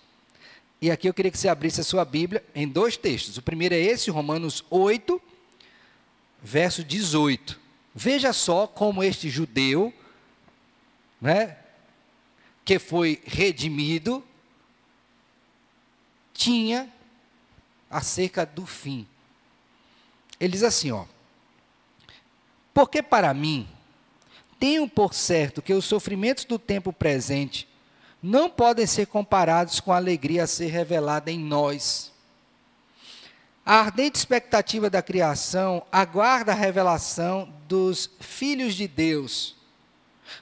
E 0.81 0.89
aqui 0.89 1.07
eu 1.07 1.13
queria 1.13 1.31
que 1.31 1.37
você 1.37 1.47
abrisse 1.47 1.81
a 1.81 1.83
sua 1.83 2.03
Bíblia 2.03 2.43
em 2.55 2.67
dois 2.67 2.97
textos. 2.97 3.37
O 3.37 3.41
primeiro 3.41 3.75
é 3.75 3.79
esse, 3.79 4.09
Romanos 4.09 4.65
8, 4.69 5.21
verso 6.41 6.83
18. 6.83 7.59
Veja 7.93 8.33
só 8.33 8.65
como 8.65 9.03
este 9.03 9.29
judeu, 9.29 9.93
né, 11.21 11.57
que 12.65 12.79
foi 12.79 13.21
redimido, 13.25 14.23
tinha 16.43 16.89
acerca 17.89 18.45
do 18.45 18.65
fim. 18.65 19.07
Ele 20.37 20.51
diz 20.51 20.63
assim, 20.63 20.91
ó: 20.91 21.05
Porque 22.73 23.01
para 23.01 23.33
mim 23.33 23.65
tenho 24.59 24.87
por 24.89 25.13
certo 25.13 25.61
que 25.61 25.73
os 25.73 25.85
sofrimentos 25.85 26.43
do 26.43 26.59
tempo 26.59 26.91
presente 26.91 27.67
não 28.21 28.49
podem 28.49 28.85
ser 28.85 29.07
comparados 29.07 29.79
com 29.79 29.93
a 29.93 29.95
alegria 29.95 30.43
a 30.43 30.47
ser 30.47 30.67
revelada 30.67 31.31
em 31.31 31.39
nós. 31.39 32.11
A 33.65 33.75
ardente 33.75 34.17
expectativa 34.17 34.89
da 34.89 35.01
criação 35.01 35.85
aguarda 35.89 36.51
a 36.51 36.55
revelação 36.55 37.53
dos 37.69 38.09
filhos 38.19 38.75
de 38.75 38.85
Deus. 38.85 39.55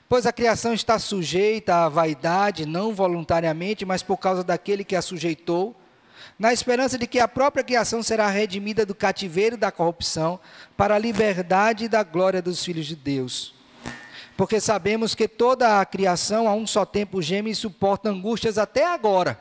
Pois 0.10 0.26
a 0.26 0.34
criação 0.34 0.74
está 0.74 0.97
sujeita 0.97 1.86
à 1.86 1.89
vaidade, 1.89 2.66
não 2.66 2.95
voluntariamente, 2.95 3.86
mas 3.86 4.02
por 4.02 4.18
causa 4.18 4.43
daquele 4.43 4.84
que 4.84 4.95
a 4.95 5.02
sujeitou, 5.02 5.76
na 6.41 6.51
esperança 6.51 6.97
de 6.97 7.05
que 7.05 7.19
a 7.19 7.27
própria 7.27 7.63
criação 7.63 8.01
será 8.01 8.27
redimida 8.27 8.83
do 8.83 8.95
cativeiro 8.95 9.55
da 9.55 9.71
corrupção 9.71 10.39
para 10.75 10.95
a 10.95 10.97
liberdade 10.97 11.85
e 11.85 11.87
da 11.87 12.01
glória 12.01 12.41
dos 12.41 12.65
filhos 12.65 12.87
de 12.87 12.95
Deus. 12.95 13.53
Porque 14.35 14.59
sabemos 14.59 15.13
que 15.13 15.27
toda 15.27 15.79
a 15.79 15.85
criação 15.85 16.47
a 16.47 16.55
um 16.55 16.65
só 16.65 16.83
tempo 16.83 17.21
geme 17.21 17.51
e 17.51 17.55
suporta 17.55 18.09
angústias 18.09 18.57
até 18.57 18.87
agora. 18.87 19.39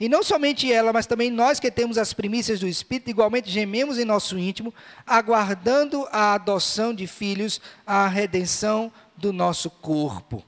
E 0.00 0.08
não 0.08 0.24
somente 0.24 0.72
ela, 0.72 0.92
mas 0.92 1.06
também 1.06 1.30
nós 1.30 1.60
que 1.60 1.70
temos 1.70 1.96
as 1.96 2.12
primícias 2.12 2.58
do 2.58 2.66
Espírito, 2.66 3.10
igualmente 3.10 3.48
gememos 3.48 3.96
em 3.96 4.04
nosso 4.04 4.36
íntimo, 4.36 4.74
aguardando 5.06 6.08
a 6.10 6.34
adoção 6.34 6.92
de 6.92 7.06
filhos, 7.06 7.60
a 7.86 8.08
redenção 8.08 8.90
do 9.16 9.32
nosso 9.32 9.70
corpo. 9.70 10.42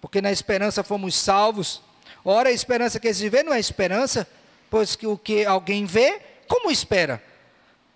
Porque 0.00 0.22
na 0.22 0.32
esperança 0.32 0.82
fomos 0.82 1.14
salvos. 1.14 1.82
Ora, 2.24 2.48
a 2.48 2.52
esperança 2.52 2.98
que 2.98 3.12
se 3.12 3.28
vê 3.28 3.42
não 3.42 3.52
é 3.52 3.60
esperança, 3.60 4.26
pois 4.74 4.96
que 4.96 5.06
o 5.06 5.16
que 5.16 5.46
alguém 5.46 5.84
vê, 5.86 6.20
como 6.48 6.68
espera? 6.68 7.22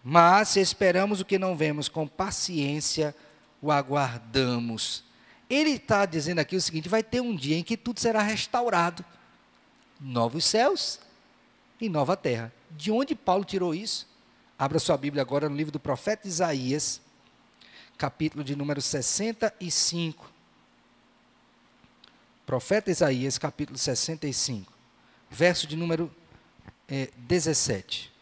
Mas 0.00 0.50
se 0.50 0.60
esperamos 0.60 1.20
o 1.20 1.24
que 1.24 1.36
não 1.36 1.56
vemos, 1.56 1.88
com 1.88 2.06
paciência 2.06 3.12
o 3.60 3.72
aguardamos. 3.72 5.02
Ele 5.50 5.70
está 5.70 6.06
dizendo 6.06 6.38
aqui 6.38 6.54
o 6.54 6.60
seguinte: 6.60 6.88
vai 6.88 7.02
ter 7.02 7.20
um 7.20 7.34
dia 7.34 7.56
em 7.56 7.64
que 7.64 7.76
tudo 7.76 7.98
será 7.98 8.22
restaurado 8.22 9.04
novos 9.98 10.44
céus 10.44 11.00
e 11.80 11.88
nova 11.88 12.16
terra. 12.16 12.52
De 12.70 12.92
onde 12.92 13.16
Paulo 13.16 13.44
tirou 13.44 13.74
isso? 13.74 14.08
Abra 14.56 14.78
sua 14.78 14.96
Bíblia 14.96 15.22
agora 15.22 15.48
no 15.48 15.56
livro 15.56 15.72
do 15.72 15.80
profeta 15.80 16.28
Isaías, 16.28 17.00
capítulo 17.96 18.44
de 18.44 18.54
número 18.54 18.80
65. 18.80 20.30
Profeta 22.46 22.88
Isaías, 22.88 23.36
capítulo 23.36 23.76
65, 23.76 24.72
verso 25.28 25.66
de 25.66 25.74
número 25.74 26.08
é, 26.88 27.10
17. 27.16 28.12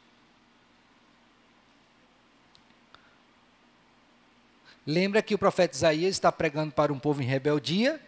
Lembra 4.87 5.21
que 5.21 5.35
o 5.35 5.39
profeta 5.39 5.75
Isaías 5.75 6.11
está 6.11 6.31
pregando 6.31 6.73
para 6.73 6.93
um 6.93 6.99
povo 6.99 7.23
em 7.23 7.27
rebeldia, 7.27 8.01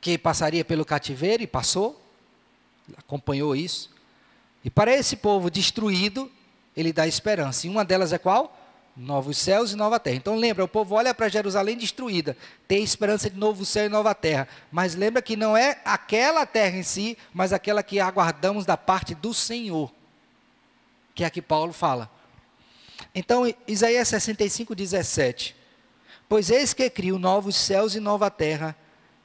que 0.00 0.16
passaria 0.16 0.64
pelo 0.64 0.84
cativeiro 0.84 1.42
e 1.42 1.46
passou, 1.46 2.00
acompanhou 2.96 3.56
isso. 3.56 3.90
E 4.64 4.70
para 4.70 4.92
esse 4.92 5.16
povo 5.16 5.50
destruído, 5.50 6.30
ele 6.76 6.92
dá 6.92 7.06
esperança. 7.06 7.66
E 7.66 7.70
uma 7.70 7.84
delas 7.84 8.12
é 8.12 8.18
qual? 8.18 8.63
Novos 8.96 9.38
céus 9.38 9.72
e 9.72 9.76
nova 9.76 9.98
terra. 9.98 10.16
Então 10.16 10.36
lembra, 10.36 10.64
o 10.64 10.68
povo 10.68 10.94
olha 10.94 11.12
para 11.12 11.28
Jerusalém 11.28 11.76
destruída, 11.76 12.36
tem 12.68 12.82
esperança 12.82 13.28
de 13.28 13.36
novo 13.36 13.64
céu 13.64 13.86
e 13.86 13.88
nova 13.88 14.14
terra. 14.14 14.46
Mas 14.70 14.94
lembra 14.94 15.20
que 15.20 15.36
não 15.36 15.56
é 15.56 15.80
aquela 15.84 16.46
terra 16.46 16.76
em 16.76 16.82
si, 16.82 17.18
mas 17.32 17.52
aquela 17.52 17.82
que 17.82 17.98
aguardamos 17.98 18.64
da 18.64 18.76
parte 18.76 19.14
do 19.14 19.34
Senhor. 19.34 19.92
Que 21.14 21.24
é 21.24 21.26
a 21.26 21.30
que 21.30 21.42
Paulo 21.42 21.72
fala. 21.72 22.08
Então, 23.12 23.52
Isaías 23.66 24.08
65, 24.08 24.74
17. 24.74 25.56
Pois 26.28 26.50
eis 26.50 26.72
que 26.72 26.88
crio 26.88 27.18
novos 27.18 27.56
céus 27.56 27.94
e 27.94 28.00
nova 28.00 28.30
terra, 28.30 28.76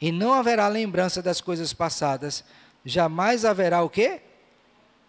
e 0.02 0.12
não 0.12 0.34
haverá 0.34 0.68
lembrança 0.68 1.22
das 1.22 1.42
coisas 1.42 1.74
passadas, 1.74 2.44
jamais 2.86 3.46
haverá 3.46 3.84
o 3.84 3.90
quê? 3.90 4.22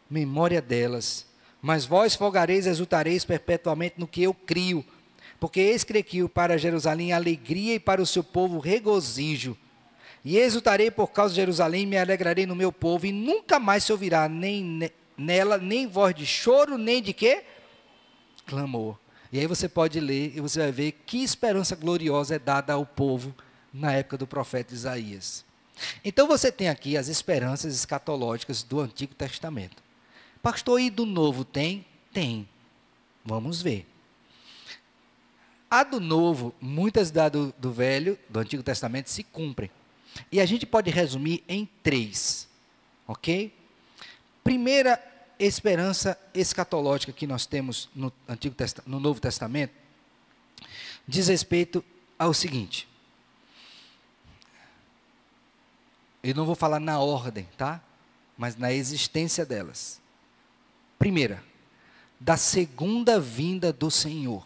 Memória 0.08 0.60
delas. 0.60 1.29
Mas 1.60 1.84
vós 1.84 2.14
folgareis 2.14 2.66
e 2.66 2.70
exultareis 2.70 3.24
perpetuamente 3.24 3.96
no 3.98 4.06
que 4.06 4.22
eu 4.22 4.32
crio, 4.32 4.84
porque 5.38 5.60
eis 5.60 5.84
que 5.84 6.28
para 6.28 6.58
Jerusalém 6.58 7.12
alegria 7.12 7.74
e 7.74 7.80
para 7.80 8.00
o 8.00 8.06
seu 8.06 8.24
povo 8.24 8.58
regozijo. 8.58 9.56
E 10.24 10.36
exultarei 10.36 10.90
por 10.90 11.08
causa 11.08 11.34
de 11.34 11.40
Jerusalém, 11.40 11.86
me 11.86 11.96
alegrarei 11.96 12.44
no 12.44 12.54
meu 12.54 12.70
povo, 12.70 13.06
e 13.06 13.12
nunca 13.12 13.58
mais 13.58 13.84
se 13.84 13.92
ouvirá 13.92 14.28
nem 14.28 14.90
nela 15.16 15.58
nem 15.58 15.86
voz 15.86 16.14
de 16.14 16.24
choro, 16.24 16.78
nem 16.78 17.02
de 17.02 17.12
quê? 17.12 17.44
Clamor. 18.46 18.98
E 19.32 19.38
aí 19.38 19.46
você 19.46 19.68
pode 19.68 20.00
ler 20.00 20.36
e 20.36 20.40
você 20.40 20.58
vai 20.58 20.72
ver 20.72 20.92
que 21.06 21.22
esperança 21.22 21.76
gloriosa 21.76 22.34
é 22.34 22.38
dada 22.38 22.72
ao 22.72 22.84
povo 22.84 23.34
na 23.72 23.92
época 23.92 24.18
do 24.18 24.26
profeta 24.26 24.74
Isaías. 24.74 25.44
Então 26.04 26.26
você 26.26 26.50
tem 26.50 26.68
aqui 26.68 26.96
as 26.96 27.08
esperanças 27.08 27.74
escatológicas 27.74 28.62
do 28.62 28.80
Antigo 28.80 29.14
Testamento. 29.14 29.82
Pastor, 30.42 30.80
e 30.80 30.90
do 30.90 31.04
Novo 31.04 31.44
tem? 31.44 31.84
Tem. 32.12 32.48
Vamos 33.24 33.60
ver. 33.60 33.86
A 35.70 35.84
do 35.84 36.00
Novo, 36.00 36.54
muitas 36.60 37.10
da 37.10 37.28
do, 37.28 37.54
do 37.58 37.72
Velho, 37.72 38.18
do 38.28 38.40
Antigo 38.40 38.62
Testamento, 38.62 39.08
se 39.08 39.22
cumprem. 39.22 39.70
E 40.32 40.40
a 40.40 40.46
gente 40.46 40.66
pode 40.66 40.90
resumir 40.90 41.44
em 41.46 41.68
três. 41.82 42.48
Ok? 43.06 43.54
Primeira 44.42 45.00
esperança 45.38 46.18
escatológica 46.34 47.12
que 47.12 47.26
nós 47.26 47.46
temos 47.46 47.88
no, 47.94 48.12
Antigo 48.28 48.54
no 48.86 48.98
Novo 48.98 49.20
Testamento 49.20 49.72
diz 51.06 51.28
respeito 51.28 51.84
ao 52.18 52.34
seguinte: 52.34 52.88
Eu 56.22 56.34
não 56.34 56.44
vou 56.44 56.54
falar 56.54 56.80
na 56.80 56.98
ordem, 57.00 57.48
tá? 57.56 57.82
Mas 58.36 58.56
na 58.56 58.72
existência 58.72 59.44
delas. 59.44 60.00
Primeira, 61.00 61.42
da 62.20 62.36
segunda 62.36 63.18
vinda 63.18 63.72
do 63.72 63.90
Senhor. 63.90 64.44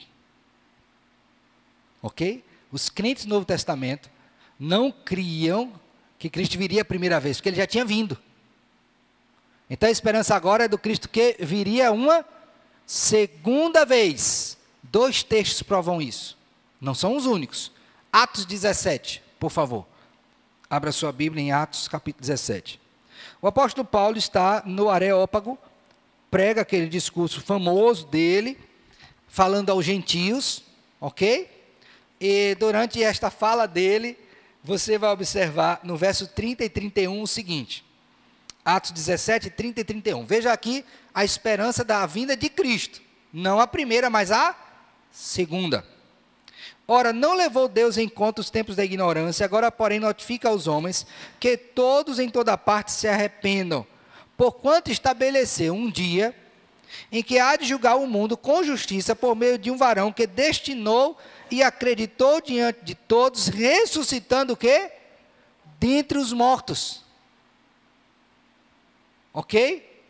Ok? 2.00 2.44
Os 2.70 2.88
crentes 2.88 3.24
do 3.24 3.30
Novo 3.30 3.44
Testamento 3.44 4.08
não 4.56 4.92
criam 4.92 5.72
que 6.16 6.30
Cristo 6.30 6.56
viria 6.56 6.82
a 6.82 6.84
primeira 6.84 7.18
vez, 7.18 7.38
porque 7.38 7.48
ele 7.48 7.56
já 7.56 7.66
tinha 7.66 7.84
vindo. 7.84 8.16
Então 9.68 9.88
a 9.88 9.92
esperança 9.92 10.36
agora 10.36 10.66
é 10.66 10.68
do 10.68 10.78
Cristo 10.78 11.08
que 11.08 11.36
viria 11.40 11.90
uma 11.90 12.24
segunda 12.86 13.84
vez. 13.84 14.56
Dois 14.80 15.24
textos 15.24 15.60
provam 15.60 16.00
isso. 16.00 16.38
Não 16.80 16.94
são 16.94 17.16
os 17.16 17.26
únicos. 17.26 17.72
Atos 18.12 18.44
17, 18.44 19.20
por 19.40 19.50
favor. 19.50 19.84
Abra 20.70 20.92
sua 20.92 21.10
Bíblia 21.10 21.42
em 21.42 21.50
Atos, 21.50 21.88
capítulo 21.88 22.20
17. 22.20 22.80
O 23.42 23.48
apóstolo 23.48 23.84
Paulo 23.84 24.16
está 24.16 24.62
no 24.64 24.88
Areópago, 24.88 25.58
prega 26.34 26.62
aquele 26.62 26.88
discurso 26.88 27.40
famoso 27.40 28.06
dele, 28.06 28.58
falando 29.28 29.70
aos 29.70 29.84
gentios, 29.84 30.64
ok? 31.00 31.48
E 32.20 32.56
durante 32.58 33.00
esta 33.00 33.30
fala 33.30 33.68
dele, 33.68 34.18
você 34.60 34.98
vai 34.98 35.10
observar 35.10 35.78
no 35.84 35.96
verso 35.96 36.26
30 36.26 36.64
e 36.64 36.68
31 36.68 37.22
o 37.22 37.26
seguinte. 37.28 37.84
Atos 38.64 38.90
17, 38.90 39.48
30 39.50 39.80
e 39.80 39.84
31. 39.84 40.26
Veja 40.26 40.52
aqui 40.52 40.84
a 41.14 41.24
esperança 41.24 41.84
da 41.84 42.04
vinda 42.04 42.36
de 42.36 42.48
Cristo. 42.48 43.00
Não 43.32 43.60
a 43.60 43.66
primeira, 43.68 44.10
mas 44.10 44.32
a 44.32 44.56
segunda. 45.12 45.86
Ora, 46.88 47.12
não 47.12 47.34
levou 47.34 47.68
Deus 47.68 47.96
em 47.96 48.08
conta 48.08 48.40
os 48.40 48.50
tempos 48.50 48.74
da 48.74 48.84
ignorância, 48.84 49.44
agora, 49.44 49.70
porém, 49.70 50.00
notifica 50.00 50.48
aos 50.48 50.66
homens 50.66 51.06
que 51.38 51.56
todos 51.56 52.18
em 52.18 52.28
toda 52.28 52.58
parte 52.58 52.90
se 52.90 53.06
arrependam, 53.06 53.86
porquanto 54.36 54.90
estabeleceu 54.90 55.74
um 55.74 55.90
dia 55.90 56.34
em 57.10 57.22
que 57.22 57.38
há 57.38 57.56
de 57.56 57.64
julgar 57.66 57.96
o 57.96 58.06
mundo 58.06 58.36
com 58.36 58.62
justiça 58.62 59.14
por 59.16 59.34
meio 59.34 59.58
de 59.58 59.70
um 59.70 59.76
varão 59.76 60.12
que 60.12 60.26
destinou 60.26 61.18
e 61.50 61.62
acreditou 61.62 62.40
diante 62.40 62.84
de 62.84 62.94
todos, 62.94 63.48
ressuscitando 63.48 64.52
o 64.52 64.56
quê? 64.56 64.90
Dentre 65.78 66.18
os 66.18 66.32
mortos. 66.32 67.02
Ok? 69.32 70.02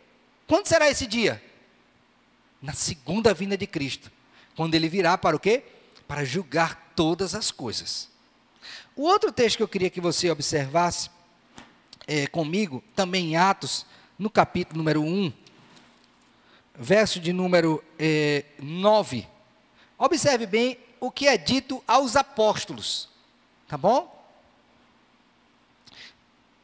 Quando 0.47 0.67
será 0.67 0.89
esse 0.89 1.07
dia? 1.07 1.41
Na 2.61 2.73
segunda 2.73 3.33
vinda 3.33 3.57
de 3.57 3.65
Cristo. 3.65 4.11
Quando 4.55 4.75
ele 4.75 4.87
virá 4.87 5.17
para 5.17 5.35
o 5.35 5.39
quê? 5.39 5.63
para 6.07 6.23
julgar 6.23 6.91
todas 6.95 7.35
as 7.35 7.51
coisas. 7.51 8.09
O 8.95 9.03
outro 9.03 9.31
texto 9.31 9.57
que 9.57 9.63
eu 9.63 9.67
queria 9.67 9.89
que 9.89 10.01
você 10.01 10.29
observasse 10.29 11.09
é, 12.07 12.27
comigo, 12.27 12.83
também 12.95 13.31
em 13.31 13.35
Atos, 13.35 13.85
no 14.17 14.29
capítulo 14.29 14.77
número 14.77 15.01
1, 15.01 15.31
verso 16.77 17.19
de 17.19 17.33
número 17.33 17.83
é, 17.99 18.45
9. 18.59 19.27
Observe 19.97 20.45
bem 20.45 20.77
o 20.99 21.11
que 21.11 21.27
é 21.27 21.37
dito 21.37 21.83
aos 21.87 22.15
apóstolos, 22.15 23.09
tá 23.67 23.77
bom? 23.77 24.13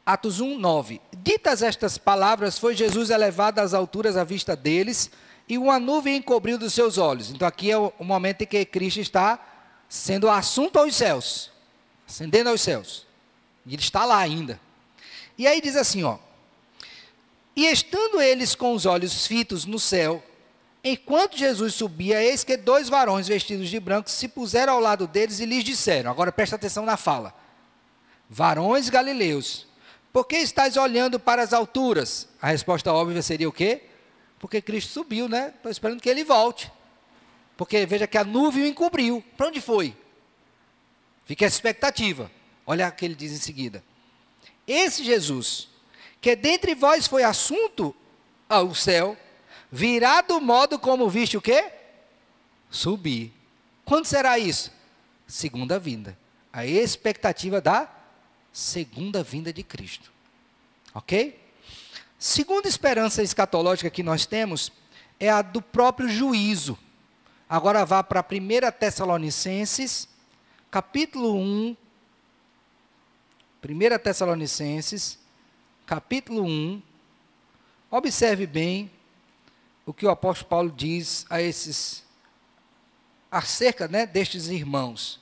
Atos 0.05 0.39
1, 0.39 0.57
9. 0.57 1.01
Ditas 1.17 1.61
estas 1.61 1.97
palavras, 1.97 2.57
foi 2.57 2.75
Jesus 2.75 3.09
elevado 3.09 3.59
às 3.59 3.73
alturas 3.73 4.17
à 4.17 4.23
vista 4.23 4.55
deles, 4.55 5.11
e 5.47 5.57
uma 5.57 5.79
nuvem 5.79 6.17
encobriu 6.17 6.57
dos 6.57 6.73
seus 6.73 6.97
olhos. 6.97 7.29
Então 7.29 7.47
aqui 7.47 7.69
é 7.69 7.77
o 7.77 7.93
momento 7.99 8.41
em 8.41 8.47
que 8.47 8.65
Cristo 8.65 8.99
está 8.99 9.39
sendo 9.89 10.29
assunto 10.29 10.79
aos 10.79 10.95
céus, 10.95 11.51
ascendendo 12.07 12.49
aos 12.49 12.61
céus. 12.61 13.05
E 13.65 13.73
ele 13.73 13.81
está 13.81 14.05
lá 14.05 14.17
ainda. 14.17 14.59
E 15.37 15.45
aí 15.45 15.61
diz 15.61 15.75
assim, 15.75 16.03
ó: 16.03 16.17
E 17.55 17.65
estando 17.65 18.21
eles 18.21 18.55
com 18.55 18.73
os 18.73 18.85
olhos 18.85 19.27
fitos 19.27 19.65
no 19.65 19.79
céu, 19.79 20.23
enquanto 20.83 21.37
Jesus 21.37 21.75
subia, 21.75 22.23
eis 22.23 22.43
que 22.43 22.55
dois 22.55 22.87
varões 22.87 23.27
vestidos 23.27 23.69
de 23.69 23.79
branco 23.79 24.09
se 24.09 24.27
puseram 24.27 24.73
ao 24.73 24.79
lado 24.79 25.07
deles 25.07 25.39
e 25.39 25.45
lhes 25.45 25.63
disseram: 25.63 26.09
Agora 26.09 26.31
presta 26.31 26.55
atenção 26.55 26.85
na 26.85 26.97
fala. 26.97 27.33
Varões 28.29 28.89
galileus, 28.89 29.67
por 30.13 30.25
que 30.25 30.37
estáis 30.37 30.77
olhando 30.77 31.19
para 31.19 31.41
as 31.41 31.53
alturas? 31.53 32.27
A 32.41 32.47
resposta 32.47 32.93
óbvia 32.93 33.21
seria 33.21 33.47
o 33.47 33.51
quê? 33.51 33.83
Porque 34.39 34.61
Cristo 34.61 34.91
subiu, 34.91 35.29
né? 35.29 35.53
Estou 35.55 35.71
esperando 35.71 36.01
que 36.01 36.09
ele 36.09 36.23
volte. 36.23 36.71
Porque 37.55 37.85
veja 37.85 38.07
que 38.07 38.17
a 38.17 38.23
nuvem 38.23 38.63
o 38.63 38.67
encobriu. 38.67 39.23
Para 39.37 39.47
onde 39.47 39.61
foi? 39.61 39.95
Fica 41.25 41.45
essa 41.45 41.55
expectativa. 41.55 42.31
Olha 42.65 42.87
o 42.87 42.91
que 42.91 43.05
ele 43.05 43.15
diz 43.15 43.31
em 43.31 43.37
seguida. 43.37 43.83
Esse 44.67 45.03
Jesus, 45.03 45.69
que 46.21 46.35
dentre 46.35 46.75
vós 46.75 47.07
foi 47.07 47.23
assunto 47.23 47.93
ao 48.47 48.75
céu, 48.75 49.17
virá 49.71 50.21
do 50.21 50.39
modo 50.39 50.77
como 50.77 51.09
viste 51.09 51.35
o 51.35 51.41
quê? 51.41 51.71
Subir. 52.69 53.33
Quando 53.83 54.05
será 54.05 54.37
isso? 54.37 54.71
Segunda 55.25 55.79
vinda. 55.79 56.17
A 56.53 56.65
expectativa 56.65 57.59
da 57.59 57.89
segunda 58.53 59.23
vinda 59.23 59.51
de 59.51 59.63
Cristo. 59.63 60.11
Ok? 60.93 61.41
Segunda 62.19 62.67
esperança 62.67 63.23
escatológica 63.23 63.89
que 63.89 64.03
nós 64.03 64.25
temos 64.27 64.71
é 65.19 65.29
a 65.29 65.41
do 65.41 65.61
próprio 65.61 66.07
juízo. 66.07 66.77
Agora 67.49 67.83
vá 67.83 68.03
para 68.03 68.21
1 68.21 68.71
Tessalonicenses, 68.79 70.07
capítulo 70.69 71.35
1. 71.35 71.75
1 73.63 73.99
Tessalonicenses, 74.03 75.20
capítulo 75.85 76.43
1. 76.43 76.81
Observe 77.89 78.45
bem 78.45 78.91
o 79.85 79.93
que 79.93 80.05
o 80.05 80.09
apóstolo 80.09 80.49
Paulo 80.49 80.71
diz 80.71 81.25
a 81.29 81.41
esses 81.41 82.03
acerca 83.29 83.87
né, 83.87 84.05
destes 84.05 84.47
irmãos. 84.47 85.19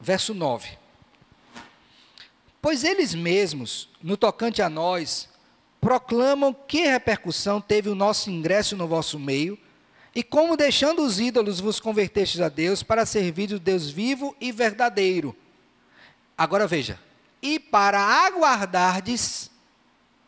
Verso 0.00 0.32
9. 0.34 0.78
Pois 2.62 2.84
eles 2.84 3.14
mesmos, 3.14 3.88
no 4.02 4.16
tocante 4.16 4.62
a 4.62 4.70
nós, 4.70 5.28
proclamam 5.80 6.54
que 6.54 6.86
repercussão 6.86 7.60
teve 7.60 7.90
o 7.90 7.94
nosso 7.94 8.30
ingresso 8.30 8.76
no 8.76 8.88
vosso 8.88 9.18
meio 9.18 9.58
e 10.14 10.22
como 10.22 10.56
deixando 10.56 11.02
os 11.02 11.20
ídolos 11.20 11.60
vos 11.60 11.78
convertestes 11.78 12.40
a 12.40 12.48
Deus 12.48 12.82
para 12.82 13.04
servir 13.04 13.52
o 13.52 13.58
Deus 13.58 13.90
vivo 13.90 14.34
e 14.40 14.50
verdadeiro. 14.52 15.36
Agora 16.38 16.66
veja, 16.66 16.98
e 17.44 17.58
para 17.58 18.00
aguardardes, 18.00 19.50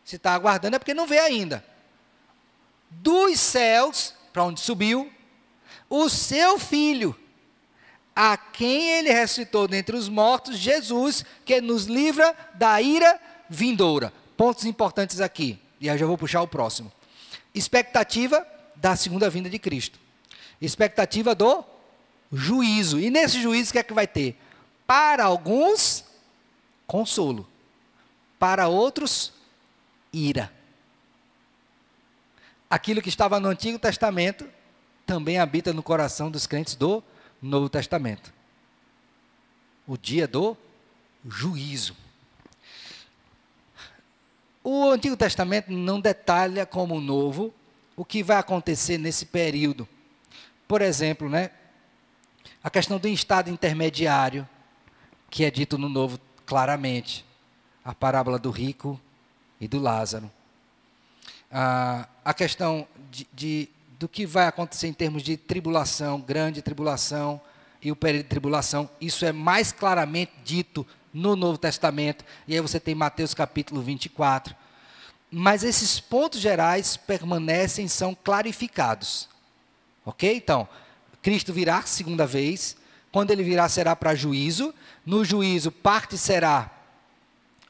se 0.05 0.17
está 0.17 0.35
aguardando 0.35 0.75
é 0.75 0.79
porque 0.79 0.93
não 0.93 1.07
vê 1.07 1.17
ainda, 1.17 1.65
dos 2.91 3.39
céus, 3.39 4.13
para 4.31 4.43
onde 4.43 4.61
subiu, 4.61 5.11
o 5.89 6.07
seu 6.09 6.59
filho, 6.59 7.17
a 8.15 8.37
quem 8.37 8.91
ele 8.91 9.11
ressuscitou 9.11 9.67
dentre 9.67 9.97
os 9.97 10.07
mortos, 10.07 10.59
Jesus, 10.59 11.25
que 11.43 11.59
nos 11.59 11.85
livra 11.85 12.35
da 12.53 12.79
ira 12.79 13.19
vindoura. 13.49 14.13
Pontos 14.37 14.65
importantes 14.65 15.19
aqui, 15.19 15.59
e 15.81 15.89
aí 15.89 15.97
já 15.97 16.05
vou 16.05 16.19
puxar 16.19 16.43
o 16.43 16.47
próximo. 16.47 16.91
Expectativa 17.51 18.45
da 18.75 18.95
segunda 18.95 19.27
vinda 19.27 19.49
de 19.49 19.57
Cristo. 19.57 19.99
Expectativa 20.61 21.33
do 21.33 21.63
juízo. 22.31 22.99
E 22.99 23.09
nesse 23.09 23.41
juízo, 23.41 23.71
o 23.71 23.73
que 23.73 23.79
é 23.79 23.83
que 23.83 23.93
vai 23.93 24.05
ter? 24.05 24.39
Para 24.85 25.25
alguns, 25.25 26.03
consolo. 26.87 27.47
Para 28.39 28.67
outros, 28.67 29.33
ira. 30.11 30.51
Aquilo 32.69 33.01
que 33.01 33.09
estava 33.09 33.39
no 33.39 33.49
Antigo 33.49 33.77
Testamento 33.77 34.47
também 35.05 35.37
habita 35.37 35.73
no 35.73 35.83
coração 35.83 36.31
dos 36.31 36.47
crentes 36.47 36.75
do 36.75 37.03
Novo 37.41 37.69
Testamento. 37.69 38.33
O 39.85 39.97
dia 39.97 40.27
do 40.27 40.57
juízo. 41.25 41.95
O 44.63 44.89
Antigo 44.89 45.15
Testamento 45.15 45.71
não 45.71 45.99
detalha 45.99 46.65
como 46.65 46.95
o 46.95 47.01
Novo 47.01 47.53
o 47.95 48.05
que 48.05 48.21
vai 48.21 48.37
acontecer 48.37 48.97
nesse 48.99 49.25
período. 49.25 49.87
Por 50.67 50.81
exemplo, 50.81 51.27
né, 51.27 51.49
a 52.63 52.69
questão 52.69 52.99
do 52.99 53.07
estado 53.07 53.49
intermediário, 53.49 54.47
que 55.29 55.43
é 55.43 55.49
dito 55.49 55.77
no 55.77 55.89
Novo 55.89 56.19
claramente, 56.47 57.23
a 57.83 57.93
parábola 57.93 58.39
do 58.39 58.49
rico 58.49 58.99
e 59.61 59.67
do 59.67 59.79
Lázaro. 59.79 60.31
Ah, 61.51 62.07
a 62.25 62.33
questão 62.33 62.87
de, 63.11 63.27
de, 63.33 63.69
do 63.99 64.07
que 64.07 64.25
vai 64.25 64.47
acontecer 64.47 64.87
em 64.87 64.93
termos 64.93 65.21
de 65.21 65.35
tribulação, 65.37 66.19
grande 66.19 66.61
tribulação 66.61 67.39
e 67.81 67.91
o 67.91 67.95
período 67.95 68.23
de 68.23 68.29
tribulação, 68.29 68.89
isso 68.99 69.25
é 69.25 69.31
mais 69.31 69.71
claramente 69.71 70.31
dito 70.43 70.87
no 71.13 71.35
Novo 71.35 71.57
Testamento, 71.57 72.23
e 72.47 72.53
aí 72.53 72.61
você 72.61 72.79
tem 72.79 72.95
Mateus 72.95 73.33
capítulo 73.33 73.81
24, 73.81 74.55
mas 75.29 75.63
esses 75.63 75.99
pontos 75.99 76.39
gerais 76.39 76.95
permanecem, 76.95 77.87
são 77.87 78.15
clarificados. 78.15 79.27
Ok? 80.05 80.33
Então, 80.35 80.67
Cristo 81.21 81.51
virá 81.51 81.81
segunda 81.81 82.25
vez. 82.25 82.77
Quando 83.11 83.31
ele 83.31 83.43
virá, 83.43 83.67
será 83.69 83.95
para 83.95 84.15
juízo. 84.15 84.73
No 85.05 85.23
juízo, 85.23 85.71
parte 85.71 86.17
será 86.17 86.71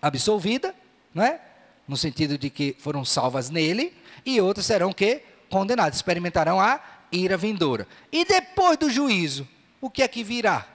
absolvida, 0.02 0.76
não 1.14 1.24
é? 1.24 1.42
No 1.88 1.96
sentido 1.96 2.38
de 2.38 2.50
que 2.50 2.76
foram 2.80 3.06
salvas 3.06 3.50
nele, 3.50 3.94
e 4.26 4.42
outras 4.42 4.66
serão 4.66 4.92
que 4.92 5.22
condenadas, 5.50 5.96
experimentarão 5.96 6.60
a 6.60 6.82
ira 7.12 7.38
vindoura. 7.38 7.88
E 8.12 8.26
depois 8.26 8.78
do 8.78 8.90
juízo, 8.90 9.48
o 9.80 9.90
que 9.90 10.02
é 10.02 10.08
que 10.08 10.24
virá? 10.24 10.68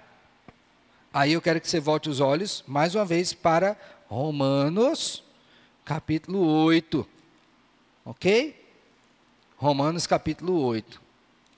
Aí 1.13 1.33
eu 1.33 1.43
quero 1.43 1.61
que 1.61 1.69
você 1.69 1.79
volte 1.79 2.09
os 2.09 2.21
olhos 2.21 2.65
mais 2.67 2.95
uma 2.95 3.05
vez 3.05 3.35
para 3.35 3.77
Romanos 4.09 5.23
capítulo 5.85 6.41
8. 6.65 7.07
Ok? 8.05 8.59
Romanos 9.57 10.07
capítulo 10.07 10.59
8. 10.61 11.01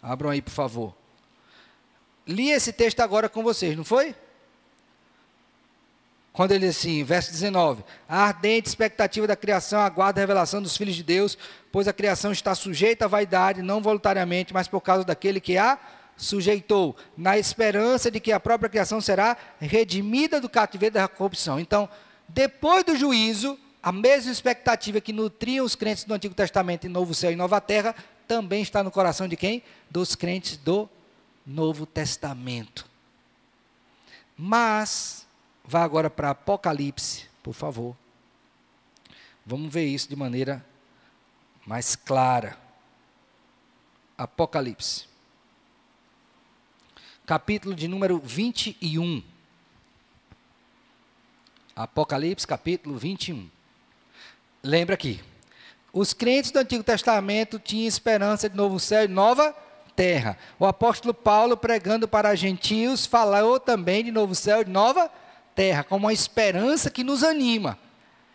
Abram 0.03 0.31
aí, 0.31 0.43
por 0.43 0.51
favor. 0.51 0.95
Li 2.27 2.51
esse 2.51 2.73
texto 2.73 3.01
agora 3.01 3.29
com 3.29 3.43
vocês, 3.43 3.77
não 3.77 3.85
foi? 3.85 4.15
Quando 6.33 6.51
ele 6.51 6.67
diz 6.67 6.79
assim, 6.79 7.05
verso 7.05 7.31
19: 7.31 7.85
A 8.09 8.25
ardente 8.25 8.69
expectativa 8.69 9.27
da 9.27 9.37
criação 9.37 9.81
aguarda 9.81 10.21
a 10.21 10.23
revelação 10.23 10.61
dos 10.61 10.77
filhos 10.77 10.97
de 10.97 11.03
Deus, 11.03 11.39
pois 11.71 11.87
a 11.87 11.93
criação 11.93 12.33
está 12.33 12.55
sujeita 12.55 13.05
à 13.05 13.09
vaidade, 13.09 13.63
não 13.63 13.81
voluntariamente, 13.81 14.53
mas 14.53 14.67
por 14.67 14.81
causa 14.81 15.05
daquele 15.05 15.41
que 15.41 15.57
a 15.57 15.79
sujeitou, 16.17 16.97
na 17.17 17.39
esperança 17.39 18.11
de 18.11 18.21
que 18.21 18.33
a 18.33 18.41
própria 18.41 18.69
criação 18.69 19.01
será 19.01 19.37
redimida 19.61 20.41
do 20.41 20.49
cativeiro 20.49 20.95
da 20.95 21.09
corrupção. 21.09 21.59
Então, 21.61 21.89
depois 22.29 22.85
do 22.85 22.97
juízo, 22.97 23.59
a 23.83 23.93
mesma 23.93 24.33
expectativa 24.33 25.01
que 25.01 25.13
nutria 25.13 25.63
os 25.63 25.75
crentes 25.75 26.05
do 26.05 26.15
Antigo 26.15 26.35
Testamento 26.35 26.87
em 26.87 26.91
Novo 26.91 27.15
Céu 27.15 27.31
e 27.31 27.37
Nova 27.37 27.61
Terra 27.61 27.95
também 28.27 28.63
está 28.63 28.83
no 28.83 28.91
coração 28.91 29.29
de 29.29 29.37
quem? 29.37 29.63
Dos 29.91 30.15
crentes 30.15 30.57
do 30.57 30.89
Novo 31.47 31.85
Testamento. 31.87 32.89
Mas, 34.37 35.27
vá 35.65 35.83
agora 35.83 36.09
para 36.09 36.31
Apocalipse, 36.31 37.27
por 37.43 37.53
favor. 37.53 37.97
Vamos 39.45 39.73
ver 39.73 39.85
isso 39.85 40.09
de 40.09 40.17
maneira 40.17 40.65
mais 41.67 41.95
clara. 41.95 42.59
Apocalipse. 44.17 45.07
Capítulo 47.27 47.75
de 47.75 47.89
número 47.89 48.19
21. 48.19 49.23
Apocalipse, 51.77 52.47
capítulo 52.47 52.97
21. 52.97 53.51
Lembra 54.63 54.95
aqui. 54.95 55.23
Os 55.93 56.13
crentes 56.13 56.51
do 56.51 56.59
Antigo 56.59 56.83
Testamento 56.83 57.59
tinham 57.59 57.87
esperança 57.87 58.49
de 58.49 58.57
novo 58.57 58.81
céu 58.81 59.05
e 59.05 59.09
nova 59.09 59.55
terra. 59.97 60.39
O 60.59 60.67
apóstolo 60.67 61.15
Paulo, 61.15 61.57
pregando 61.57 62.07
para 62.07 62.35
gentios, 62.35 63.07
falou 63.07 63.59
também 63.59 64.05
de 64.05 64.11
novo 64.11 64.35
céu 64.35 64.63
e 64.63 64.65
nova 64.65 65.11
terra, 65.55 65.85
como 65.85 66.07
uma 66.07 66.13
esperança 66.13 66.91
que 66.91 67.05
nos 67.05 67.23
anima. 67.23 67.79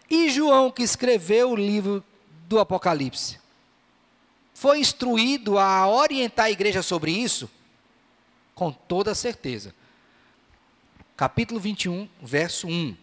E 0.09 0.29
João, 0.29 0.71
que 0.71 0.83
escreveu 0.83 1.51
o 1.51 1.55
livro 1.55 2.03
do 2.47 2.59
Apocalipse, 2.59 3.39
foi 4.53 4.79
instruído 4.79 5.57
a 5.57 5.87
orientar 5.87 6.47
a 6.47 6.51
igreja 6.51 6.81
sobre 6.81 7.11
isso? 7.11 7.49
Com 8.55 8.71
toda 8.71 9.15
certeza. 9.15 9.73
Capítulo 11.15 11.59
21, 11.59 12.09
verso 12.21 12.67
1. 12.67 12.95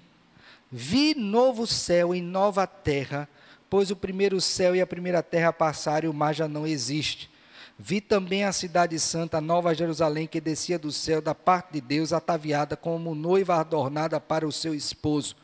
Vi 0.70 1.14
novo 1.14 1.66
céu 1.66 2.14
e 2.14 2.20
nova 2.20 2.66
terra, 2.66 3.28
pois 3.70 3.90
o 3.90 3.96
primeiro 3.96 4.40
céu 4.40 4.74
e 4.74 4.80
a 4.80 4.86
primeira 4.86 5.22
terra 5.22 5.52
passaram 5.52 6.06
e 6.06 6.10
o 6.10 6.14
mar 6.14 6.34
já 6.34 6.48
não 6.48 6.66
existe. 6.66 7.30
Vi 7.78 8.00
também 8.00 8.44
a 8.44 8.52
cidade 8.52 8.98
santa, 8.98 9.40
nova 9.40 9.74
Jerusalém, 9.74 10.26
que 10.26 10.40
descia 10.40 10.78
do 10.78 10.90
céu 10.90 11.20
da 11.20 11.34
parte 11.34 11.74
de 11.74 11.80
Deus, 11.80 12.12
ataviada 12.12 12.74
como 12.74 13.14
noiva 13.14 13.56
adornada 13.56 14.18
para 14.18 14.46
o 14.46 14.52
seu 14.52 14.74
esposo. 14.74 15.36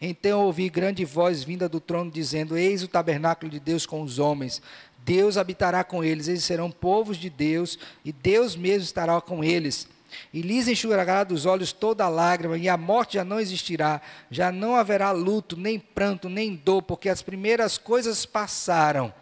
Então 0.00 0.44
ouvi 0.44 0.68
grande 0.68 1.04
voz 1.04 1.42
vinda 1.42 1.68
do 1.68 1.80
trono, 1.80 2.10
dizendo: 2.10 2.56
Eis 2.56 2.84
o 2.84 2.88
tabernáculo 2.88 3.50
de 3.50 3.58
Deus 3.58 3.86
com 3.86 4.02
os 4.02 4.20
homens. 4.20 4.62
Deus 5.04 5.36
habitará 5.36 5.82
com 5.82 6.02
eles, 6.02 6.28
eles 6.28 6.44
serão 6.44 6.70
povos 6.70 7.16
de 7.16 7.28
Deus, 7.28 7.78
e 8.04 8.12
Deus 8.12 8.56
mesmo 8.56 8.84
estará 8.84 9.20
com 9.20 9.42
eles. 9.42 9.86
E 10.32 10.40
lhes 10.40 10.68
enxugará 10.68 11.24
dos 11.24 11.44
olhos 11.44 11.72
toda 11.72 12.08
lágrima, 12.08 12.56
e 12.56 12.68
a 12.68 12.76
morte 12.76 13.14
já 13.14 13.24
não 13.24 13.40
existirá, 13.40 14.00
já 14.30 14.52
não 14.52 14.76
haverá 14.76 15.10
luto, 15.10 15.56
nem 15.56 15.78
pranto, 15.78 16.28
nem 16.28 16.54
dor, 16.54 16.82
porque 16.82 17.08
as 17.08 17.20
primeiras 17.20 17.76
coisas 17.76 18.24
passaram. 18.24 19.12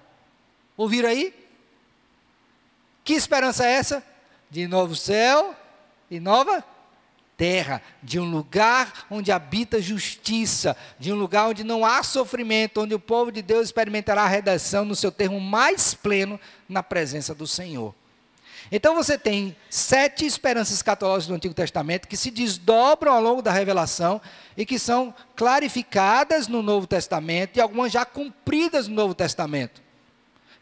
Ouviram 0.76 1.08
aí? 1.08 1.41
Que 3.04 3.14
esperança 3.14 3.66
é 3.66 3.72
essa? 3.72 4.02
De 4.50 4.66
novo 4.66 4.94
céu 4.94 5.54
e 6.10 6.20
nova 6.20 6.64
terra, 7.36 7.82
de 8.02 8.20
um 8.20 8.30
lugar 8.30 9.06
onde 9.10 9.32
habita 9.32 9.82
justiça, 9.82 10.76
de 10.98 11.12
um 11.12 11.16
lugar 11.16 11.48
onde 11.48 11.64
não 11.64 11.84
há 11.84 12.02
sofrimento, 12.02 12.80
onde 12.82 12.94
o 12.94 13.00
povo 13.00 13.32
de 13.32 13.42
Deus 13.42 13.66
experimentará 13.66 14.22
a 14.22 14.28
redenção 14.28 14.84
no 14.84 14.94
seu 14.94 15.10
termo 15.10 15.40
mais 15.40 15.94
pleno 15.94 16.38
na 16.68 16.82
presença 16.82 17.34
do 17.34 17.46
Senhor. 17.46 17.94
Então 18.70 18.94
você 18.94 19.18
tem 19.18 19.56
sete 19.68 20.24
esperanças 20.24 20.76
escatológicas 20.76 21.26
do 21.26 21.34
Antigo 21.34 21.52
Testamento 21.52 22.06
que 22.06 22.16
se 22.16 22.30
desdobram 22.30 23.12
ao 23.12 23.20
longo 23.20 23.42
da 23.42 23.50
revelação 23.50 24.20
e 24.56 24.64
que 24.64 24.78
são 24.78 25.12
clarificadas 25.34 26.46
no 26.46 26.62
Novo 26.62 26.86
Testamento 26.86 27.56
e 27.56 27.60
algumas 27.60 27.90
já 27.90 28.04
cumpridas 28.04 28.86
no 28.86 28.94
Novo 28.94 29.14
Testamento. 29.14 29.81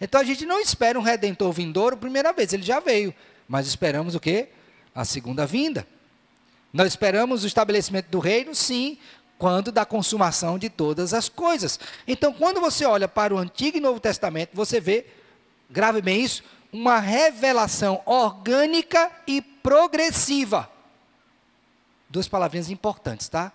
Então 0.01 0.21
a 0.21 0.25
gente 0.25 0.47
não 0.47 0.61
espera 0.61 0.99
um 0.99 1.03
redentor 1.03 1.53
vindouro 1.53 1.97
primeira 1.97 2.33
vez, 2.33 2.53
ele 2.53 2.63
já 2.63 2.81
veio, 2.81 3.15
mas 3.47 3.67
esperamos 3.67 4.15
o 4.15 4.21
quê? 4.21 4.49
A 4.95 5.05
segunda 5.05 5.47
vinda. 5.47 5.87
Nós 6.73 6.89
esperamos 6.89 7.45
o 7.45 7.47
estabelecimento 7.47 8.09
do 8.09 8.19
reino, 8.19 8.55
sim, 8.55 8.97
quando 9.39 9.73
da 9.73 9.85
consumação 9.85 10.59
de 10.59 10.69
todas 10.69 11.13
as 11.13 11.29
coisas. 11.29 11.81
Então, 12.07 12.33
quando 12.33 12.61
você 12.61 12.85
olha 12.85 13.09
para 13.09 13.35
o 13.35 13.39
Antigo 13.39 13.77
e 13.77 13.81
Novo 13.81 13.99
Testamento, 13.99 14.51
você 14.55 14.81
vê, 14.81 15.07
grave 15.69 16.01
bem 16.01 16.23
isso, 16.23 16.45
uma 16.73 16.99
revelação 16.99 18.01
orgânica 18.07 19.11
e 19.27 19.43
progressiva. 19.43 20.71
Duas 22.09 22.29
palavrinhas 22.29 22.71
importantes, 22.71 23.29
tá? 23.29 23.53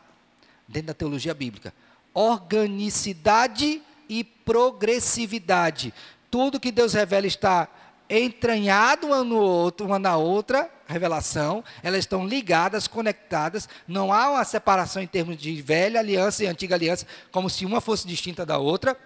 Dentro 0.68 0.88
da 0.88 0.94
teologia 0.94 1.34
bíblica: 1.34 1.74
organicidade 2.14 3.82
e 4.10 4.24
progressividade 4.24 5.94
tudo 6.36 6.60
que 6.60 6.70
Deus 6.70 6.92
revela 6.92 7.26
está 7.26 7.66
entranhado 8.10 9.08
uma 9.08 9.24
no 9.24 9.38
outro, 9.38 9.86
uma 9.86 9.98
na 9.98 10.18
outra 10.18 10.70
revelação, 10.86 11.64
elas 11.82 12.00
estão 12.00 12.28
ligadas, 12.28 12.90
conectadas, 12.90 13.70
não 13.88 14.12
há 14.12 14.32
uma 14.32 14.44
separação 14.44 15.02
em 15.02 15.08
termos 15.08 15.38
de 15.38 15.62
velha 15.62 15.98
aliança 15.98 16.44
e 16.44 16.48
antiga 16.48 16.76
aliança, 16.76 17.08
como 17.32 17.50
se 17.50 17.66
uma 17.66 17.80
fosse 17.80 18.06
distinta 18.06 18.46
da 18.46 18.58
outra, 18.58 18.98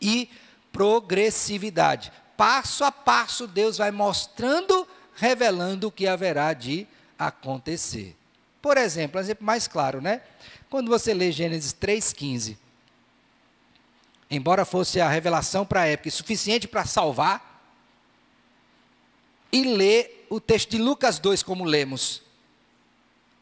e 0.00 0.30
progressividade. 0.72 2.10
Passo 2.34 2.82
a 2.82 2.90
passo, 2.90 3.46
Deus 3.46 3.76
vai 3.76 3.90
mostrando, 3.90 4.88
revelando 5.16 5.88
o 5.88 5.92
que 5.92 6.06
haverá 6.06 6.54
de 6.54 6.88
acontecer. 7.18 8.16
Por 8.62 8.78
exemplo, 8.78 9.20
um 9.20 9.22
exemplo 9.22 9.44
mais 9.44 9.68
claro, 9.68 10.00
né? 10.00 10.22
Quando 10.70 10.88
você 10.88 11.12
lê 11.12 11.30
Gênesis 11.30 11.74
3,15, 11.74 12.56
embora 14.34 14.64
fosse 14.64 15.00
a 15.00 15.08
revelação 15.08 15.64
para 15.64 15.82
a 15.82 15.86
época 15.86 16.10
suficiente 16.10 16.68
para 16.68 16.84
salvar, 16.84 17.54
e 19.52 19.62
ler 19.64 20.26
o 20.28 20.40
texto 20.40 20.70
de 20.70 20.78
Lucas 20.78 21.18
2 21.20 21.42
como 21.42 21.64
lemos. 21.64 22.22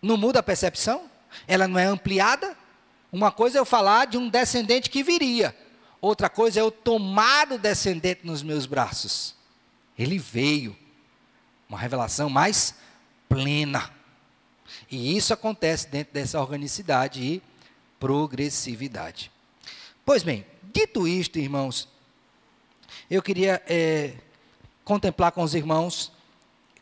Não 0.03 0.19
muda 0.19 0.41
a 0.41 0.43
percepção? 0.43 1.11
Ela 1.49 1.67
não 1.67 1.79
é 1.79 1.87
ampliada? 1.87 2.55
Uma 3.11 3.31
coisa 3.33 3.59
é 3.59 3.61
eu 3.61 3.65
falar 3.65 4.07
de 4.07 4.19
um 4.19 4.29
descendente 4.29 4.91
que 4.91 5.03
viria, 5.03 5.57
outra 6.01 6.29
coisa 6.29 6.61
é 6.61 6.63
eu 6.63 6.71
tomar 6.71 7.51
o 7.51 7.59
descendente 7.59 8.21
nos 8.25 8.43
meus 8.43 8.67
braços. 8.67 9.35
Ele 9.99 10.19
veio. 10.19 10.77
Uma 11.69 11.79
revelação 11.79 12.29
mais 12.29 12.75
plena. 13.29 13.91
E 14.91 15.17
isso 15.17 15.33
acontece 15.33 15.89
dentro 15.89 16.13
dessa 16.13 16.39
organicidade 16.39 17.23
e 17.23 17.43
progressividade. 17.99 19.31
Pois 20.05 20.23
bem, 20.23 20.45
Dito 20.73 21.07
isto, 21.07 21.39
irmãos, 21.39 21.87
eu 23.11 23.23
queria 23.23 23.63
é, 23.69 24.15
contemplar 24.83 25.31
com 25.31 25.43
os 25.43 25.55
irmãos, 25.55 26.11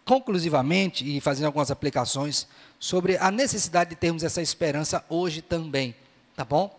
conclusivamente, 0.05 1.05
e 1.05 1.21
fazendo 1.21 1.47
algumas 1.47 1.73
aplicações, 1.73 2.47
sobre 2.79 3.17
a 3.17 3.33
necessidade 3.33 3.91
de 3.91 3.97
termos 3.97 4.23
essa 4.23 4.41
esperança 4.41 5.05
hoje 5.09 5.43
também, 5.43 5.93
tá 6.37 6.45
bom? 6.45 6.79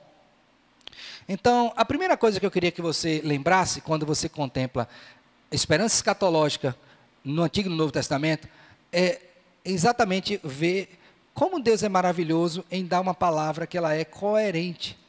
Então, 1.27 1.73
a 1.75 1.83
primeira 1.83 2.15
coisa 2.15 2.39
que 2.39 2.45
eu 2.45 2.51
queria 2.51 2.71
que 2.71 2.81
você 2.81 3.19
lembrasse, 3.25 3.81
quando 3.81 4.05
você 4.05 4.29
contempla 4.29 4.87
esperança 5.51 5.95
escatológica 5.95 6.73
no 7.25 7.43
Antigo 7.43 7.67
e 7.67 7.71
no 7.71 7.75
Novo 7.75 7.91
Testamento, 7.91 8.47
é 8.89 9.19
exatamente 9.65 10.39
ver 10.45 10.97
como 11.33 11.59
Deus 11.59 11.83
é 11.83 11.89
maravilhoso 11.89 12.63
em 12.71 12.85
dar 12.85 13.01
uma 13.01 13.13
palavra 13.13 13.67
que 13.67 13.77
ela 13.77 13.93
é 13.93 14.05
coerente 14.05 15.00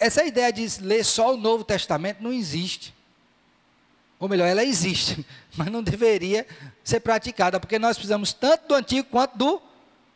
essa 0.00 0.24
ideia 0.24 0.50
de 0.50 0.66
ler 0.80 1.04
só 1.04 1.34
o 1.34 1.36
Novo 1.36 1.62
Testamento 1.62 2.22
não 2.22 2.32
existe. 2.32 2.94
Ou 4.18 4.28
melhor, 4.28 4.46
ela 4.46 4.64
existe, 4.64 5.24
mas 5.56 5.68
não 5.68 5.82
deveria 5.82 6.46
ser 6.82 7.00
praticada, 7.00 7.60
porque 7.60 7.78
nós 7.78 7.96
precisamos 7.96 8.32
tanto 8.32 8.68
do 8.68 8.74
Antigo 8.74 9.06
quanto 9.10 9.36
do 9.36 9.62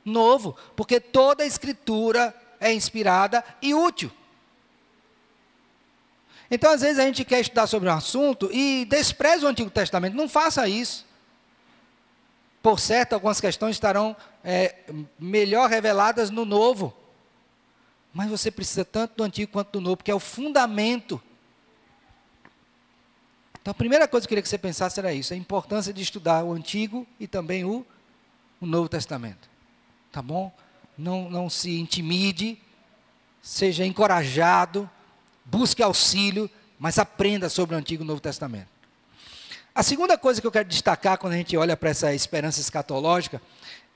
Novo, 0.05 0.57
porque 0.75 0.99
toda 0.99 1.45
a 1.45 1.47
Escritura 1.47 2.35
é 2.59 2.73
inspirada 2.73 3.45
e 3.61 3.75
útil. 3.75 4.11
Então, 6.51 6.71
às 6.71 6.81
vezes, 6.81 6.99
a 6.99 7.05
gente 7.05 7.25
quer 7.25 7.41
estudar 7.41 7.67
sobre 7.67 7.89
um 7.89 7.93
assunto 7.93 8.49
e 8.53 8.85
despreza 8.87 9.47
o 9.47 9.49
Antigo 9.49 9.71
Testamento. 9.71 10.17
Não 10.17 10.29
faça 10.29 10.69
isso. 10.69 11.07
Por 12.63 12.79
certo, 12.81 13.15
algumas 13.15 13.41
questões 13.41 13.77
estarão 13.77 14.17
é, 14.43 14.77
melhor 15.19 15.69
reveladas 15.69 16.31
no 16.31 16.45
Novo. 16.45 16.95
Mas 18.15 18.31
você 18.31 18.49
precisa 18.49 18.85
tanto 18.85 19.17
do 19.17 19.25
antigo 19.25 19.51
quanto 19.51 19.73
do 19.73 19.81
novo, 19.81 19.97
porque 19.97 20.11
é 20.11 20.15
o 20.15 20.21
fundamento. 20.21 21.21
Então 23.61 23.73
a 23.73 23.75
primeira 23.75 24.07
coisa 24.07 24.25
que 24.25 24.27
eu 24.27 24.37
queria 24.37 24.43
que 24.43 24.49
você 24.49 24.59
pensasse 24.59 25.01
era 25.01 25.13
isso, 25.13 25.33
a 25.33 25.37
importância 25.37 25.93
de 25.93 26.03
estudar 26.03 26.45
o 26.45 26.53
Antigo 26.53 27.07
e 27.19 27.27
também 27.27 27.65
o, 27.65 27.85
o 28.61 28.67
Novo 28.67 28.91
Testamento. 28.91 29.49
Tá 30.13 30.21
bom? 30.21 30.53
Não, 30.99 31.31
não 31.31 31.49
se 31.49 31.81
intimide, 31.81 32.61
seja 33.43 33.85
encorajado, 33.85 34.89
busque 35.47 35.83
auxílio, 35.83 36.49
mas 36.79 36.99
aprenda 36.99 37.49
sobre 37.49 37.75
o 37.75 37.79
Antigo 37.79 38.03
e 38.03 38.05
o 38.05 38.07
Novo 38.07 38.21
Testamento. 38.21 38.69
A 39.75 39.83
segunda 39.83 40.19
coisa 40.19 40.43
que 40.43 40.47
eu 40.47 40.53
quero 40.53 40.69
destacar 40.69 41.17
quando 41.17 41.33
a 41.33 41.37
gente 41.37 41.57
olha 41.57 41.75
para 41.75 41.89
essa 41.89 42.15
esperança 42.15 42.61
escatológica 42.61 43.41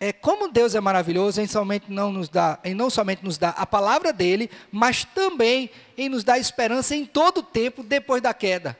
é 0.00 0.12
como 0.12 0.48
Deus 0.48 0.74
é 0.74 0.80
maravilhoso 0.80 1.40
em, 1.40 1.46
somente 1.48 1.90
não 1.90 2.12
nos 2.12 2.28
dá, 2.28 2.58
em 2.62 2.72
não 2.72 2.88
somente 2.88 3.24
nos 3.24 3.36
dar 3.36 3.50
a 3.50 3.66
palavra 3.66 4.12
dele, 4.12 4.48
mas 4.70 5.04
também 5.04 5.70
em 5.96 6.08
nos 6.08 6.22
dar 6.22 6.38
esperança 6.38 6.94
em 6.94 7.04
todo 7.04 7.38
o 7.38 7.42
tempo 7.42 7.82
depois 7.82 8.22
da 8.22 8.32
queda, 8.32 8.78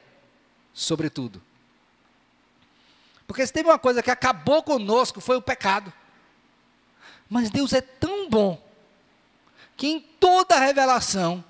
sobretudo. 0.73 1.41
Porque 3.27 3.45
se 3.45 3.51
teve 3.51 3.69
uma 3.69 3.77
coisa 3.77 4.01
que 4.01 4.09
acabou 4.09 4.63
conosco 4.63 5.19
foi 5.19 5.35
o 5.35 5.41
pecado. 5.41 5.93
Mas 7.29 7.51
Deus 7.51 7.73
é 7.73 7.81
tão 7.81 8.27
bom 8.27 8.59
que 9.77 9.87
em 9.87 9.99
toda 9.99 10.55
a 10.55 10.59
revelação 10.59 11.43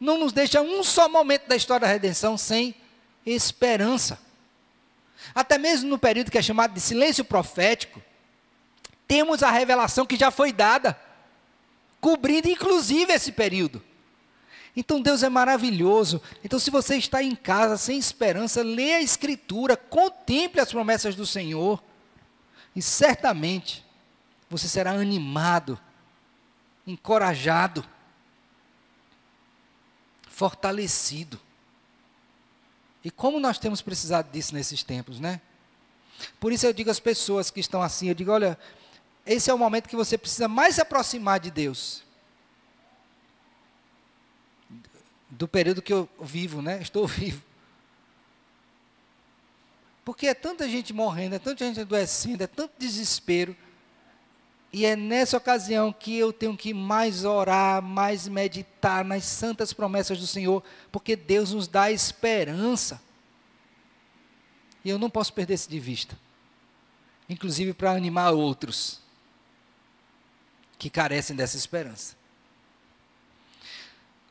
não 0.00 0.18
nos 0.18 0.32
deixa 0.32 0.60
um 0.60 0.82
só 0.82 1.08
momento 1.08 1.46
da 1.46 1.54
história 1.54 1.86
da 1.86 1.92
redenção 1.92 2.36
sem 2.36 2.74
esperança. 3.24 4.18
Até 5.32 5.58
mesmo 5.58 5.88
no 5.88 5.98
período 5.98 6.30
que 6.30 6.38
é 6.38 6.42
chamado 6.42 6.74
de 6.74 6.80
silêncio 6.80 7.24
profético, 7.24 8.02
temos 9.12 9.42
a 9.42 9.50
revelação 9.50 10.06
que 10.06 10.16
já 10.16 10.30
foi 10.30 10.54
dada, 10.54 10.98
cobrindo 12.00 12.48
inclusive 12.48 13.12
esse 13.12 13.30
período. 13.30 13.84
Então 14.74 15.02
Deus 15.02 15.22
é 15.22 15.28
maravilhoso. 15.28 16.22
Então, 16.42 16.58
se 16.58 16.70
você 16.70 16.96
está 16.96 17.22
em 17.22 17.34
casa 17.34 17.76
sem 17.76 17.98
esperança, 17.98 18.62
leia 18.62 18.96
a 18.96 19.02
Escritura, 19.02 19.76
contemple 19.76 20.62
as 20.62 20.72
promessas 20.72 21.14
do 21.14 21.26
Senhor, 21.26 21.84
e 22.74 22.80
certamente 22.80 23.84
você 24.48 24.66
será 24.66 24.92
animado, 24.92 25.78
encorajado, 26.86 27.84
fortalecido. 30.26 31.38
E 33.04 33.10
como 33.10 33.38
nós 33.38 33.58
temos 33.58 33.82
precisado 33.82 34.32
disso 34.32 34.54
nesses 34.54 34.82
tempos, 34.82 35.20
né? 35.20 35.38
Por 36.40 36.50
isso 36.50 36.64
eu 36.64 36.72
digo 36.72 36.90
às 36.90 36.98
pessoas 36.98 37.50
que 37.50 37.60
estão 37.60 37.82
assim, 37.82 38.08
eu 38.08 38.14
digo, 38.14 38.30
olha, 38.30 38.58
esse 39.24 39.50
é 39.50 39.54
o 39.54 39.58
momento 39.58 39.88
que 39.88 39.96
você 39.96 40.18
precisa 40.18 40.48
mais 40.48 40.76
se 40.76 40.80
aproximar 40.80 41.40
de 41.40 41.50
Deus. 41.50 42.02
do 45.32 45.48
período 45.48 45.80
que 45.80 45.92
eu 45.92 46.08
vivo, 46.20 46.60
né? 46.60 46.80
Estou 46.80 47.04
vivo. 47.08 47.42
Porque 50.04 50.26
é 50.26 50.34
tanta 50.34 50.68
gente 50.68 50.92
morrendo, 50.92 51.34
é 51.34 51.38
tanta 51.38 51.64
gente 51.64 51.80
adoecendo, 51.80 52.44
é 52.44 52.46
tanto 52.46 52.74
desespero. 52.78 53.56
E 54.72 54.84
é 54.84 54.94
nessa 54.94 55.36
ocasião 55.36 55.92
que 55.92 56.16
eu 56.16 56.32
tenho 56.32 56.56
que 56.56 56.72
mais 56.72 57.24
orar, 57.24 57.82
mais 57.82 58.28
meditar 58.28 59.04
nas 59.04 59.24
santas 59.24 59.72
promessas 59.72 60.18
do 60.18 60.26
Senhor, 60.26 60.62
porque 60.90 61.16
Deus 61.16 61.52
nos 61.52 61.66
dá 61.66 61.90
esperança. 61.90 63.00
E 64.84 64.90
eu 64.90 64.98
não 64.98 65.10
posso 65.10 65.32
perder 65.32 65.54
isso 65.54 65.68
de 65.68 65.78
vista. 65.78 66.18
Inclusive 67.28 67.72
para 67.72 67.92
animar 67.92 68.32
outros 68.32 69.01
que 70.82 70.90
carecem 70.90 71.36
dessa 71.36 71.56
esperança. 71.56 72.16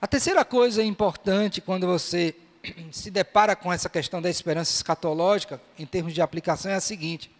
A 0.01 0.05
terceira 0.05 0.43
coisa 0.43 0.83
importante 0.83 1.61
quando 1.61 1.87
você 1.87 2.35
se 2.91 3.09
depara 3.09 3.55
com 3.55 3.71
essa 3.71 3.87
questão 3.87 4.21
da 4.21 4.29
esperança 4.29 4.73
escatológica, 4.73 5.61
em 5.79 5.85
termos 5.85 6.13
de 6.13 6.21
aplicação, 6.21 6.69
é 6.69 6.75
a 6.75 6.81
seguinte: 6.81 7.31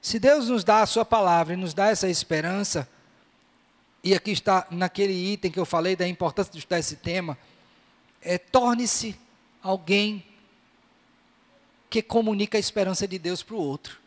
se 0.00 0.18
Deus 0.18 0.48
nos 0.48 0.64
dá 0.64 0.80
a 0.80 0.86
Sua 0.86 1.04
palavra 1.04 1.52
e 1.52 1.56
nos 1.58 1.74
dá 1.74 1.88
essa 1.88 2.08
esperança, 2.08 2.88
e 4.02 4.14
aqui 4.14 4.30
está 4.30 4.66
naquele 4.70 5.12
item 5.12 5.50
que 5.50 5.60
eu 5.60 5.66
falei 5.66 5.94
da 5.94 6.08
importância 6.08 6.50
de 6.50 6.60
estudar 6.60 6.78
esse 6.78 6.96
tema, 6.96 7.36
é 8.22 8.38
torne-se 8.38 9.14
alguém 9.62 10.24
que 11.90 12.00
comunica 12.00 12.56
a 12.56 12.58
esperança 12.58 13.06
de 13.06 13.18
Deus 13.18 13.42
para 13.42 13.54
o 13.54 13.60
outro. 13.60 13.98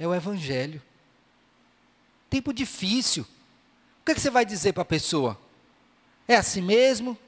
É 0.00 0.08
o 0.08 0.12
Evangelho. 0.12 0.82
Tempo 2.30 2.52
difícil. 2.52 3.22
O 3.22 4.04
que, 4.04 4.12
é 4.12 4.14
que 4.14 4.20
você 4.20 4.30
vai 4.30 4.44
dizer 4.44 4.72
para 4.72 4.82
a 4.82 4.86
pessoa? 4.86 5.38
É 6.26 6.36
assim 6.36 6.60
mesmo? 6.60 7.18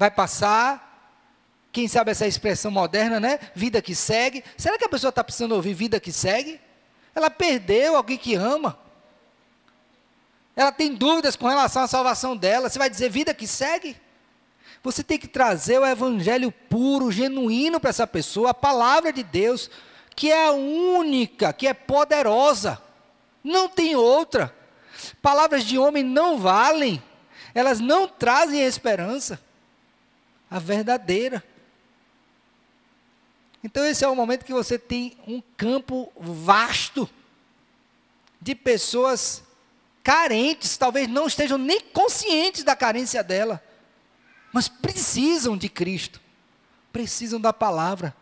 vai 0.00 0.10
passar. 0.10 0.88
Quem 1.70 1.86
sabe 1.86 2.10
essa 2.10 2.26
expressão 2.26 2.70
moderna, 2.70 3.20
né? 3.20 3.38
Vida 3.54 3.82
que 3.82 3.94
segue. 3.94 4.42
Será 4.56 4.78
que 4.78 4.84
a 4.84 4.88
pessoa 4.88 5.10
está 5.10 5.22
precisando 5.22 5.52
ouvir 5.52 5.74
vida 5.74 6.00
que 6.00 6.10
segue? 6.10 6.58
Ela 7.14 7.28
perdeu 7.28 7.94
alguém 7.94 8.16
que 8.16 8.34
ama. 8.34 8.78
Ela 10.56 10.72
tem 10.72 10.94
dúvidas 10.94 11.36
com 11.36 11.46
relação 11.46 11.82
à 11.82 11.86
salvação 11.86 12.34
dela. 12.34 12.70
Você 12.70 12.78
vai 12.78 12.88
dizer 12.88 13.10
vida 13.10 13.34
que 13.34 13.46
segue? 13.46 13.94
Você 14.82 15.04
tem 15.04 15.18
que 15.18 15.28
trazer 15.28 15.78
o 15.78 15.86
evangelho 15.86 16.50
puro, 16.50 17.12
genuíno 17.12 17.78
para 17.78 17.90
essa 17.90 18.06
pessoa, 18.06 18.50
a 18.50 18.54
palavra 18.54 19.12
de 19.12 19.22
Deus, 19.22 19.70
que 20.16 20.32
é 20.32 20.46
a 20.46 20.52
única, 20.52 21.52
que 21.52 21.68
é 21.68 21.74
poderosa. 21.74 22.80
Não 23.42 23.68
tem 23.68 23.96
outra. 23.96 24.54
Palavras 25.22 25.64
de 25.64 25.78
homem 25.78 26.02
não 26.02 26.38
valem. 26.38 27.02
Elas 27.54 27.80
não 27.80 28.06
trazem 28.06 28.62
esperança 28.62 29.40
a 30.50 30.58
verdadeira. 30.58 31.42
Então, 33.62 33.84
esse 33.84 34.04
é 34.04 34.08
o 34.08 34.16
momento 34.16 34.44
que 34.44 34.52
você 34.52 34.78
tem 34.78 35.16
um 35.26 35.42
campo 35.56 36.10
vasto 36.16 37.08
de 38.40 38.54
pessoas 38.54 39.42
carentes, 40.02 40.76
talvez 40.78 41.06
não 41.08 41.26
estejam 41.26 41.58
nem 41.58 41.80
conscientes 41.80 42.64
da 42.64 42.74
carência 42.74 43.22
dela, 43.22 43.62
mas 44.52 44.66
precisam 44.66 45.56
de 45.56 45.68
Cristo, 45.68 46.20
precisam 46.90 47.40
da 47.40 47.52
palavra. 47.52 48.16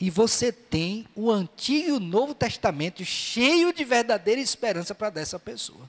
E 0.00 0.10
você 0.10 0.52
tem 0.52 1.06
o 1.14 1.30
Antigo 1.30 1.88
e 1.88 1.92
o 1.92 2.00
Novo 2.00 2.34
Testamento 2.34 3.04
cheio 3.04 3.72
de 3.72 3.84
verdadeira 3.84 4.40
esperança 4.40 4.94
para 4.94 5.10
dessa 5.10 5.38
pessoa. 5.38 5.88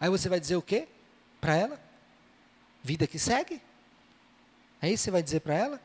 Aí 0.00 0.08
você 0.08 0.28
vai 0.28 0.40
dizer 0.40 0.56
o 0.56 0.62
quê 0.62 0.88
para 1.40 1.54
ela? 1.54 1.80
Vida 2.82 3.06
que 3.06 3.18
segue. 3.18 3.60
É 4.80 4.88
isso 4.88 5.02
que 5.02 5.04
você 5.04 5.10
vai 5.10 5.22
dizer 5.22 5.40
para 5.40 5.54
ela? 5.54 5.80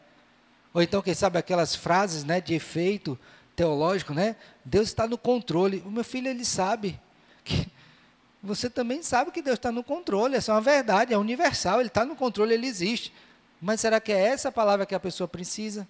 Ou 0.73 0.81
então, 0.81 1.01
quem 1.01 1.13
sabe 1.13 1.37
aquelas 1.37 1.75
frases 1.75 2.23
né, 2.23 2.39
de 2.39 2.53
efeito 2.53 3.17
teológico, 3.55 4.13
né? 4.13 4.35
Deus 4.63 4.87
está 4.87 5.07
no 5.07 5.17
controle. 5.17 5.81
O 5.85 5.91
meu 5.91 6.03
filho, 6.03 6.27
ele 6.27 6.45
sabe 6.45 6.99
que 7.43 7.67
você 8.43 8.69
também 8.69 9.01
sabe 9.01 9.31
que 9.31 9.41
Deus 9.41 9.57
está 9.57 9.71
no 9.71 9.83
controle. 9.83 10.35
Essa 10.35 10.51
é 10.51 10.55
uma 10.55 10.61
verdade, 10.61 11.13
é 11.13 11.17
universal. 11.17 11.79
Ele 11.79 11.87
está 11.87 12.05
no 12.05 12.15
controle, 12.15 12.53
ele 12.53 12.67
existe. 12.67 13.13
Mas 13.61 13.81
será 13.81 13.99
que 13.99 14.11
é 14.11 14.19
essa 14.19 14.51
palavra 14.51 14.85
que 14.85 14.95
a 14.95 14.99
pessoa 14.99 15.27
precisa? 15.27 15.87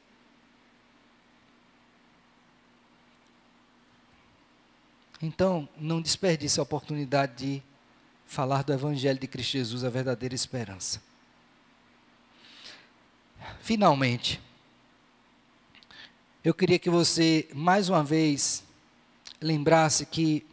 Então, 5.25 5.67
não 5.75 5.99
desperdice 5.99 6.59
a 6.59 6.63
oportunidade 6.63 7.35
de 7.35 7.63
falar 8.27 8.63
do 8.63 8.71
Evangelho 8.71 9.17
de 9.19 9.27
Cristo 9.27 9.53
Jesus, 9.53 9.83
a 9.83 9.89
verdadeira 9.89 10.35
esperança. 10.35 11.01
Finalmente, 13.59 14.39
eu 16.43 16.53
queria 16.53 16.77
que 16.77 16.91
você, 16.91 17.49
mais 17.55 17.89
uma 17.89 18.03
vez, 18.03 18.63
lembrasse 19.41 20.05
que 20.05 20.45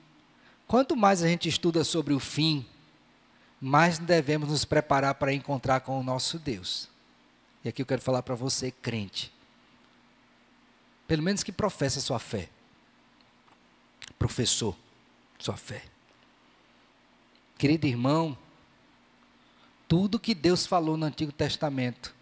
quanto 0.66 0.97
mais 0.97 1.23
a 1.23 1.29
gente 1.29 1.51
estuda 1.51 1.85
sobre 1.85 2.14
o 2.14 2.18
fim, 2.18 2.64
mais 3.61 3.99
devemos 3.99 4.49
nos 4.49 4.64
preparar 4.64 5.16
para 5.16 5.35
encontrar 5.35 5.81
com 5.81 6.01
o 6.01 6.03
nosso 6.03 6.39
Deus. 6.39 6.89
E 7.62 7.68
aqui 7.68 7.83
eu 7.83 7.87
quero 7.87 8.01
falar 8.01 8.23
para 8.23 8.35
você, 8.35 8.70
crente. 8.70 9.31
Pelo 11.07 11.23
menos 11.23 11.43
que 11.43 11.53
professa 11.53 12.01
sua 12.01 12.18
fé. 12.18 12.49
Professor, 14.19 14.77
sua 15.39 15.57
fé. 15.57 15.85
Querido 17.59 17.87
irmão, 17.87 18.37
tudo 19.89 20.19
que 20.19 20.35
Deus 20.35 20.67
falou 20.67 20.97
no 20.97 21.07
Antigo 21.07 21.33
Testamento 21.33 22.15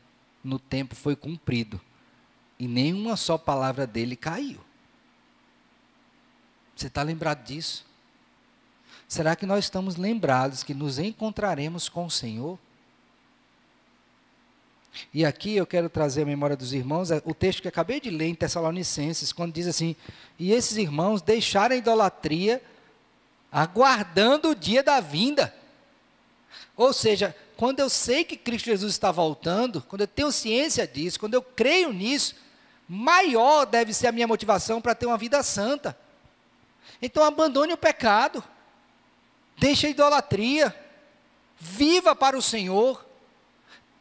no 0.42 0.58
tempo 0.58 0.94
foi 0.94 1.14
cumprido. 1.14 1.80
E 2.58 2.66
nenhuma 2.66 3.16
só 3.16 3.38
palavra 3.38 3.86
dele 3.86 4.16
caiu. 4.16 4.60
Você 6.74 6.88
está 6.88 7.02
lembrado 7.02 7.44
disso? 7.44 7.86
Será 9.06 9.34
que 9.34 9.46
nós 9.46 9.64
estamos 9.64 9.96
lembrados 9.96 10.62
que 10.62 10.74
nos 10.74 10.98
encontraremos 10.98 11.88
com 11.88 12.06
o 12.06 12.10
Senhor? 12.10 12.58
E 15.12 15.24
aqui 15.24 15.56
eu 15.56 15.66
quero 15.66 15.88
trazer 15.88 16.22
a 16.22 16.26
memória 16.26 16.56
dos 16.56 16.72
irmãos, 16.72 17.10
é 17.10 17.22
o 17.24 17.34
texto 17.34 17.62
que 17.62 17.68
acabei 17.68 18.00
de 18.00 18.10
ler 18.10 18.26
em 18.26 18.34
Tessalonicenses, 18.34 19.32
quando 19.32 19.52
diz 19.52 19.66
assim: 19.66 19.94
E 20.38 20.52
esses 20.52 20.76
irmãos 20.76 21.22
deixaram 21.22 21.74
a 21.74 21.78
idolatria, 21.78 22.62
aguardando 23.50 24.50
o 24.50 24.54
dia 24.54 24.82
da 24.82 25.00
vinda. 25.00 25.54
Ou 26.76 26.92
seja, 26.92 27.36
quando 27.56 27.80
eu 27.80 27.90
sei 27.90 28.24
que 28.24 28.36
Cristo 28.36 28.66
Jesus 28.66 28.92
está 28.92 29.12
voltando, 29.12 29.82
quando 29.82 30.00
eu 30.02 30.08
tenho 30.08 30.32
ciência 30.32 30.86
disso, 30.86 31.20
quando 31.20 31.34
eu 31.34 31.42
creio 31.42 31.92
nisso, 31.92 32.34
maior 32.88 33.66
deve 33.66 33.92
ser 33.92 34.06
a 34.06 34.12
minha 34.12 34.26
motivação 34.26 34.80
para 34.80 34.94
ter 34.94 35.06
uma 35.06 35.18
vida 35.18 35.42
santa. 35.42 35.96
Então 37.02 37.22
abandone 37.22 37.72
o 37.72 37.78
pecado, 37.78 38.42
deixe 39.58 39.86
a 39.86 39.90
idolatria, 39.90 40.74
viva 41.58 42.16
para 42.16 42.36
o 42.36 42.42
Senhor, 42.42 43.04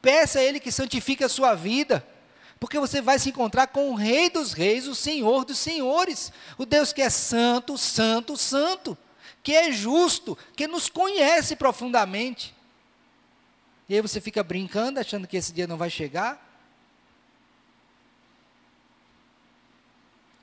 peça 0.02 0.40
a 0.40 0.44
Ele 0.44 0.60
que 0.60 0.72
santifique 0.72 1.24
a 1.24 1.30
sua 1.30 1.56
vida, 1.56 2.06
porque 2.60 2.80
você 2.80 3.02
vai 3.02 3.18
se 3.18 3.30
encontrar 3.30 3.68
com 3.68 3.90
o 3.90 3.96
Rei 3.96 4.30
dos 4.30 4.54
Reis, 4.54 4.88
o 4.88 4.96
Senhor 4.96 5.46
dos 5.46 5.58
Senhores, 5.58 6.32
o 6.58 6.66
Deus 6.66 6.92
que 6.92 7.02
é 7.02 7.10
santo, 7.10 7.78
santo, 7.78 8.36
santo, 8.36 8.98
que 9.42 9.54
é 9.54 9.72
justo, 9.72 10.38
que 10.56 10.68
nos 10.68 10.90
conhece 10.90 11.56
profundamente. 11.56 12.54
E 13.88 13.96
aí 13.96 14.02
você 14.02 14.20
fica 14.22 14.44
brincando, 14.44 15.00
achando 15.00 15.28
que 15.28 15.38
esse 15.38 15.54
dia 15.54 15.66
não 15.66 15.78
vai 15.78 15.90
chegar. 15.90 16.46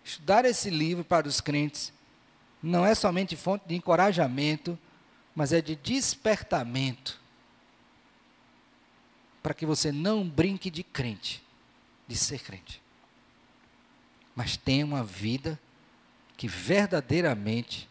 Estudar 0.05 0.45
esse 0.45 0.71
livro 0.71 1.05
para 1.05 1.29
os 1.29 1.41
crentes 1.41 1.93
não 2.63 2.85
é 2.85 2.95
somente 2.95 3.37
fonte 3.37 3.65
de 3.69 3.77
encorajamento, 3.77 4.79
mas 5.35 5.53
é 5.53 5.61
de 5.61 5.77
despertamento. 5.77 7.21
Para 9.47 9.55
que 9.55 9.65
você 9.65 9.93
não 9.93 10.29
brinque 10.29 10.73
de 10.73 10.83
crente, 10.83 11.41
de 12.09 12.17
ser 12.17 12.41
crente. 12.41 12.83
Mas 14.35 14.57
tenha 14.57 14.85
uma 14.85 15.05
vida 15.05 15.57
que 16.37 16.49
verdadeiramente 16.49 17.89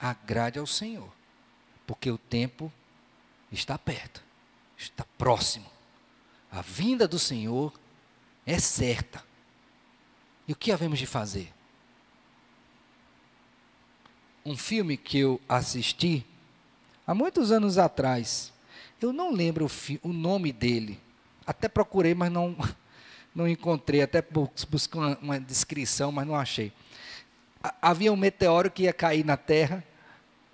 agrade 0.00 0.58
ao 0.58 0.66
Senhor. 0.66 1.08
Porque 1.86 2.10
o 2.10 2.18
tempo 2.18 2.72
está 3.52 3.78
perto 3.78 4.26
está 4.76 5.04
próximo. 5.16 5.66
A 6.50 6.60
vinda 6.60 7.08
do 7.08 7.18
Senhor 7.18 7.72
é 8.44 8.58
certa. 8.58 9.24
E 10.46 10.52
o 10.52 10.56
que 10.56 10.70
havemos 10.70 10.98
de 10.98 11.06
fazer? 11.06 11.52
Um 14.44 14.56
filme 14.56 14.96
que 14.96 15.18
eu 15.18 15.40
assisti 15.48 16.24
há 17.06 17.14
muitos 17.14 17.50
anos 17.50 17.78
atrás, 17.78 18.52
eu 19.00 19.12
não 19.12 19.32
lembro 19.32 19.66
o, 19.66 20.08
o 20.08 20.12
nome 20.12 20.52
dele. 20.52 21.00
Até 21.46 21.68
procurei, 21.68 22.14
mas 22.14 22.30
não, 22.30 22.56
não 23.34 23.46
encontrei. 23.46 24.02
Até 24.02 24.24
busquei 24.68 25.00
uma, 25.00 25.18
uma 25.20 25.40
descrição, 25.40 26.10
mas 26.10 26.26
não 26.26 26.34
achei. 26.34 26.72
Havia 27.82 28.12
um 28.12 28.16
meteoro 28.16 28.70
que 28.70 28.84
ia 28.84 28.92
cair 28.92 29.24
na 29.24 29.36
Terra 29.36 29.84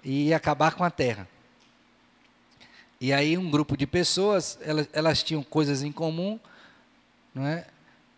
e 0.02 0.28
ia 0.28 0.36
acabar 0.36 0.74
com 0.74 0.84
a 0.84 0.90
Terra. 0.90 1.28
E 3.00 3.12
aí 3.12 3.36
um 3.36 3.50
grupo 3.50 3.76
de 3.76 3.86
pessoas, 3.86 4.58
elas, 4.62 4.88
elas 4.92 5.22
tinham 5.22 5.42
coisas 5.42 5.82
em 5.82 5.90
comum, 5.90 6.38
não 7.34 7.46
é? 7.46 7.66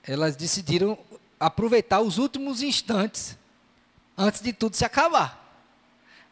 elas 0.07 0.36
decidiram 0.36 0.98
aproveitar 1.40 2.00
os 2.00 2.18
últimos 2.18 2.62
instantes 2.62 3.36
antes 4.16 4.40
de 4.40 4.52
tudo 4.52 4.76
se 4.76 4.84
acabar. 4.84 5.42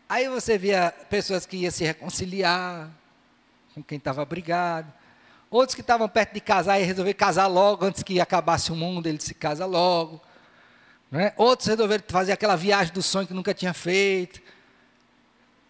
Aí 0.09 0.29
você 0.29 0.59
via 0.59 0.93
pessoas 1.09 1.47
que 1.47 1.57
iam 1.57 1.71
se 1.71 1.85
reconciliar 1.85 2.91
com 3.75 3.83
quem 3.83 3.99
estava 3.99 4.25
brigado, 4.25 4.93
outros 5.51 5.75
que 5.75 5.81
estavam 5.81 6.09
perto 6.09 6.35
de 6.35 6.41
casar 6.41 6.81
e 6.81 6.85
resolveram 6.85 7.17
casar 7.17 7.47
logo 7.47 7.85
antes 7.85 8.03
que 8.03 8.21
acabasse 8.21 8.73
o 8.73 8.77
mundo, 8.77 9.07
ele 9.07 9.21
se 9.21 9.35
casa 9.35 9.67
logo. 9.67 10.21
É? 11.13 11.33
Outros 11.37 11.69
resolveram 11.69 12.03
fazer 12.09 12.33
aquela 12.33 12.57
viagem 12.57 12.93
do 12.93 13.03
sonho 13.03 13.27
que 13.27 13.35
nunca 13.35 13.53
tinha 13.53 13.75
feito. 13.75 14.41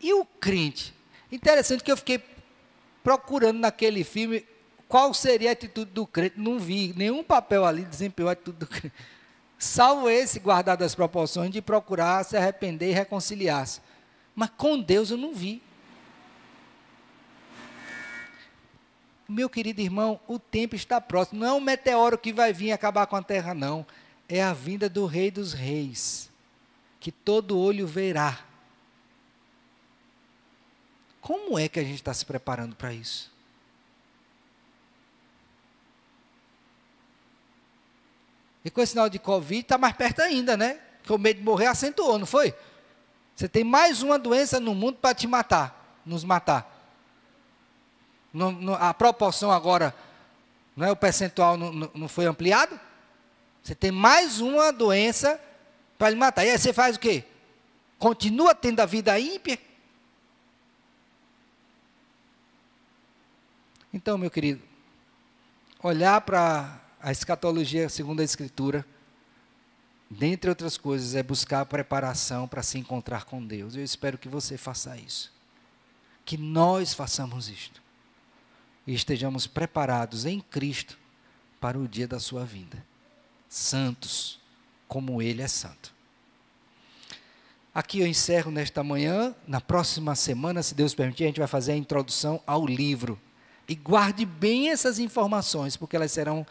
E 0.00 0.12
o 0.14 0.24
crente? 0.24 0.94
Interessante 1.32 1.82
que 1.82 1.90
eu 1.90 1.96
fiquei 1.96 2.22
procurando 3.02 3.58
naquele 3.58 4.04
filme 4.04 4.46
qual 4.86 5.12
seria 5.12 5.50
a 5.50 5.52
atitude 5.52 5.90
do 5.90 6.06
crente. 6.06 6.38
Não 6.38 6.60
vi 6.60 6.94
nenhum 6.96 7.24
papel 7.24 7.64
ali 7.64 7.82
desempenhou 7.82 8.28
a 8.28 8.32
atitude 8.32 8.58
do 8.58 8.66
crente. 8.66 8.94
Salvo 9.58 10.08
esse, 10.10 10.38
guardado 10.38 10.82
as 10.82 10.94
proporções, 10.94 11.50
de 11.50 11.62
procurar 11.62 12.24
se 12.24 12.36
arrepender 12.36 12.90
e 12.90 12.92
reconciliar-se. 12.92 13.80
Mas 14.34 14.50
com 14.56 14.78
Deus 14.78 15.10
eu 15.10 15.16
não 15.16 15.32
vi. 15.34 15.62
Meu 19.28 19.48
querido 19.48 19.80
irmão, 19.80 20.20
o 20.26 20.38
tempo 20.38 20.74
está 20.74 21.00
próximo. 21.00 21.40
Não 21.40 21.46
é 21.46 21.52
um 21.52 21.60
meteoro 21.60 22.18
que 22.18 22.32
vai 22.32 22.52
vir 22.52 22.72
acabar 22.72 23.06
com 23.06 23.16
a 23.16 23.22
terra, 23.22 23.54
não. 23.54 23.86
É 24.28 24.42
a 24.42 24.52
vinda 24.52 24.88
do 24.88 25.06
Rei 25.06 25.30
dos 25.30 25.52
Reis, 25.52 26.30
que 27.00 27.10
todo 27.10 27.58
olho 27.58 27.86
verá 27.86 28.44
como 31.22 31.56
é 31.56 31.68
que 31.68 31.78
a 31.78 31.84
gente 31.84 31.94
está 31.94 32.12
se 32.12 32.26
preparando 32.26 32.74
para 32.74 32.92
isso? 32.92 33.30
E 38.64 38.70
com 38.70 38.80
esse 38.80 38.90
sinal 38.90 39.08
de 39.08 39.20
Covid 39.20 39.60
está 39.60 39.78
mais 39.78 39.94
perto 39.94 40.20
ainda, 40.20 40.56
né? 40.56 40.80
Que 41.04 41.12
o 41.12 41.18
medo 41.18 41.38
de 41.38 41.44
morrer 41.44 41.66
acentuou, 41.66 42.18
não 42.18 42.26
foi? 42.26 42.52
Você 43.36 43.48
tem 43.48 43.62
mais 43.62 44.02
uma 44.02 44.18
doença 44.18 44.58
no 44.58 44.74
mundo 44.74 44.98
para 45.00 45.14
te 45.14 45.28
matar, 45.28 46.00
nos 46.04 46.24
matar. 46.24 46.71
A 48.78 48.94
proporção 48.94 49.50
agora, 49.50 49.94
não 50.76 50.86
é, 50.86 50.90
o 50.90 50.96
percentual 50.96 51.56
não, 51.56 51.72
não, 51.72 52.08
foi 52.08 52.24
ampliado? 52.26 52.78
Você 53.62 53.74
tem 53.74 53.90
mais 53.90 54.40
uma 54.40 54.72
doença 54.72 55.40
para 55.98 56.10
lhe 56.10 56.16
matar. 56.16 56.44
E 56.44 56.50
aí 56.50 56.58
você 56.58 56.72
faz 56.72 56.96
o 56.96 57.00
quê? 57.00 57.24
Continua 57.98 58.54
tendo 58.54 58.80
a 58.80 58.86
vida 58.86 59.18
ímpia? 59.20 59.58
Então, 63.92 64.16
meu 64.16 64.30
querido, 64.30 64.62
olhar 65.82 66.20
para 66.22 66.80
a 67.00 67.12
escatologia 67.12 67.88
segundo 67.88 68.20
a 68.20 68.24
Escritura, 68.24 68.86
dentre 70.08 70.48
outras 70.48 70.78
coisas, 70.78 71.14
é 71.14 71.22
buscar 71.22 71.66
preparação 71.66 72.48
para 72.48 72.62
se 72.62 72.78
encontrar 72.78 73.24
com 73.24 73.44
Deus. 73.44 73.76
Eu 73.76 73.84
espero 73.84 74.16
que 74.16 74.28
você 74.28 74.56
faça 74.56 74.96
isso. 74.96 75.30
Que 76.24 76.38
nós 76.38 76.94
façamos 76.94 77.48
isto. 77.48 77.82
E 78.86 78.94
estejamos 78.94 79.46
preparados 79.46 80.26
em 80.26 80.40
Cristo 80.40 80.98
para 81.60 81.78
o 81.78 81.86
dia 81.86 82.08
da 82.08 82.18
sua 82.18 82.44
vinda. 82.44 82.84
Santos, 83.48 84.40
como 84.88 85.22
Ele 85.22 85.42
é 85.42 85.48
santo. 85.48 85.92
Aqui 87.74 88.00
eu 88.00 88.06
encerro 88.06 88.50
nesta 88.50 88.82
manhã. 88.82 89.34
Na 89.46 89.60
próxima 89.60 90.14
semana, 90.14 90.62
se 90.62 90.74
Deus 90.74 90.94
permitir, 90.94 91.24
a 91.24 91.26
gente 91.28 91.38
vai 91.38 91.48
fazer 91.48 91.72
a 91.72 91.76
introdução 91.76 92.40
ao 92.46 92.66
livro 92.66 93.18
e 93.68 93.74
guarde 93.74 94.26
bem 94.26 94.70
essas 94.70 94.98
informações, 94.98 95.76
porque 95.76 95.96
elas 95.96 96.12
serão 96.12 96.46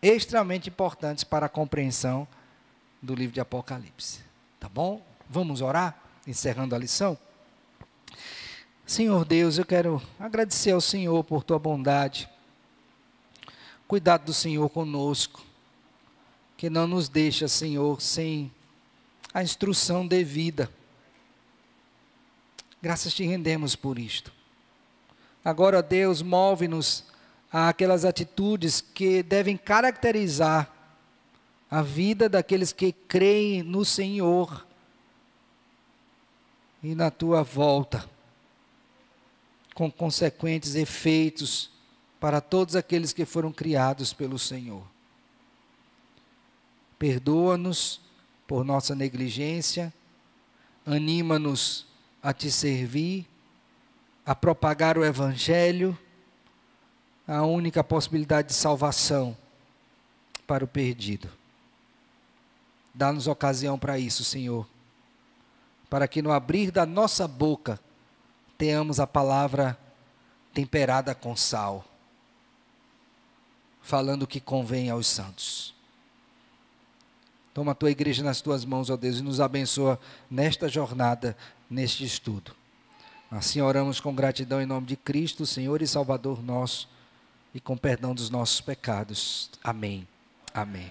extremamente 0.00 0.70
importantes 0.70 1.24
para 1.24 1.46
a 1.46 1.48
compreensão 1.48 2.26
do 3.02 3.14
livro 3.14 3.34
de 3.34 3.40
Apocalipse. 3.40 4.20
Tá 4.58 4.68
bom? 4.68 5.04
Vamos 5.28 5.60
orar, 5.60 6.00
encerrando 6.26 6.74
a 6.74 6.78
lição? 6.78 7.18
Senhor 8.86 9.24
Deus, 9.24 9.58
eu 9.58 9.64
quero 9.64 10.02
agradecer 10.18 10.72
ao 10.72 10.80
Senhor 10.80 11.22
por 11.24 11.44
tua 11.44 11.58
bondade, 11.58 12.28
cuidado 13.86 14.26
do 14.26 14.34
Senhor 14.34 14.68
conosco, 14.68 15.42
que 16.56 16.68
não 16.68 16.86
nos 16.86 17.08
deixa, 17.08 17.48
Senhor, 17.48 18.00
sem 18.00 18.52
a 19.32 19.42
instrução 19.42 20.06
devida. 20.06 20.70
Graças 22.82 23.14
te 23.14 23.24
rendemos 23.24 23.76
por 23.76 23.98
isto. 23.98 24.32
Agora, 25.44 25.82
Deus, 25.82 26.20
move-nos 26.20 27.04
àquelas 27.52 28.04
atitudes 28.04 28.80
que 28.80 29.22
devem 29.22 29.56
caracterizar 29.56 30.70
a 31.70 31.80
vida 31.80 32.28
daqueles 32.28 32.72
que 32.72 32.92
creem 32.92 33.62
no 33.62 33.84
Senhor 33.84 34.66
e 36.82 36.94
na 36.94 37.10
tua 37.10 37.42
volta, 37.42 38.08
com 39.74 39.90
consequentes 39.90 40.74
efeitos 40.74 41.70
para 42.20 42.40
todos 42.40 42.76
aqueles 42.76 43.12
que 43.12 43.24
foram 43.24 43.52
criados 43.52 44.12
pelo 44.12 44.38
Senhor. 44.38 44.82
Perdoa-nos 46.98 48.00
por 48.46 48.64
nossa 48.64 48.94
negligência, 48.94 49.92
anima-nos 50.86 51.86
a 52.22 52.32
te 52.32 52.50
servir 52.50 53.26
a 54.24 54.34
propagar 54.34 54.96
o 54.96 55.04
Evangelho, 55.04 55.98
a 57.26 57.42
única 57.42 57.82
possibilidade 57.82 58.48
de 58.48 58.54
salvação 58.54 59.36
para 60.46 60.64
o 60.64 60.68
perdido. 60.68 61.28
Dá-nos 62.94 63.26
ocasião 63.26 63.78
para 63.78 63.98
isso, 63.98 64.22
Senhor, 64.22 64.66
para 65.88 66.06
que 66.06 66.22
no 66.22 66.30
abrir 66.30 66.70
da 66.70 66.86
nossa 66.86 67.26
boca 67.26 67.80
tenhamos 68.62 69.00
a 69.00 69.08
palavra 69.08 69.76
temperada 70.54 71.16
com 71.16 71.34
sal, 71.34 71.84
falando 73.80 74.22
o 74.22 74.26
que 74.26 74.40
convém 74.40 74.88
aos 74.88 75.08
santos. 75.08 75.74
Toma 77.52 77.72
a 77.72 77.74
tua 77.74 77.90
igreja 77.90 78.22
nas 78.22 78.40
tuas 78.40 78.64
mãos, 78.64 78.88
ó 78.88 78.96
Deus, 78.96 79.18
e 79.18 79.22
nos 79.22 79.40
abençoa 79.40 79.98
nesta 80.30 80.68
jornada, 80.68 81.36
neste 81.68 82.04
estudo. 82.04 82.54
Assim 83.32 83.60
oramos 83.60 83.98
com 83.98 84.14
gratidão 84.14 84.62
em 84.62 84.66
nome 84.66 84.86
de 84.86 84.94
Cristo, 84.94 85.44
Senhor 85.44 85.82
e 85.82 85.86
Salvador 85.88 86.40
nosso, 86.40 86.88
e 87.52 87.58
com 87.58 87.76
perdão 87.76 88.14
dos 88.14 88.30
nossos 88.30 88.60
pecados. 88.60 89.50
Amém. 89.64 90.06
Amém. 90.54 90.88